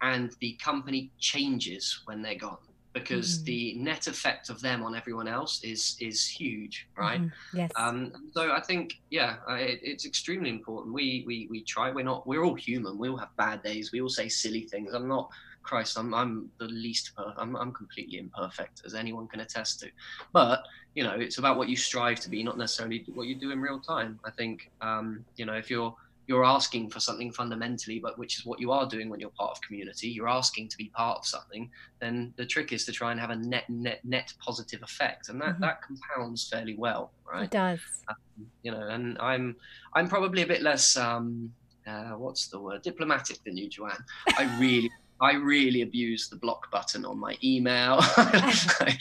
[0.00, 2.58] and the company changes when they're gone.
[2.94, 3.44] Because mm.
[3.44, 7.20] the net effect of them on everyone else is is huge, right?
[7.20, 7.70] mm Yes.
[7.76, 10.94] Um, so I think, yeah, it, it's extremely important.
[10.94, 11.90] We we we try.
[11.90, 12.26] We're not.
[12.26, 12.96] We're all human.
[12.96, 13.92] We all have bad days.
[13.92, 14.94] We all say silly things.
[14.94, 15.28] I'm not.
[15.62, 17.14] Christ, I'm I'm the least.
[17.16, 19.90] Per- I'm I'm completely imperfect, as anyone can attest to.
[20.32, 20.64] But
[20.94, 23.60] you know, it's about what you strive to be, not necessarily what you do in
[23.60, 24.20] real time.
[24.24, 25.94] I think, um, you know, if you're
[26.26, 29.50] you're asking for something fundamentally, but which is what you are doing when you're part
[29.52, 30.08] of community.
[30.08, 31.70] You're asking to be part of something.
[32.00, 35.40] Then the trick is to try and have a net net net positive effect, and
[35.40, 35.62] that mm-hmm.
[35.62, 37.44] that compounds fairly well, right?
[37.44, 37.80] It does.
[38.08, 39.56] Um, you know, and I'm
[39.92, 41.52] I'm probably a bit less um,
[41.86, 44.04] uh, what's the word diplomatic than you, Joanne.
[44.38, 44.90] I really.
[45.20, 47.98] I really abuse the block button on my email.
[48.00, 48.98] I,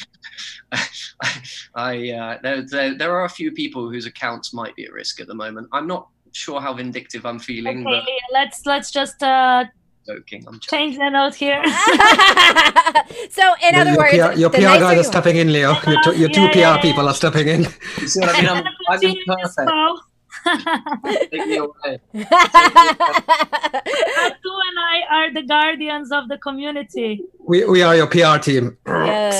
[1.73, 5.19] I uh, there, there, there, are a few people whose accounts might be at risk
[5.19, 5.69] at the moment.
[5.71, 7.87] I'm not sure how vindictive I'm feeling.
[7.87, 8.33] Okay, but...
[8.33, 9.65] let's let's just uh,
[10.05, 10.45] joking.
[10.47, 11.63] I'm change the note here.
[13.29, 15.75] so, in other your words, PR, your PR guys are stepping in, Leo.
[15.87, 17.61] Your, two, your two yeah, PR yeah, people are stepping in.
[17.99, 18.49] You see what I mean?
[18.49, 19.71] I'm, I'm imperfect.
[21.31, 21.99] Take me away.
[24.63, 27.23] and I are the guardians of the community.
[27.39, 28.77] We, we are your PR team.
[28.85, 29.31] Yeah.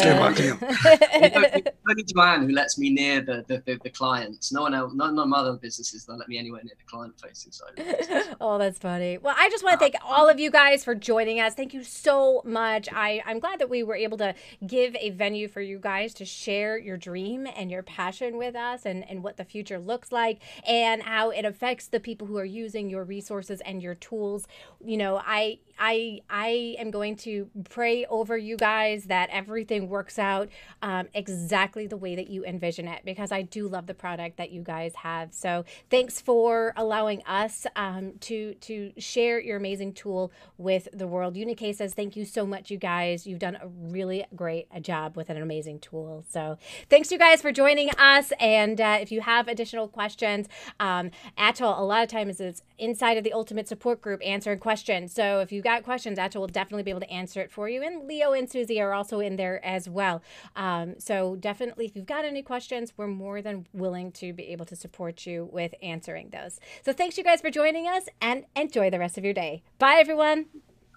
[1.93, 4.51] Only Joanne who lets me near the, the, the, the, clients.
[4.51, 7.13] No one else, none of my other businesses don't let me anywhere near the client
[7.19, 8.35] facing side.
[8.41, 9.17] oh, that's funny.
[9.17, 10.15] Well, I just want to thank ah.
[10.15, 11.53] all of you guys for joining us.
[11.53, 12.89] Thank you so much.
[12.91, 14.33] I, I'm glad that we were able to
[14.65, 18.85] give a venue for you guys to share your dream and your passion with us
[18.85, 22.45] and, and what the future looks like and how it affects the people who are
[22.45, 24.47] using your resources and your tools.
[24.83, 30.19] You know, I I I am going to pray over you guys that everything works
[30.19, 30.49] out
[30.81, 34.51] um, exactly the way that you envision it because I do love the product that
[34.51, 35.33] you guys have.
[35.33, 41.35] So thanks for allowing us um, to to share your amazing tool with the world.
[41.35, 43.25] Unikay says thank you so much, you guys.
[43.25, 46.23] You've done a really great job with an amazing tool.
[46.29, 46.57] So
[46.89, 48.31] thanks you guys for joining us.
[48.39, 50.47] And uh, if you have additional questions,
[50.79, 55.13] um, Atul, a lot of times is inside of the Ultimate Support Group answering questions.
[55.13, 57.81] So if you've got questions, Atul will definitely be able to answer it for you.
[57.81, 60.21] And Leo and Susie are also in there as well.
[60.55, 64.65] Um, so definitely, if you've got any questions, we're more than willing to be able
[64.65, 66.59] to support you with answering those.
[66.83, 69.63] So thanks you guys for joining us and enjoy the rest of your day.
[69.79, 70.47] Bye, everyone.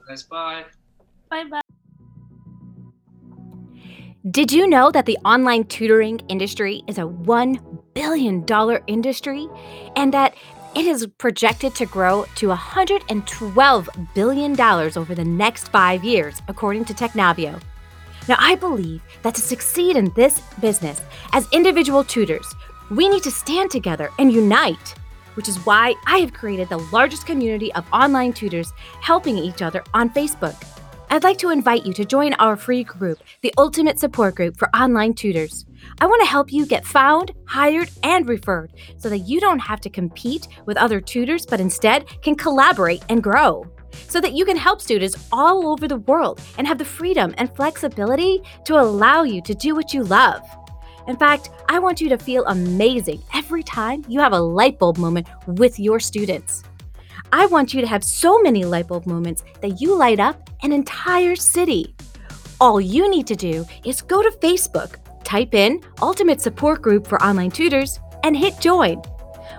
[0.09, 0.65] Guys, bye.
[1.31, 1.61] Bye bye.
[4.29, 8.45] Did you know that the online tutoring industry is a $1 billion
[8.89, 9.47] industry
[9.95, 10.35] and that
[10.77, 16.93] it is projected to grow to $112 billion over the next five years, according to
[16.93, 17.59] Technavio.
[18.29, 21.01] Now, I believe that to succeed in this business
[21.33, 22.55] as individual tutors,
[22.91, 24.95] we need to stand together and unite,
[25.33, 28.71] which is why I have created the largest community of online tutors
[29.01, 30.63] helping each other on Facebook.
[31.09, 34.69] I'd like to invite you to join our free group, the Ultimate Support Group for
[34.77, 35.65] Online Tutors.
[35.99, 39.81] I want to help you get found, hired, and referred so that you don't have
[39.81, 43.67] to compete with other tutors, but instead can collaborate and grow.
[44.09, 47.55] So that you can help students all over the world and have the freedom and
[47.57, 50.43] flexibility to allow you to do what you love.
[51.09, 54.99] In fact, I want you to feel amazing every time you have a light bulb
[54.99, 56.63] moment with your students.
[57.33, 60.73] I want you to have so many light bulb moments that you light up an
[60.73, 61.95] entire city.
[62.61, 67.23] All you need to do is go to Facebook, type in Ultimate Support Group for
[67.23, 68.97] Online Tutors, and hit join.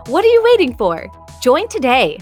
[0.07, 1.07] What are you waiting for?
[1.41, 2.17] Join today.